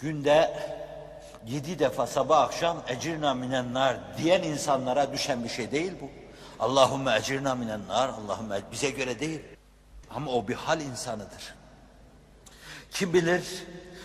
[0.00, 0.56] Günde
[1.46, 6.10] yedi defa sabah akşam ecirna minen nar diyen insanlara düşen bir şey değil bu.
[6.60, 9.40] Allahümme ecirna minen nar, Allahümme bize göre değil.
[10.10, 11.54] Ama o bir hal insanıdır.
[12.90, 13.42] Kim bilir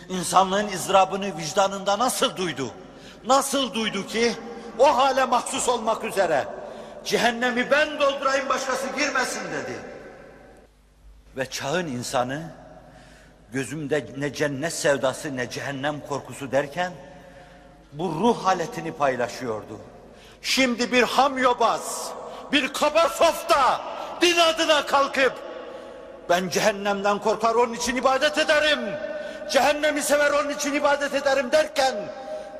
[0.10, 2.72] insanlığın izrabını vicdanında nasıl duydu?
[3.26, 4.34] Nasıl duydu ki
[4.80, 6.48] o hale mahsus olmak üzere
[7.06, 9.80] cehennemi ben doldurayım başkası girmesin dedi.
[11.38, 12.52] Ve çağın insanı
[13.54, 16.92] gözümde ne cennet sevdası ne cehennem korkusu derken
[17.94, 19.80] bu ruh haletini paylaşıyordu.
[20.42, 22.12] Şimdi bir hamyobaz,
[22.52, 23.82] bir kaba softa
[24.22, 25.34] din adına kalkıp
[26.30, 28.80] ben cehennemden korkar onun için ibadet ederim.
[29.50, 31.96] Cehennemi sever onun için ibadet ederim derken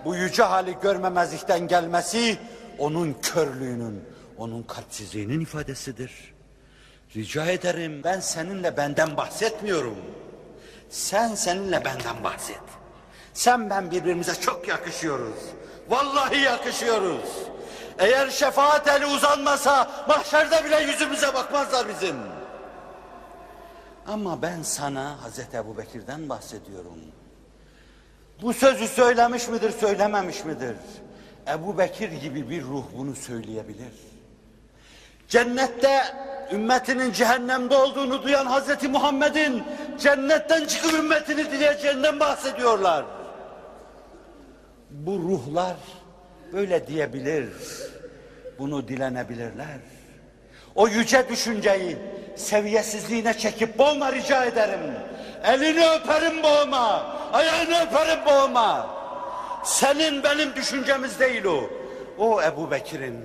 [0.06, 2.38] bu yüce hali görmemezlikten gelmesi
[2.78, 4.04] onun körlüğünün,
[4.38, 6.34] onun kalpsizliğinin ifadesidir.
[7.16, 9.98] Rica ederim ben seninle benden bahsetmiyorum.
[10.90, 12.62] Sen seninle benden bahset.
[13.34, 15.40] Sen ben birbirimize çok yakışıyoruz.
[15.90, 17.30] Vallahi yakışıyoruz.
[18.00, 22.16] Eğer şefaat eli uzanmasa mahşerde bile yüzümüze bakmazlar bizim.
[24.10, 27.00] Ama ben sana Hazreti Ebu Bekir'den bahsediyorum.
[28.42, 30.76] Bu sözü söylemiş midir, söylememiş midir?
[31.48, 33.94] Ebu Bekir gibi bir ruh bunu söyleyebilir.
[35.28, 36.02] Cennette
[36.52, 39.64] ümmetinin cehennemde olduğunu duyan Hazreti Muhammed'in
[40.00, 43.06] cennetten çıkıp ümmetini dileyeceğinden bahsediyorlar.
[44.90, 45.76] Bu ruhlar
[46.54, 47.50] böyle diyebilir.
[48.60, 49.80] Bunu dilenebilirler.
[50.76, 51.98] O yüce düşünceyi
[52.40, 54.80] seviyesizliğine çekip boğma rica ederim.
[55.44, 58.90] Elini öperim boğma, ayağını öperim boğma.
[59.64, 61.70] Senin benim düşüncemiz değil o.
[62.18, 63.24] O Ebu Bekir'in,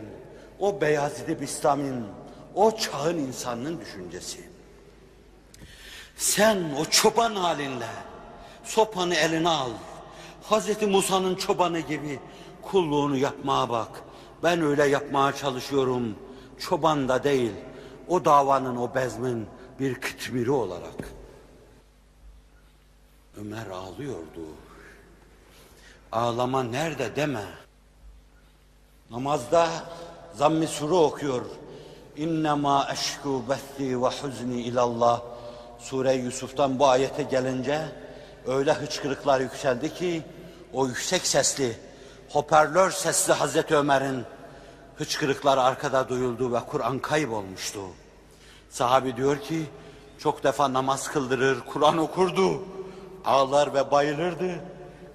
[0.58, 2.06] o Beyazid-i Bistam'ın,
[2.54, 4.40] o çağın insanının düşüncesi.
[6.16, 7.86] Sen o çoban halinle
[8.64, 9.70] sopanı eline al.
[10.42, 12.20] Hazreti Musa'nın çobanı gibi
[12.62, 13.88] kulluğunu yapmaya bak.
[14.42, 16.14] Ben öyle yapmaya çalışıyorum.
[16.58, 17.52] Çoban da değil.
[18.08, 19.46] O davanın, o bezmin
[19.80, 20.94] bir kıtmiri olarak.
[23.36, 24.46] Ömer ağlıyordu.
[26.12, 27.44] Ağlama nerede deme.
[29.10, 29.68] Namazda
[30.34, 31.42] zamm-ı sure okuyor.
[32.16, 35.22] İnnemâ eşkû bethi ve huzni ilallah.
[35.78, 37.80] Sure Yusuf'tan bu ayete gelince
[38.46, 40.22] öyle hıçkırıklar yükseldi ki
[40.72, 41.76] o yüksek sesli,
[42.28, 44.24] hoparlör sesli Hazreti Ömer'in
[44.98, 47.80] hıçkırıkları arkada duyuldu ve Kur'an kaybolmuştu.
[48.70, 49.64] Sahabi diyor ki
[50.18, 52.62] çok defa namaz kıldırır, Kur'an okurdu.
[53.24, 54.60] Ağlar ve bayılırdı.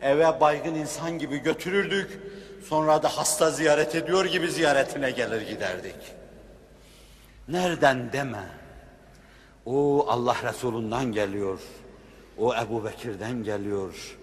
[0.01, 2.19] Eve baygın insan gibi götürürdük.
[2.69, 5.95] Sonra da hasta ziyaret ediyor gibi ziyaretine gelir giderdik.
[7.47, 8.43] Nereden deme.
[9.65, 11.59] O Allah Resulü'nden geliyor.
[12.37, 14.17] O Ebu Bekir'den geliyor.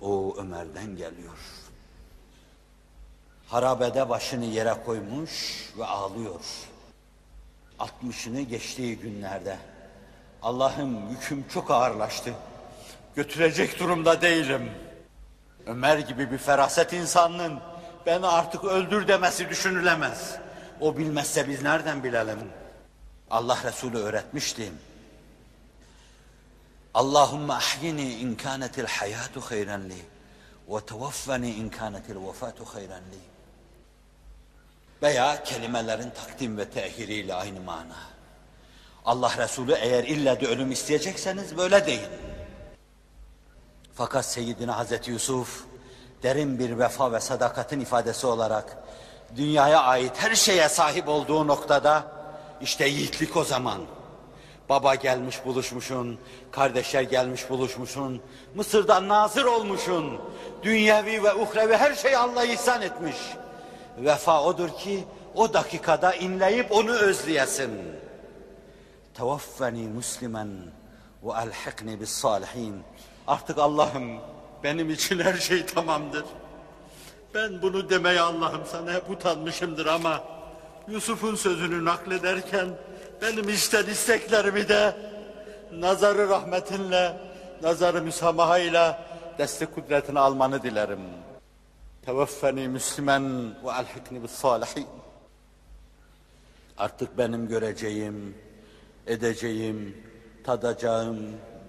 [0.00, 1.38] O Ömer'den geliyor.
[3.48, 6.40] Harabede başını yere koymuş ve ağlıyor.
[7.78, 9.56] Altmışını geçtiği günlerde.
[10.42, 12.34] Allah'ım yüküm çok ağırlaştı.
[13.16, 14.70] Götürecek durumda değilim.
[15.66, 17.60] Ömer gibi bir feraset insanının
[18.06, 20.36] beni artık öldür demesi düşünülemez.
[20.80, 22.38] O bilmezse biz nereden bilelim?
[23.30, 24.72] Allah Resulü öğretmişti.
[26.94, 30.02] Allahümme ahyini in kânetil hayatu hayran li
[30.68, 33.33] ve tevaffani in kânetil vefatu hayran li.
[35.04, 37.96] Veya kelimelerin takdim ve tehiriyle aynı mana.
[39.04, 42.08] Allah Resulü eğer illa de ölüm isteyecekseniz böyle deyin.
[43.94, 45.64] Fakat Seyyidina Hazreti Yusuf
[46.22, 48.76] derin bir vefa ve sadakatin ifadesi olarak
[49.36, 52.04] dünyaya ait her şeye sahip olduğu noktada
[52.60, 53.80] işte yiğitlik o zaman.
[54.68, 56.18] Baba gelmiş buluşmuşun,
[56.50, 58.22] kardeşler gelmiş buluşmuşun,
[58.54, 60.20] Mısır'dan nazır olmuşun,
[60.62, 63.16] dünyevi ve uhrevi her şeyi Allah ihsan etmiş.
[63.98, 65.04] Vefa odur ki
[65.34, 67.70] o dakikada inleyip onu özleyesin.
[69.14, 70.48] Tevaffeni Müslümen
[71.22, 72.82] ve elhikni bis salihin.
[73.26, 74.20] Artık Allah'ım
[74.62, 76.24] benim için her şey tamamdır.
[77.34, 80.20] Ben bunu demeye Allah'ım sana hep utanmışımdır ama
[80.88, 82.68] Yusuf'un sözünü naklederken
[83.22, 84.96] benim içten isteklerimi de
[85.72, 87.16] nazarı rahmetinle,
[87.62, 89.04] nazarı müsamahayla
[89.38, 91.00] destek kudretini almanı dilerim.
[92.04, 94.86] Teveffeni Müslümen ve elhikni bis salihin.
[96.78, 98.34] Artık benim göreceğim,
[99.06, 99.96] edeceğim,
[100.44, 101.18] tadacağım,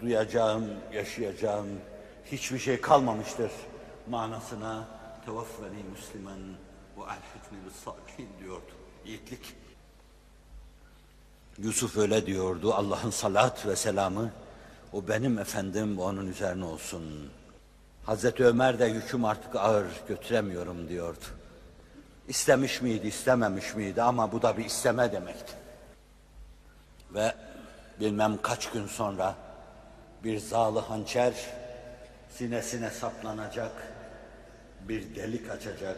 [0.01, 1.67] duyacağım, yaşayacağım
[2.31, 3.51] hiçbir şey kalmamıştır
[4.09, 4.87] manasına
[5.25, 6.39] tevaffeni Müslüman
[6.97, 8.71] ve elhikni bis salihin diyordu.
[9.05, 9.55] Yiğitlik.
[11.57, 12.73] Yusuf öyle diyordu.
[12.73, 14.31] Allah'ın salat ve selamı
[14.93, 17.31] o benim efendim onun üzerine olsun.
[18.05, 21.25] Hazreti Ömer de yüküm artık ağır götüremiyorum diyordu.
[22.27, 25.53] İstemiş miydi, istememiş miydi ama bu da bir isteme demekti.
[27.13, 27.33] Ve
[27.99, 29.35] bilmem kaç gün sonra
[30.23, 31.33] bir zalı hançer
[32.29, 33.71] sinesine saplanacak,
[34.81, 35.97] bir delik açacak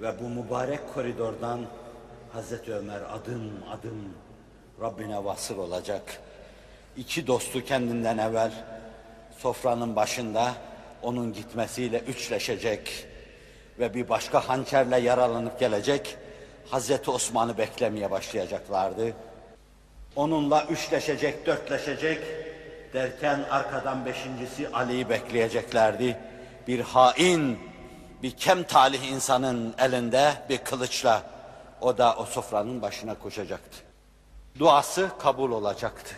[0.00, 1.60] ve bu mübarek koridordan
[2.32, 4.14] Hazreti Ömer adım adım
[4.80, 6.20] Rabbine vasıl olacak.
[6.96, 8.52] İki dostu kendinden evvel
[9.38, 10.54] sofranın başında
[11.02, 13.06] onun gitmesiyle üçleşecek
[13.78, 16.16] ve bir başka hançerle yaralanıp gelecek.
[16.70, 19.12] Hazreti Osman'ı beklemeye başlayacaklardı.
[20.16, 22.22] Onunla üçleşecek, dörtleşecek
[22.94, 26.16] derken arkadan beşincisi Ali'yi bekleyeceklerdi.
[26.68, 27.58] Bir hain,
[28.22, 31.22] bir kem talih insanın elinde bir kılıçla
[31.80, 33.78] o da o sofranın başına koşacaktı.
[34.58, 36.14] Duası kabul olacaktı.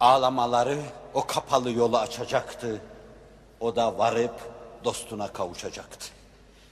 [0.00, 0.78] Ağlamaları
[1.14, 2.80] o kapalı yolu açacaktı.
[3.60, 4.40] O da varıp
[4.84, 6.06] dostuna kavuşacaktı.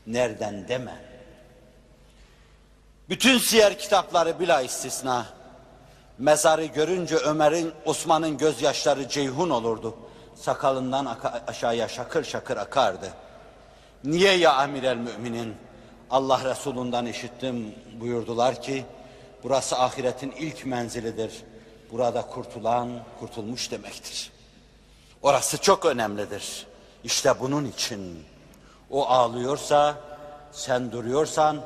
[0.07, 1.05] Nereden deme.
[3.09, 5.27] Bütün siyer kitapları bila istisna
[6.19, 9.97] mezarı görünce Ömer'in, Osman'ın gözyaşları ceyhun olurdu.
[10.35, 13.13] Sakalından aşağıya şakır şakır akardı.
[14.05, 15.57] Niye ya amir el müminin?
[16.11, 18.85] Allah Resulü'nden işittim buyurdular ki,
[19.43, 21.33] burası ahiretin ilk menzilidir.
[21.93, 22.91] Burada kurtulan
[23.21, 24.33] kurtulmuş demektir.
[25.23, 26.67] Orası çok önemlidir.
[27.05, 28.25] İşte bunun için
[28.91, 29.97] o ağlıyorsa,
[30.53, 31.61] sen duruyorsan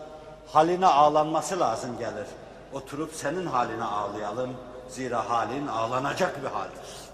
[0.47, 2.27] haline ağlanması lazım gelir.
[2.73, 4.57] Oturup senin haline ağlayalım.
[4.89, 7.09] Zira halin ağlanacak bir haldir.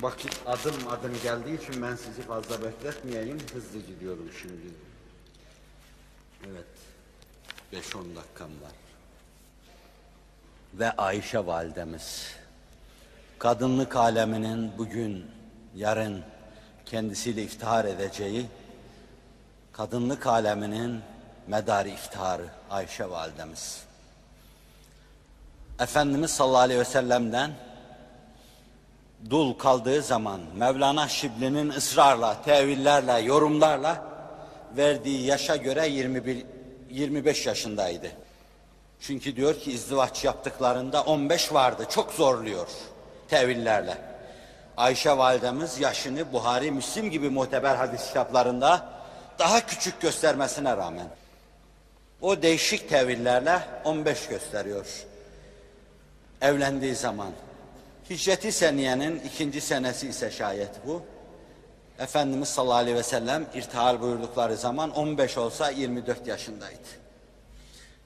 [0.00, 3.38] Vakit adım adım geldiği için ben sizi fazla bekletmeyeyim.
[3.54, 4.74] Hızlı gidiyorum şimdi.
[6.46, 6.66] Evet.
[7.72, 8.72] 5-10 dakikam var.
[10.74, 12.34] Ve Ayşe validemiz,
[13.38, 15.26] kadınlık aleminin bugün,
[15.76, 16.22] yarın
[16.86, 18.46] kendisiyle iftihar edeceği,
[19.72, 21.00] kadınlık aleminin
[21.46, 23.84] medarı iftiharı Ayşe validemiz.
[25.80, 27.50] Efendimiz sallallahu aleyhi ve sellem'den
[29.30, 34.04] dul kaldığı zaman Mevlana Şibli'nin ısrarla, tevillerle, yorumlarla
[34.76, 36.46] verdiği yaşa göre 21,
[36.90, 38.10] 25 yaşındaydı.
[39.00, 41.86] Çünkü diyor ki izdivaç yaptıklarında 15 vardı.
[41.90, 42.68] Çok zorluyor
[43.28, 44.13] tevillerle.
[44.76, 48.88] Ayşe validemiz yaşını Buhari, Müslim gibi muteber hadis kitaplarında
[49.38, 51.06] daha küçük göstermesine rağmen
[52.20, 55.04] o değişik tevillerle 15 gösteriyor.
[56.40, 57.30] Evlendiği zaman.
[58.10, 61.02] Hicreti seniyenin ikinci senesi ise şayet bu.
[61.98, 66.88] Efendimiz sallallahu aleyhi ve sellem irtihal buyurdukları zaman 15 olsa 24 yaşındaydı.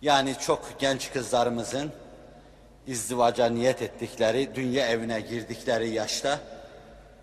[0.02, 1.92] Yani çok genç kızlarımızın
[2.86, 6.40] izdivaca niyet ettikleri, dünya evine girdikleri yaşta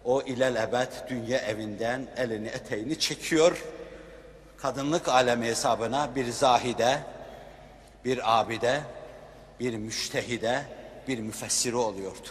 [0.06, 3.64] o ilelebet dünya evinden elini eteğini çekiyor.
[4.58, 7.00] Kadınlık alemi hesabına bir zahide,
[8.06, 8.82] bir abide,
[9.60, 10.62] bir müştehide,
[11.08, 12.28] bir müfessiri oluyordu.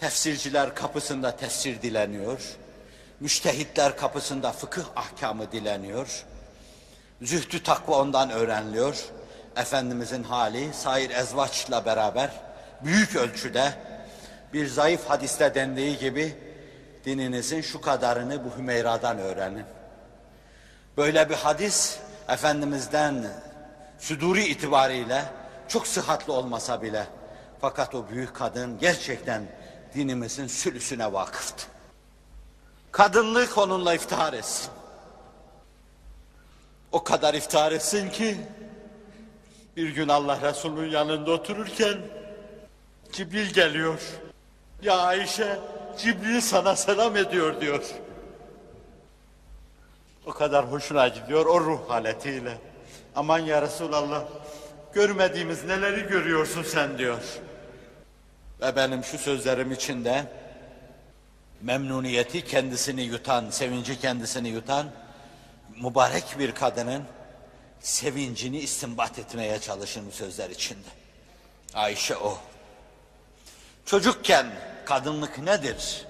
[0.00, 2.56] Tefsirciler kapısında tefsir dileniyor.
[3.20, 6.24] Müştehitler kapısında fıkıh ahkamı dileniyor.
[7.22, 9.04] Zühdü takva ondan öğreniliyor.
[9.56, 12.30] Efendimizin hali sair ezvaçla beraber
[12.84, 13.72] büyük ölçüde
[14.52, 16.47] bir zayıf hadiste dendiği gibi
[17.04, 19.64] dininizin şu kadarını bu Hümeyra'dan öğrenin.
[20.96, 21.98] Böyle bir hadis
[22.28, 23.26] Efendimiz'den
[23.98, 25.24] süduri itibariyle
[25.68, 27.06] çok sıhhatli olmasa bile
[27.60, 29.42] fakat o büyük kadın gerçekten
[29.94, 31.66] dinimizin sülüsüne vakıftı.
[32.92, 34.70] Kadınlık onunla iftihar etsin.
[36.92, 38.36] O kadar iftihar etsin ki
[39.76, 41.98] bir gün Allah Resulü'nün yanında otururken
[43.12, 44.00] Cibril geliyor.
[44.82, 45.58] Ya Ayşe
[45.98, 47.84] Cibril sana selam ediyor diyor.
[50.26, 52.58] O kadar hoşuna gidiyor o ruh haletiyle.
[53.16, 54.24] Aman ya Resulallah
[54.92, 57.22] görmediğimiz neleri görüyorsun sen diyor.
[58.60, 60.32] Ve benim şu sözlerim içinde
[61.62, 64.90] memnuniyeti kendisini yutan, sevinci kendisini yutan
[65.82, 67.02] mübarek bir kadının
[67.80, 70.88] sevincini istinbat etmeye çalışın sözler içinde.
[71.74, 72.38] Ayşe o.
[73.86, 74.46] Çocukken
[74.88, 76.06] kadınlık nedir?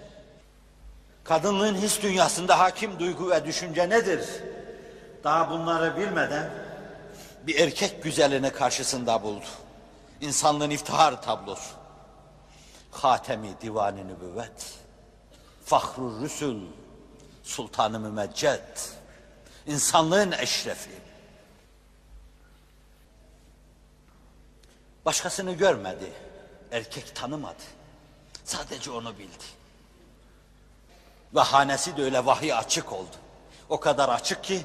[1.25, 4.25] Kadınlığın his dünyasında hakim duygu ve düşünce nedir?
[5.25, 6.51] Daha bunları bilmeden
[7.47, 9.45] bir erkek güzelini karşısında buldu.
[10.21, 11.75] İnsanlığın iftihar tablosu.
[12.91, 14.75] Hatemi divan-ı nübüvvet.
[15.65, 16.61] Fahrur Rüsül.
[17.43, 18.79] Sultanı Mümecced.
[19.67, 20.91] İnsanlığın eşrefi.
[25.05, 26.13] Başkasını görmedi.
[26.73, 27.78] Erkek tanımadı.
[28.49, 29.45] Sadece onu bildi.
[31.35, 33.16] Ve hanesi de öyle vahiy açık oldu.
[33.69, 34.61] O kadar açık ki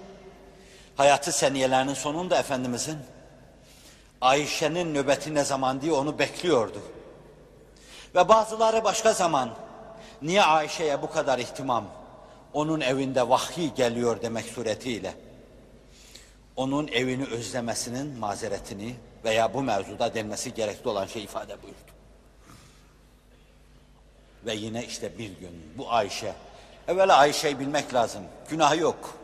[0.98, 2.98] hayatı seniyelerinin sonunda Efendimizin
[4.22, 6.82] Ayşe'nin nöbeti ne zaman diye onu bekliyordu.
[8.16, 9.56] Ve bazıları başka zaman
[10.22, 11.86] niye Ayşe'ye bu kadar ihtimam?
[12.54, 15.16] Onun evinde vahiy geliyor demek suretiyle.
[16.56, 21.93] Onun evini özlemesinin mazeretini veya bu mevzuda denmesi gerekli olan şey ifade buyurdu.
[24.46, 26.34] Ve yine işte bir gün bu Ayşe,
[26.88, 29.18] evvela Ayşe'yi bilmek lazım, günahı yok.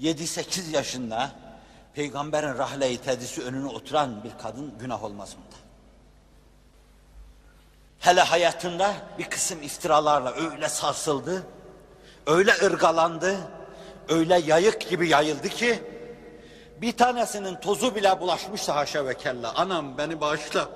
[0.00, 1.30] 7-8 yaşında
[1.94, 5.40] peygamberin rahle-i tedrisi önüne oturan bir kadın günah olmaz mı?
[7.98, 11.46] Hele hayatında bir kısım iftiralarla öyle sarsıldı,
[12.26, 13.36] öyle ırgalandı,
[14.08, 15.82] öyle yayık gibi yayıldı ki
[16.80, 19.54] bir tanesinin tozu bile bulaşmıştı haşa ve kella.
[19.54, 20.68] Anam beni bağışla.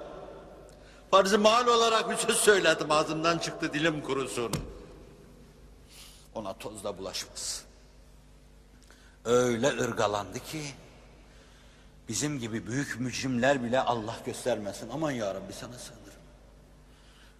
[1.12, 4.52] Farz-ı mal olarak bir söz söyledim ağzımdan çıktı dilim kurusun.
[6.34, 7.64] Ona toz da bulaşmaz.
[9.24, 10.62] Öyle ırgalandı ki
[12.08, 14.90] bizim gibi büyük mücrimler bile Allah göstermesin.
[14.90, 16.22] Aman ya Rabbi sana sığınırım.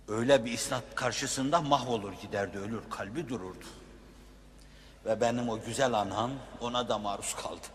[0.09, 3.67] Öyle bir isnat karşısında mahvolur giderdi ölür kalbi dururdu.
[5.05, 6.31] Ve benim o güzel anam
[6.61, 7.67] ona da maruz kaldı.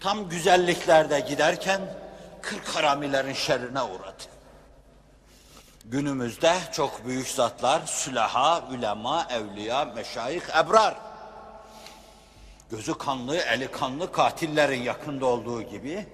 [0.00, 1.80] Tam güzelliklerde giderken
[2.42, 4.35] kırk haramilerin şerrine uğradı.
[5.90, 10.94] Günümüzde çok büyük zatlar, sülaha, ulema, evliya, meşayih, ebrar.
[12.70, 16.06] Gözü kanlı, eli kanlı katillerin yakında olduğu gibi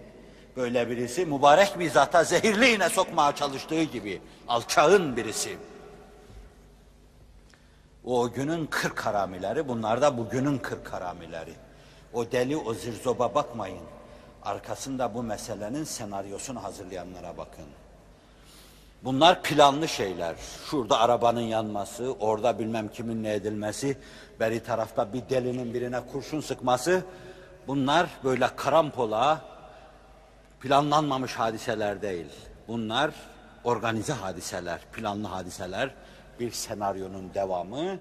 [0.56, 5.56] böyle birisi mübarek bir zata zehirli iğne sokmaya çalıştığı gibi alçağın birisi.
[8.04, 11.54] O günün kırk haramileri, bunlar da bugünün kırk haramileri.
[12.12, 13.84] O deli, o zirzoba bakmayın.
[14.42, 17.64] Arkasında bu meselenin senaryosunu hazırlayanlara bakın.
[19.04, 20.36] Bunlar planlı şeyler.
[20.70, 23.98] Şurada arabanın yanması, orada bilmem kimin ne edilmesi,
[24.40, 27.04] beri tarafta bir delinin birine kurşun sıkması.
[27.66, 29.40] Bunlar böyle karampola,
[30.60, 32.26] planlanmamış hadiseler değil.
[32.68, 33.10] Bunlar
[33.64, 35.94] organize hadiseler, planlı hadiseler,
[36.40, 37.98] bir senaryonun devamı.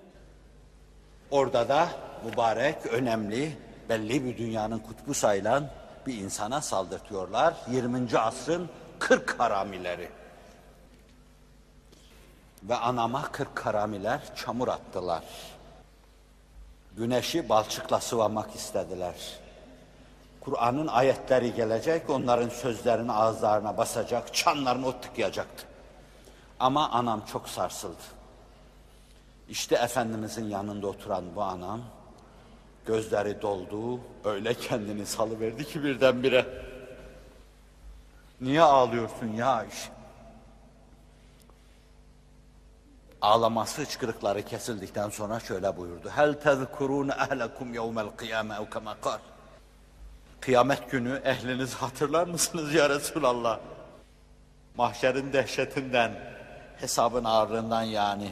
[1.32, 1.88] Orada da
[2.26, 3.58] mübarek, önemli,
[3.90, 5.70] belli bir dünyanın kutbu sayılan
[6.08, 7.54] bir insana saldırtıyorlar.
[7.72, 8.18] 20.
[8.18, 8.70] asrın
[9.00, 10.21] 40 haramileri.
[12.64, 15.24] Ve anama 40 karamiler çamur attılar.
[16.98, 19.16] Güneşi balçıkla sıvamak istediler.
[20.42, 25.66] Kur'an'ın ayetleri gelecek, onların sözlerini ağızlarına basacak, çanlarını ot tıkayacaktı.
[26.60, 28.02] Ama anam çok sarsıldı.
[29.50, 31.82] İşte Efendimizin yanında oturan bu anam,
[32.86, 36.46] gözleri doldu, öyle kendini salıverdi ki birdenbire.
[38.42, 40.01] Niye ağlıyorsun ya Ayşe?
[43.22, 46.10] Ağlaması, hıçkırıkları kesildikten sonra şöyle buyurdu.
[46.16, 49.18] Hel tezkurun ehlekum yevmel kıyame ev kema kal.
[50.40, 53.60] Kıyamet günü ehlinizi hatırlar mısınız ya Resulallah?
[54.78, 56.12] Mahşerin dehşetinden,
[56.78, 58.32] hesabın ağırlığından yani,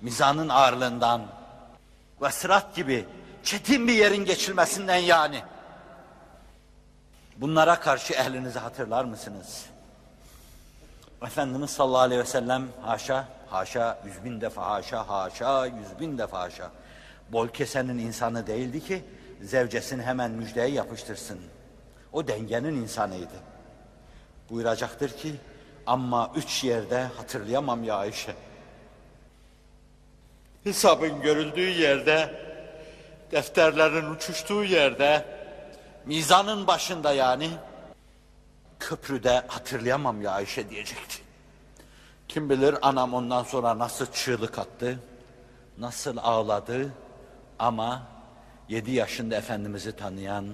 [0.00, 1.22] mizanın ağırlığından
[2.22, 3.06] ve sırat gibi
[3.44, 5.42] çetin bir yerin geçilmesinden yani.
[7.36, 9.66] Bunlara karşı ehlinizi hatırlar mısınız?
[11.22, 16.40] Efendimiz sallallahu aleyhi ve sellem haşa, haşa, yüz bin defa haşa, haşa, yüz bin defa
[16.40, 16.70] haşa.
[17.32, 19.04] Bol kesenin insanı değildi ki
[19.42, 21.40] zevcesini hemen müjdeye yapıştırsın.
[22.12, 23.34] O dengenin insanıydı.
[24.50, 25.34] Buyuracaktır ki
[25.86, 28.34] ama üç yerde hatırlayamam ya Ayşe.
[30.64, 32.34] Hesabın görüldüğü yerde,
[33.32, 35.24] defterlerin uçuştuğu yerde,
[36.06, 37.50] mizanın başında yani,
[38.80, 41.19] köprüde hatırlayamam ya Ayşe diyecekti.
[42.30, 44.98] Kim bilir anam ondan sonra nasıl çığlık attı,
[45.78, 46.88] nasıl ağladı
[47.58, 48.02] ama
[48.68, 50.46] yedi yaşında Efendimiz'i tanıyan,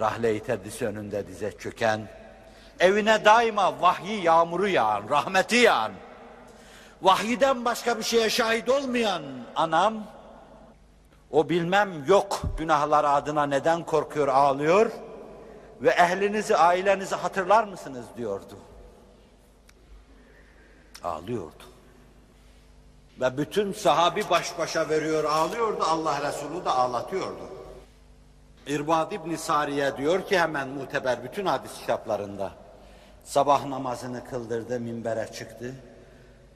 [0.00, 2.08] rahle-i tedrisi önünde dize çöken,
[2.80, 5.92] evine daima vahyi yağmuru yağan, rahmeti yağan,
[7.02, 9.22] vahyiden başka bir şeye şahit olmayan
[9.56, 9.94] anam,
[11.30, 14.90] o bilmem yok günahlar adına neden korkuyor ağlıyor
[15.82, 18.58] ve ehlinizi ailenizi hatırlar mısınız diyordu.
[21.06, 21.64] Ağlıyordu.
[23.20, 27.42] Ve bütün sahabi baş başa veriyor ağlıyordu Allah Resulü de ağlatıyordu.
[28.66, 32.52] İrbad İbn Sariye diyor ki hemen muteber bütün hadis kitaplarında
[33.24, 35.74] sabah namazını kıldırdı minbere çıktı.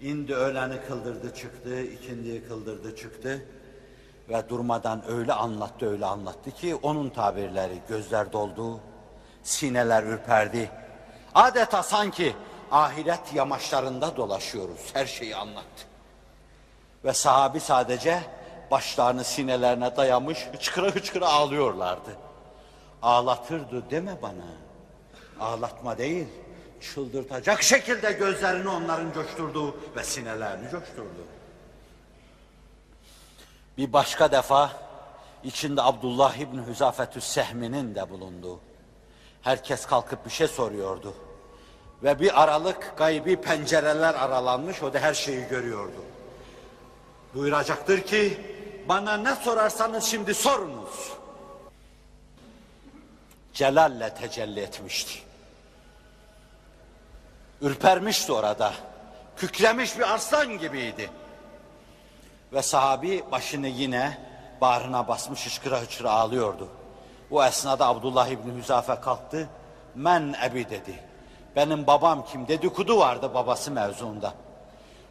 [0.01, 3.43] İndi öğleni kıldırdı çıktı, ikindiyi kıldırdı çıktı.
[4.29, 8.81] Ve durmadan öyle anlattı öyle anlattı ki onun tabirleri gözler doldu,
[9.43, 10.71] sineler ürperdi.
[11.35, 12.35] Adeta sanki
[12.71, 14.81] ahiret yamaçlarında dolaşıyoruz.
[14.93, 15.85] Her şeyi anlattı.
[17.05, 18.23] Ve sahabi sadece
[18.71, 22.17] başlarını sinelerine dayamış hıçkıra hıçkıra ağlıyorlardı.
[23.03, 24.47] Ağlatırdı deme bana.
[25.41, 26.27] Ağlatma değil,
[26.81, 31.27] çıldırtacak şekilde gözlerini onların coşturdu ve sinelerini coşturdu.
[33.79, 34.71] Bir başka defa
[35.45, 38.61] içinde Abdullah İbni Hüzafetü Sehmi'nin de bulunduğu.
[39.43, 41.15] Herkes kalkıp bir şey soruyordu.
[42.03, 46.05] Ve bir aralık gaybi pencereler aralanmış, o da her şeyi görüyordu.
[47.35, 48.41] Buyuracaktır ki,
[48.89, 51.13] bana ne sorarsanız şimdi sorunuz.
[53.55, 55.13] Celalle tecelli etmişti.
[57.61, 58.73] Ürpermişti orada.
[59.37, 61.11] Kükremiş bir arslan gibiydi.
[62.53, 64.19] Ve sahabi başını yine
[64.61, 66.69] bağrına basmış hıçkıra hıçkıra ağlıyordu.
[67.31, 69.49] Bu esnada Abdullah İbni Hüzafe kalktı.
[69.95, 71.10] Men ebi dedi.
[71.57, 72.49] Benim babam kim?
[72.49, 74.35] Dedikodu vardı babası mevzuunda.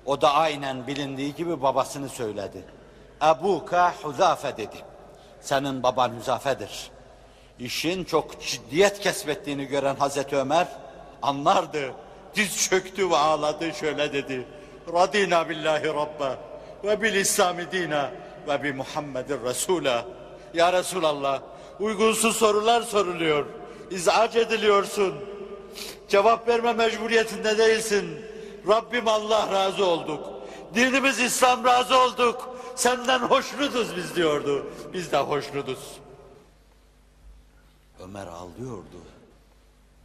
[0.06, 2.64] O da aynen bilindiği gibi babasını söyledi.
[3.24, 4.78] Ebuka Huzafe dedi.
[5.42, 6.92] Senin baban Huzafe'dir.
[7.60, 10.68] İşin çok ciddiyet kesbettiğini gören Hazreti Ömer
[11.22, 11.94] anlardı.
[12.36, 14.48] Diz çöktü ve ağladı şöyle dedi.
[14.94, 16.38] Radina billahi rabba
[16.84, 18.12] ve bil İslami dina
[18.48, 20.06] ve bi Muhammedin Resul'a.
[20.54, 21.42] Ya Resulallah
[21.80, 23.46] uygunsuz sorular soruluyor.
[23.92, 25.29] İzac ediliyorsun.
[26.10, 28.26] Cevap verme mecburiyetinde değilsin.
[28.68, 30.28] Rabbim Allah razı olduk.
[30.76, 32.56] Dinimiz İslam razı olduk.
[32.76, 34.74] Senden hoşnutuz biz diyordu.
[34.94, 36.00] Biz de hoşnutuz.
[38.00, 39.02] Ömer ağlıyordu.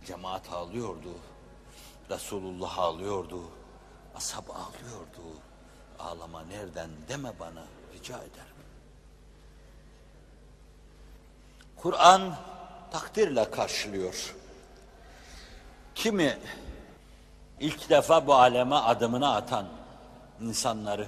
[0.07, 1.15] Cemaat ağlıyordu.
[2.11, 3.41] Resulullah ağlıyordu.
[4.17, 5.39] Ashab ağlıyordu.
[5.99, 7.65] Ağlama nereden deme bana
[7.95, 8.55] rica ederim.
[11.77, 12.37] Kur'an
[12.93, 14.35] takdirle karşılıyor.
[15.95, 16.39] Kimi
[17.61, 19.67] ilk defa bu aleme adımını atan
[20.41, 21.07] insanları.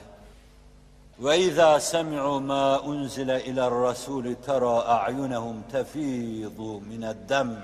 [1.18, 7.56] ve izâ semi'û mâ unzile iler rasûlü terâ a'yunehum tefîdû mine'd-dem'i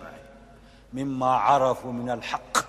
[0.92, 2.68] mimma arafu minel hak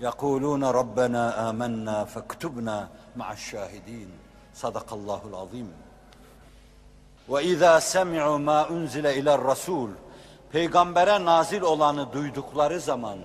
[0.00, 4.08] yekulûne rabbena âmennâ fektubna ma'aş-şâhidîn
[4.52, 5.68] sadakallahu'l azîm
[7.28, 9.90] ve izâ semi'û mâ unzile iler rasûl
[10.52, 13.18] peygambere nazil olanı duydukları zaman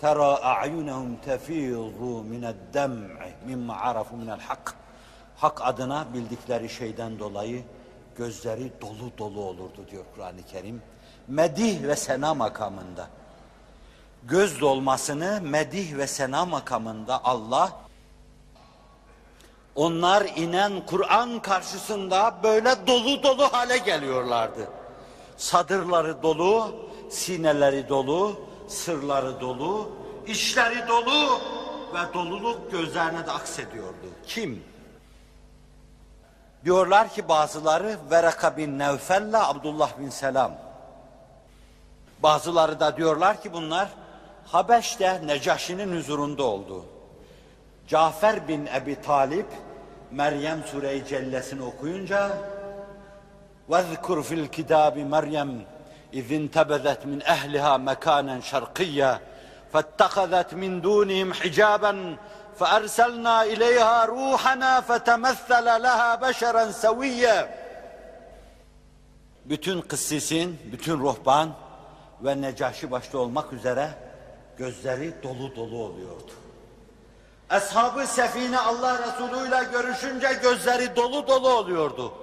[0.00, 4.74] tera a'yunehum tefizu mined-dem'i mimma arafu minel hak.
[5.36, 7.62] Hak adına bildikleri şeyden dolayı
[8.16, 10.82] gözleri dolu dolu olurdu diyor Kur'an-ı Kerim.
[11.28, 13.08] Medih ve sena makamında.
[14.22, 17.72] Göz dolmasını medih ve sena makamında Allah
[19.74, 24.68] onlar inen Kur'an karşısında böyle dolu dolu hale geliyorlardı.
[25.36, 26.74] Sadırları dolu,
[27.10, 29.89] sineleri dolu, sırları dolu,
[30.27, 31.41] işleri dolu
[31.93, 34.07] ve doluluk gözlerine de aksediyordu.
[34.27, 34.63] Kim?
[36.65, 40.51] Diyorlar ki bazıları Veraka bin Nevfel'le Abdullah bin Selam.
[42.23, 43.89] Bazıları da diyorlar ki bunlar
[44.45, 46.85] Habeş'te Necaşi'nin huzurunda oldu.
[47.87, 49.47] Cafer bin Ebi Talip
[50.11, 52.31] Meryem Sure-i Cellesini okuyunca
[53.71, 55.51] وَذْكُرْ فِي الْكِتَابِ مَرْيَمْ
[56.13, 59.19] اِذْ انْتَبَذَتْ مِنْ اَهْلِهَا مَكَانًا شَرْقِيًّا
[59.73, 61.93] فَاتَّخَذَتْ مِنْ دُونِهِمْ حِجَابًا
[62.59, 67.47] فَأَرْسَلْنَا إِلَيْهَا رُوحَنَا فَتَمَثَّلَ لَهَا بَشَرًا سَوِيًّا
[69.45, 71.49] Bütün kıssisin, bütün ruhban
[72.21, 73.89] ve Necaşi başta olmak üzere
[74.57, 76.31] gözleri dolu dolu oluyordu.
[77.49, 82.13] Ashab-ı Sefine Allah Resulü ile görüşünce gözleri dolu dolu oluyordu.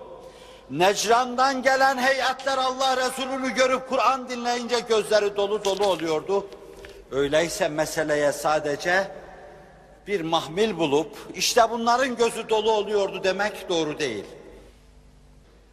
[0.70, 6.48] Necran'dan gelen heyetler Allah Resulü'nü görüp Kur'an dinleyince gözleri dolu dolu oluyordu.
[7.12, 9.12] Öyleyse meseleye sadece
[10.08, 14.26] bir mahmil bulup işte bunların gözü dolu oluyordu demek doğru değil.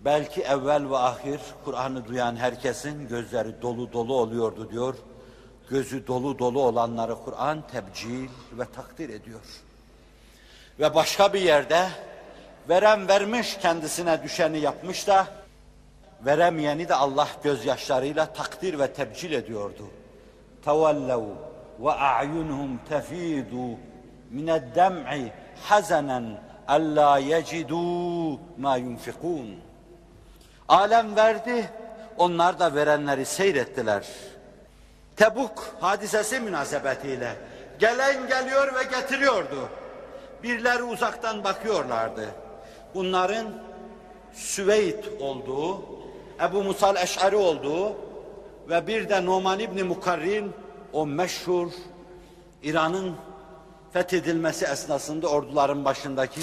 [0.00, 4.94] Belki evvel ve ahir Kur'an'ı duyan herkesin gözleri dolu dolu oluyordu diyor.
[5.70, 9.40] Gözü dolu dolu olanları Kur'an tebcil ve takdir ediyor.
[10.80, 11.88] Ve başka bir yerde
[12.68, 15.26] veren vermiş kendisine düşeni yapmış da
[16.20, 19.90] veremeyeni de Allah gözyaşlarıyla takdir ve tebcil ediyordu.
[20.64, 21.22] Tevellev
[21.80, 23.78] ve a'yunuhum tefidu
[24.30, 25.32] mined dem'i
[25.62, 29.60] hazanen alla yecidû ma yunfikûn.
[30.68, 31.70] Alem verdi,
[32.16, 34.06] onlar da verenleri seyrettiler.
[35.16, 37.36] Tebuk hadisesi münasebetiyle
[37.78, 39.68] gelen geliyor ve getiriyordu.
[40.42, 42.28] Birileri uzaktan bakıyorlardı.
[42.94, 43.46] Bunların
[44.32, 45.82] Süveyd olduğu,
[46.42, 47.92] Ebu Musal Eş'ari olduğu
[48.68, 50.52] ve bir de Numan İbni Mukarrin
[50.92, 51.68] o meşhur
[52.62, 53.16] İran'ın
[53.92, 56.40] fethedilmesi esnasında orduların başındaki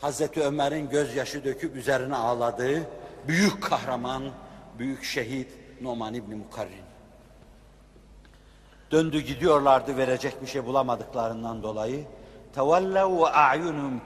[0.00, 2.82] Hazreti Ömer'in gözyaşı döküp üzerine ağladığı
[3.28, 4.22] büyük kahraman,
[4.78, 5.48] büyük şehit
[5.80, 6.86] Numan İbni Mukarrin.
[8.90, 12.04] Döndü gidiyorlardı verecek bir şey bulamadıklarından dolayı.
[12.54, 14.00] Tevellev ve a'yunhum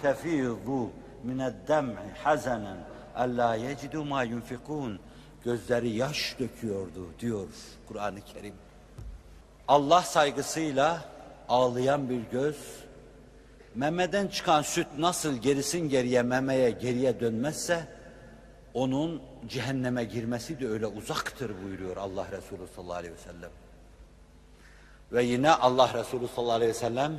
[1.21, 2.79] tefizu mined-dem'i hazanen
[3.17, 5.01] alla yecidu ma yunfikun.
[5.45, 7.49] Gözleri yaş döküyordu diyor
[7.89, 8.55] Kur'an-ı Kerim.
[9.69, 11.05] Allah saygısıyla
[11.49, 12.57] ağlayan bir göz,
[13.75, 17.85] memeden çıkan süt nasıl gerisin geriye memeye geriye dönmezse,
[18.75, 23.51] onun cehenneme girmesi de öyle uzaktır buyuruyor Allah Resulü sallallahu aleyhi ve sellem.
[25.13, 27.13] Ve yine Allah Resulü sallallahu aleyhi ve sellem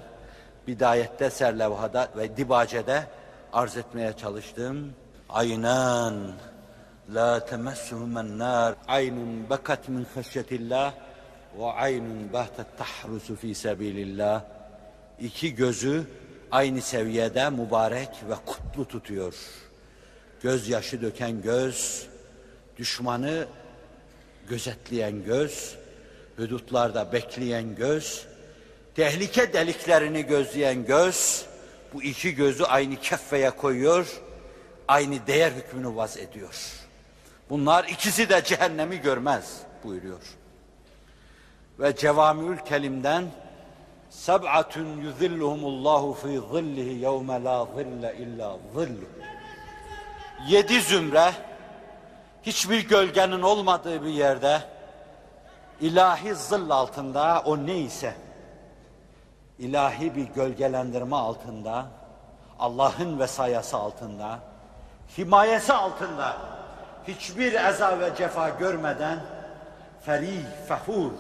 [0.68, 3.08] bidayette serlevhada ve dibacede
[3.54, 4.94] arz etmeye çalıştığım
[5.30, 6.32] aynan
[7.14, 10.94] la temessuhumen nar aynun bekat min haşyetillah
[11.60, 14.44] ve aynun bahtet tahrusu fi sebilillah.
[15.20, 16.04] İki gözü
[16.52, 19.34] aynı seviyede mübarek ve kutlu tutuyor.
[20.42, 22.08] Gözyaşı döken göz,
[22.78, 23.46] düşmanı
[24.50, 25.76] gözetleyen göz,
[26.38, 28.26] hudutlarda bekleyen göz,
[28.96, 31.46] tehlike deliklerini gözleyen göz,
[31.94, 34.22] bu iki gözü aynı keffeye koyuyor,
[34.88, 36.82] aynı değer hükmünü vaz ediyor.
[37.50, 40.22] Bunlar ikisi de cehennemi görmez buyuruyor.
[41.80, 43.26] Ve Cevamiül Kelim'den
[44.10, 49.06] Seb'atun yuzilluhumullahu fi zillihi yevme la zille illa zillu.
[50.48, 51.32] Yedi zümre
[52.44, 54.62] hiçbir gölgenin olmadığı bir yerde
[55.82, 58.14] ilahi zıl altında o neyse
[59.62, 61.86] ilahi bir gölgelendirme altında,
[62.60, 64.40] Allah'ın vesayası altında,
[65.18, 66.38] himayesi altında
[67.08, 69.20] hiçbir eza ve cefa görmeden
[70.02, 71.12] feri, fehur,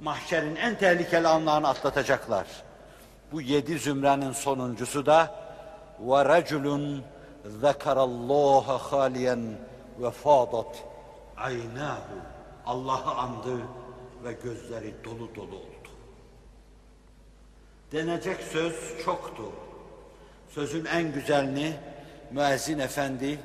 [0.00, 2.46] mahşerin en tehlikeli anlarını atlatacaklar.
[3.32, 5.34] Bu yedi zümrenin sonuncusu da
[6.00, 7.02] ve reculun
[7.60, 9.40] zekarallaha haliyen
[9.98, 10.84] ve fadat
[11.36, 12.14] aynahu.
[12.66, 13.58] Allah'ı andı
[14.24, 15.73] ve gözleri dolu dolu oldu.
[17.94, 19.42] Denecek söz çoktu.
[20.50, 21.72] Sözün en güzelini
[22.30, 23.38] müezzin efendi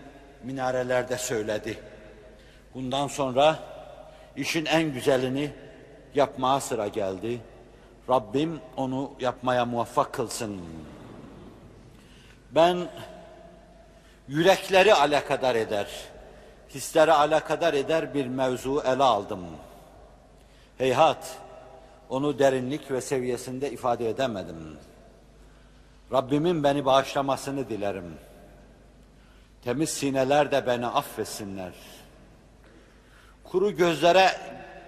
[0.44, 1.80] minarelerde söyledi.
[2.74, 3.60] Bundan sonra
[4.36, 5.52] işin en güzelini
[6.16, 7.40] yapmaya sıra geldi.
[8.10, 10.62] Rabbim onu yapmaya muvaffak kılsın.
[12.52, 12.88] Ben
[14.28, 15.88] yürekleri alakadar eder,
[16.70, 19.46] hisleri alakadar eder bir mevzu ele aldım.
[20.78, 21.38] Heyhat,
[22.10, 24.78] onu derinlik ve seviyesinde ifade edemedim.
[26.12, 28.14] Rabbimin beni bağışlamasını dilerim.
[29.64, 31.74] Temiz sineler de beni affetsinler.
[33.44, 34.32] Kuru gözlere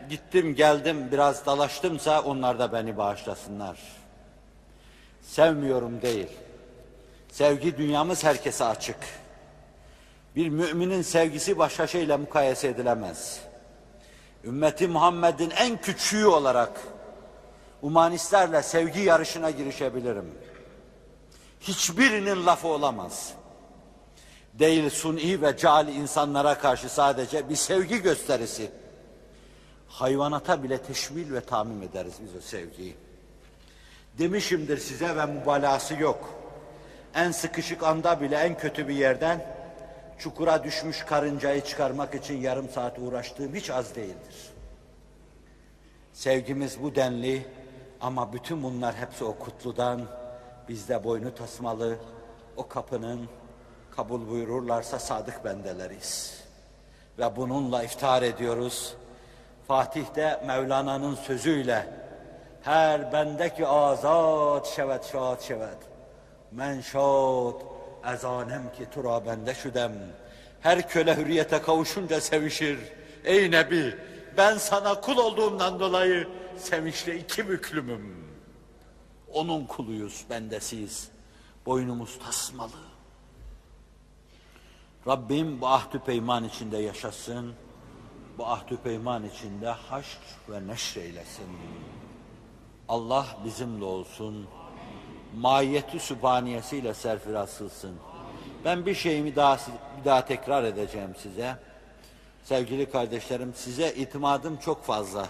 [0.09, 3.77] gittim geldim biraz dalaştımsa onlar da beni bağışlasınlar.
[5.21, 6.27] Sevmiyorum değil.
[7.31, 8.97] Sevgi dünyamız herkese açık.
[10.35, 13.41] Bir müminin sevgisi başka şeyle mukayese edilemez.
[14.43, 16.81] Ümmeti Muhammed'in en küçüğü olarak
[17.81, 20.31] humanistlerle sevgi yarışına girişebilirim.
[21.61, 23.33] Hiçbirinin lafı olamaz.
[24.53, 28.71] Değil suni ve cali insanlara karşı sadece bir sevgi gösterisi.
[29.87, 32.95] Hayvanata bile teşmil ve tamim ederiz biz o sevgiyi.
[34.17, 36.29] Demişimdir size ve mübalağası yok.
[37.15, 39.45] En sıkışık anda bile en kötü bir yerden
[40.19, 44.51] çukura düşmüş karıncayı çıkarmak için yarım saat uğraştığım hiç az değildir.
[46.13, 47.45] Sevgimiz bu denli
[48.01, 50.01] ama bütün bunlar hepsi o kutludan
[50.69, 51.97] bizde boynu tasmalı
[52.57, 53.29] o kapının
[53.95, 56.43] kabul buyururlarsa sadık bendeleriz.
[57.19, 58.93] Ve bununla iftihar ediyoruz.
[59.67, 61.87] Fatih'te Mevlana'nın sözüyle
[62.61, 65.77] her bendeki azat şevet şad şevet.
[66.51, 67.61] Men şad
[68.13, 69.91] ezanem ki tura bende şüdem.
[70.61, 72.79] Her köle hürriyete kavuşunca sevişir.
[73.23, 73.95] Ey Nebi
[74.37, 76.27] ben sana kul olduğumdan dolayı
[76.61, 78.25] sevinçle iki büklümüm.
[79.33, 81.11] Onun kuluyuz, bendesiyiz.
[81.65, 82.71] Boynumuz tasmalı.
[85.07, 87.53] Rabbim bu ahdü peyman içinde yaşasın.
[88.37, 90.19] Bu ahdü peyman içinde haşr
[90.49, 91.47] ve neşreylesin.
[92.87, 94.47] Allah bizimle olsun.
[95.35, 97.95] Mahiyeti sübhaniyesiyle serfiraz kılsın.
[98.65, 99.57] Ben bir şeyimi daha,
[99.99, 101.57] bir daha tekrar edeceğim size.
[102.43, 105.27] Sevgili kardeşlerim size itimadım çok fazla.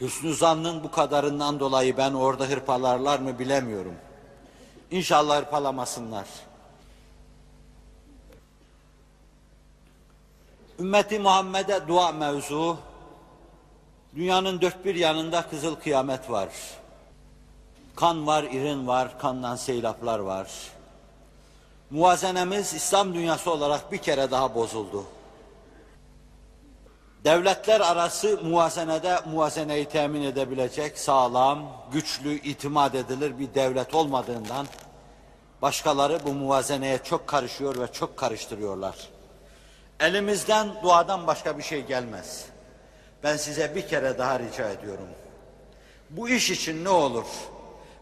[0.00, 3.94] Hüsnü zannın bu kadarından dolayı ben orada hırpalarlar mı bilemiyorum.
[4.90, 6.26] İnşallah hırpalamasınlar.
[10.78, 12.76] Ümmeti Muhammed'e dua mevzu,
[14.16, 16.48] dünyanın dört bir yanında kızıl kıyamet var.
[17.96, 20.50] Kan var, irin var, kandan seylaplar var.
[21.90, 25.04] Muvazenemiz İslam dünyası olarak bir kere daha bozuldu.
[27.26, 34.66] Devletler arası muvazenede muvazeneyi temin edebilecek sağlam, güçlü, itimat edilir bir devlet olmadığından
[35.62, 38.96] başkaları bu muvazeneye çok karışıyor ve çok karıştırıyorlar.
[40.00, 42.44] Elimizden duadan başka bir şey gelmez.
[43.22, 45.08] Ben size bir kere daha rica ediyorum.
[46.10, 47.26] Bu iş için ne olur?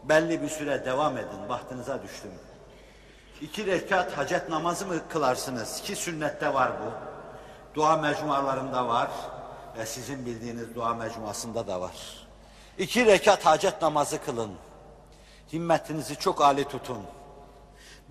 [0.03, 2.31] Belli bir süre devam edin, bahtınıza düştüm.
[3.41, 5.81] İki rekat hacet namazı mı kılarsınız?
[5.81, 7.14] Ki sünnette var bu.
[7.75, 9.09] Dua mecmualarında var
[9.77, 12.27] ve sizin bildiğiniz dua mecmuasında da var.
[12.77, 14.51] İki rekat hacet namazı kılın.
[15.53, 16.97] Himmetinizi çok âli tutun.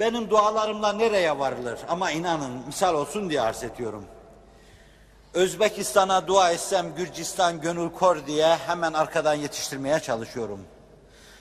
[0.00, 1.78] Benim dualarımla nereye varılır?
[1.88, 4.04] Ama inanın misal olsun diye arz ediyorum.
[5.34, 10.60] Özbekistan'a dua etsem Gürcistan gönül kor diye hemen arkadan yetiştirmeye çalışıyorum.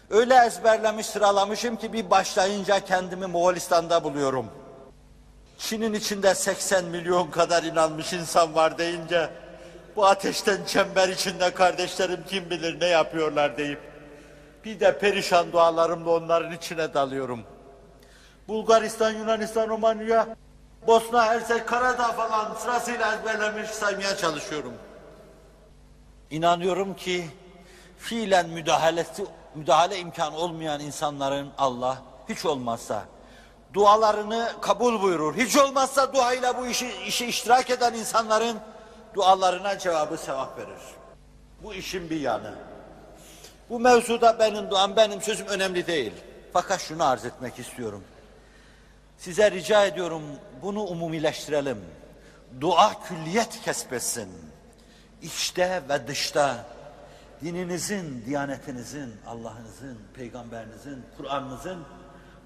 [0.09, 4.62] Öyle ezberlemiş sıralamışım ki bir başlayınca kendimi Moğolistan'da buluyorum.
[5.64, 9.30] Çin'in içinde 80 milyon kadar inanmış insan var deyince
[9.95, 13.80] bu ateşten çember içinde kardeşlerim kim bilir ne yapıyorlar deyip
[14.65, 17.44] bir de perişan dualarımla onların içine dalıyorum.
[18.48, 20.27] Bulgaristan, Yunanistan, Romanya,
[20.88, 24.73] Bosna, Hersek, Karadağ falan sırasıyla ezberlemiş saymaya çalışıyorum.
[26.31, 27.26] İnanıyorum ki
[27.98, 29.26] fiilen müdahalesi,
[29.56, 31.98] müdahale imkanı olmayan insanların Allah
[32.30, 33.12] hiç olmazsa
[33.73, 35.35] dualarını kabul buyurur.
[35.35, 38.57] Hiç olmazsa duayla bu işi, işi iştirak eden insanların
[39.13, 40.81] dualarına cevabı sevap verir.
[41.63, 42.53] Bu işin bir yanı.
[43.69, 46.13] Bu mevzuda benim duam, benim sözüm önemli değil.
[46.53, 48.03] Fakat şunu arz etmek istiyorum.
[49.17, 50.21] Size rica ediyorum
[50.61, 51.77] bunu umumileştirelim.
[52.61, 54.29] Dua külliyet kesbetsin.
[55.21, 56.65] içte ve dışta
[57.41, 61.85] dininizin, diyanetinizin, Allah'ınızın, peygamberinizin, Kur'an'ınızın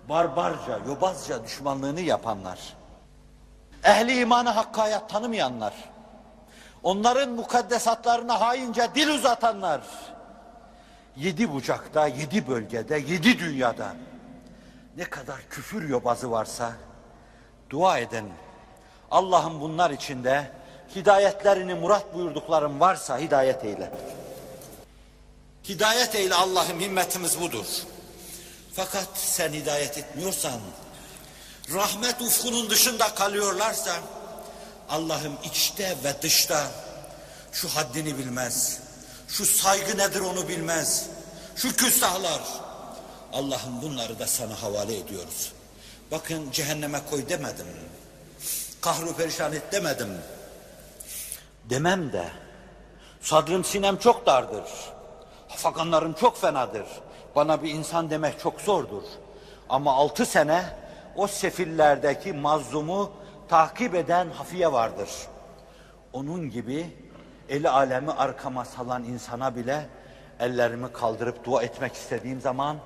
[0.10, 2.60] barbarca, yobazca düşmanlığını yapanlar,
[3.84, 5.74] ehli imanı hakkı hayat tanımayanlar,
[6.84, 9.82] onların mukaddesatlarına haince dil uzatanlar,
[11.16, 13.96] yedi bucakta, yedi bölgede, yedi dünyada
[14.98, 16.72] ne kadar küfür yobazı varsa
[17.70, 18.34] dua edin.
[19.12, 20.52] Allah'ım bunlar içinde
[20.96, 23.92] hidayetlerini murat buyurduklarım varsa hidayet eyle.
[25.70, 27.66] Hidayet eyle Allah'ım himmetimiz budur.
[28.78, 30.60] Fakat sen hidayet etmiyorsan,
[31.74, 33.96] rahmet ufkunun dışında kalıyorlarsa,
[34.90, 36.68] Allah'ım içte ve dışta
[37.52, 38.80] şu haddini bilmez,
[39.28, 41.06] şu saygı nedir onu bilmez,
[41.56, 42.42] şu küstahlar,
[43.34, 45.54] Allah'ım bunları da sana havale ediyoruz.
[46.12, 47.68] Bakın cehenneme koy demedim,
[48.82, 50.18] kahru perişan et demedim,
[51.66, 52.30] demem de,
[53.22, 54.64] sadrım sinem çok dardır,
[55.48, 56.86] hafakanlarım çok fenadır,
[57.38, 59.04] bana bir insan demek çok zordur.
[59.70, 60.66] Ama altı sene
[61.16, 63.12] o sefillerdeki mazlumu
[63.48, 65.10] takip eden hafiye vardır.
[66.14, 66.90] Onun gibi
[67.50, 69.90] eli alemi arkama salan insana bile
[70.40, 72.78] ellerimi kaldırıp dua etmek istediğim zaman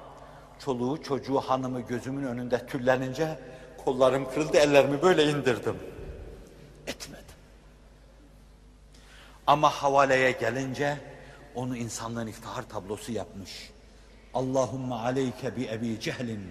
[0.60, 3.40] çoluğu çocuğu hanımı gözümün önünde tüllenince
[3.86, 5.76] kollarım kırıldı ellerimi böyle indirdim.
[6.88, 7.26] Etmedim.
[9.48, 10.98] Ama havaleye gelince
[11.56, 13.72] onu insanlığın iftihar tablosu yapmış.
[14.34, 16.44] Allahümme aleyke bi Ebi Cehlin,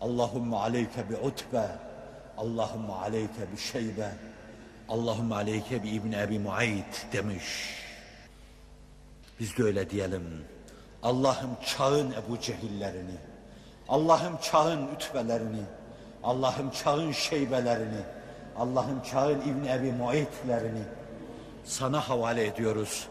[0.00, 1.66] Allahümme aleyke bi Utbe,
[2.36, 4.10] Allahümme aleyke bi Şeybe,
[4.88, 7.74] Allahümme aleyke bi İbni Ebi Muayit demiş.
[9.40, 10.44] Biz de öyle diyelim.
[11.02, 13.18] Allah'ım çağın Ebu Cehillerini,
[13.88, 15.62] Allah'ım çağın ütbelerini,
[16.24, 18.02] Allah'ım çağın şeybelerini,
[18.56, 20.82] Allah'ım çağın İbni Ebi Muayitlerini
[21.64, 23.08] sana havale ediyoruz.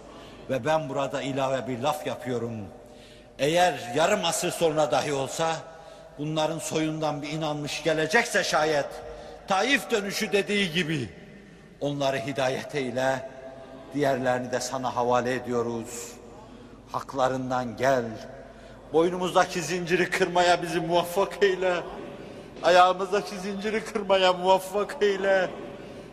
[0.50, 2.66] Ve ben burada ilave bir laf yapıyorum.
[3.40, 5.56] Eğer yarım asır sonra dahi olsa
[6.18, 8.86] bunların soyundan bir inanmış gelecekse şayet
[9.48, 11.10] Taif dönüşü dediği gibi
[11.82, 13.30] onları hidayet eyle
[13.94, 16.12] diğerlerini de sana havale ediyoruz.
[16.92, 18.04] Haklarından gel.
[18.94, 21.74] Boynumuzdaki zinciri kırmaya bizi muvaffak eyle.
[22.64, 25.50] Ayağımızdaki zinciri kırmaya muvaffak eyle.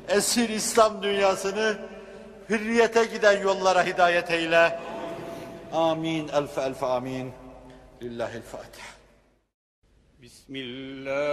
[0.08, 1.76] Esir İslam dünyasını
[2.50, 4.80] hürriyete giden yollara hidayet eyle.
[5.72, 7.32] آمين ألف ألف آمين.
[8.02, 8.92] لله الفاتحة
[10.22, 11.26] بسم الله.